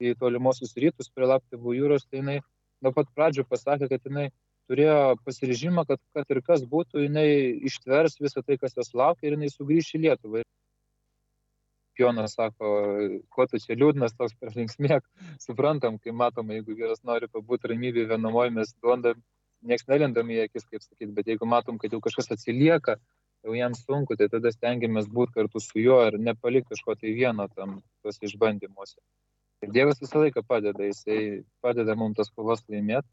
į 0.00 0.14
tolimuosius 0.20 0.76
rytus 0.80 1.12
prie 1.12 1.28
Lapkrivo 1.28 1.76
jūros, 1.76 2.08
tai 2.08 2.22
jinai 2.22 2.38
nuo 2.84 2.92
pat 2.96 3.08
pradžių 3.16 3.46
pasakė, 3.48 3.88
kad 3.92 4.08
jinai 4.08 4.26
turėjo 4.70 5.16
pasiryžimą, 5.26 5.86
kad 5.88 6.00
kad 6.16 6.34
ir 6.34 6.42
kas 6.46 6.64
būtų, 6.66 7.06
jinai 7.06 7.28
ištvers 7.70 8.18
visą 8.22 8.42
tai, 8.42 8.58
kas 8.62 8.76
jos 8.78 8.92
laukia 8.94 9.28
ir 9.28 9.36
jinai 9.38 9.52
sugrįš 9.52 9.94
į 9.98 10.02
Lietuvą. 10.06 10.42
Jonas 11.96 12.34
sako, 12.36 12.70
ko 13.32 13.46
tu 13.48 13.60
čia 13.62 13.76
liūdnas, 13.78 14.16
toks 14.18 14.34
per 14.40 14.52
linksmėk, 14.56 15.06
suprantam, 15.46 15.96
kai 16.02 16.12
matom, 16.12 16.52
jeigu 16.52 16.76
vyras 16.76 17.00
nori 17.08 17.30
pabūti 17.32 17.72
ramybėje 17.72 18.10
vienumoje, 18.10 18.52
mes 18.58 18.74
duodam, 18.84 19.22
nieks 19.66 19.86
nelendam 19.88 20.28
į 20.30 20.42
akis, 20.44 20.66
kaip 20.68 20.84
sakyti, 20.84 21.14
bet 21.16 21.30
jeigu 21.32 21.48
matom, 21.48 21.78
kad 21.80 21.94
jau 21.94 22.02
kažkas 22.04 22.34
atsilieka, 22.36 22.98
jau 23.46 23.56
jam 23.56 23.76
sunku, 23.78 24.18
tai 24.18 24.28
tada 24.32 24.52
stengiamės 24.52 25.08
būti 25.08 25.38
kartu 25.38 25.62
su 25.62 25.80
juo 25.80 26.02
ir 26.10 26.18
nepalikti 26.20 26.74
kažko 26.74 26.98
tai 27.00 27.14
vieno 27.16 27.48
tam 27.54 27.80
tos 28.04 28.20
išbandymuose. 28.28 28.98
Ir 29.64 29.72
Dievas 29.72 30.00
visą 30.02 30.20
laiką 30.20 30.42
padeda, 30.46 30.84
jisai 30.84 31.44
padeda 31.64 31.96
mums 31.96 32.18
tas 32.18 32.32
kovas 32.32 32.64
laimėti. 32.68 33.08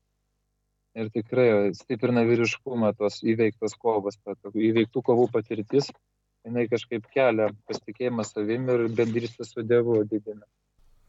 Ir 0.99 1.07
tikrai 1.13 1.71
stiprina 1.73 2.21
vyriškumą, 2.27 2.91
tos 2.99 3.21
įveiktos 3.25 3.73
kovos, 3.81 4.19
ta, 4.21 4.35
įveiktų 4.53 5.01
kovų 5.07 5.29
patirtis, 5.33 5.87
jinai 6.45 6.67
kažkaip 6.69 7.07
kelia 7.15 7.47
pasitikėjimą 7.69 8.25
savim 8.27 8.67
ir 8.69 8.85
bendrystę 8.93 9.47
su 9.47 9.63
Dievu 9.65 10.03
didina. 10.05 10.45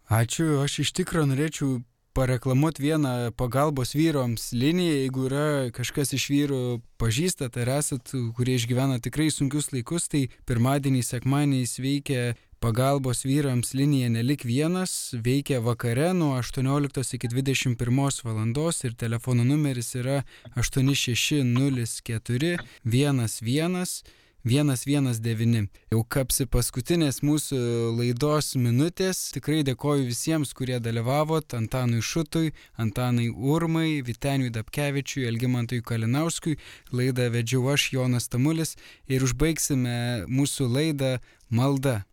Ačiū, 0.09 0.63
aš 0.65 0.79
iš 0.85 0.95
tikrųjų 1.01 1.29
norėčiau 1.33 1.69
pareklamuoti 2.15 2.83
vieną 2.83 3.13
pagalbos 3.37 3.95
vyroms 3.99 4.53
liniją, 4.55 4.95
jeigu 5.03 5.27
yra 5.27 5.47
kažkas 5.75 6.15
iš 6.15 6.29
vyrų 6.31 6.61
pažįstat 7.01 7.57
ar 7.59 7.73
esat, 7.81 8.13
kurie 8.37 8.55
išgyvena 8.55 9.01
tikrai 9.03 9.31
sunkius 9.35 9.73
laikus, 9.75 10.07
tai 10.13 10.29
pirmadienį, 10.47 11.03
sekmadienį 11.03 11.65
veikia 11.83 12.21
Pagalbos 12.65 13.25
vyrams 13.25 13.75
linija 13.75 14.09
Nelik 14.09 14.45
vienas 14.45 15.13
veikia 15.13 15.61
vakare 15.61 16.15
nuo 16.15 16.39
18 16.39 17.15
iki 17.15 17.29
21 17.29 18.25
valandos 18.25 18.85
ir 18.85 18.95
telefono 18.95 19.45
numeris 19.45 19.95
yra 19.95 20.23
8604 20.57 22.59
11 22.85 24.03
119. 24.45 25.69
Jau 25.93 26.05
kapsi 26.09 26.47
paskutinės 26.47 27.21
mūsų 27.21 27.57
laidos 27.99 28.57
minutės. 28.57 29.31
Tikrai 29.37 29.63
dėkoju 29.69 30.05
visiems, 30.09 30.55
kurie 30.57 30.81
dalyvavot. 30.81 31.55
Antanui 31.61 32.01
Šutui, 32.01 32.55
Antanai 32.77 33.29
Urmai, 33.29 34.01
Viteniui 34.09 34.51
Dabkevičiui, 34.57 35.29
Elgimantui 35.29 35.83
Kalinauskui. 35.85 36.57
Laidą 36.93 37.29
vedžiau 37.29 37.69
aš, 37.77 37.93
Jonas 37.93 38.29
Tamulis. 38.33 38.77
Ir 39.05 39.21
užbaigsime 39.29 40.25
mūsų 40.33 40.73
laidą 40.73 41.19
malda. 41.51 42.07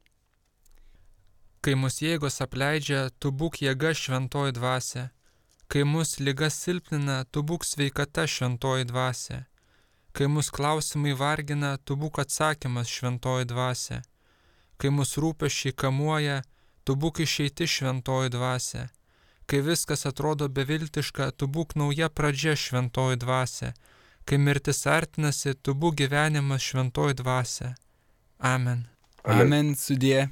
Kai 1.62 1.76
mus 1.78 2.00
jėgos 2.02 2.42
apleidžia, 2.42 3.12
tu 3.22 3.30
būk 3.30 3.60
jėga 3.62 3.92
šventoji 3.94 4.56
dvasia. 4.58 5.04
Kai 5.70 5.84
mus 5.86 6.18
lygas 6.18 6.58
silpnina, 6.58 7.22
tu 7.30 7.44
būk 7.46 7.64
sveikata 7.64 8.26
šventoji 8.26 8.88
dvasia. 8.90 9.44
Kai 10.12 10.26
mus 10.28 10.50
klausimai 10.50 11.14
vargina, 11.14 11.78
tu 11.78 11.96
būk 11.96 12.18
atsakymas 12.26 12.90
šventoji 12.90 13.46
dvasia. 13.54 14.02
Kai 14.82 14.90
mus 14.90 15.14
rūpešiai 15.22 15.78
kamuoja, 15.78 16.42
tu 16.84 16.98
būk 16.98 17.22
išeiti 17.28 17.70
šventoji 17.70 18.34
dvasia. 18.34 18.90
Kai 19.46 19.62
viskas 19.62 20.08
atrodo 20.10 20.50
beviltiška, 20.50 21.30
tu 21.38 21.46
būk 21.46 21.78
nauja 21.78 22.10
pradžia 22.10 22.58
šventoji 22.58 23.22
dvasia. 23.22 23.74
Kai 24.26 24.42
mirtis 24.42 24.86
artinasi, 24.90 25.54
tu 25.62 25.78
būk 25.78 26.02
gyvenimas 26.02 26.66
šventoji 26.66 27.22
dvasia. 27.22 27.76
Amen. 28.40 28.88
Amen, 29.24 29.46
Amen 29.46 29.76
sudė. 29.78 30.32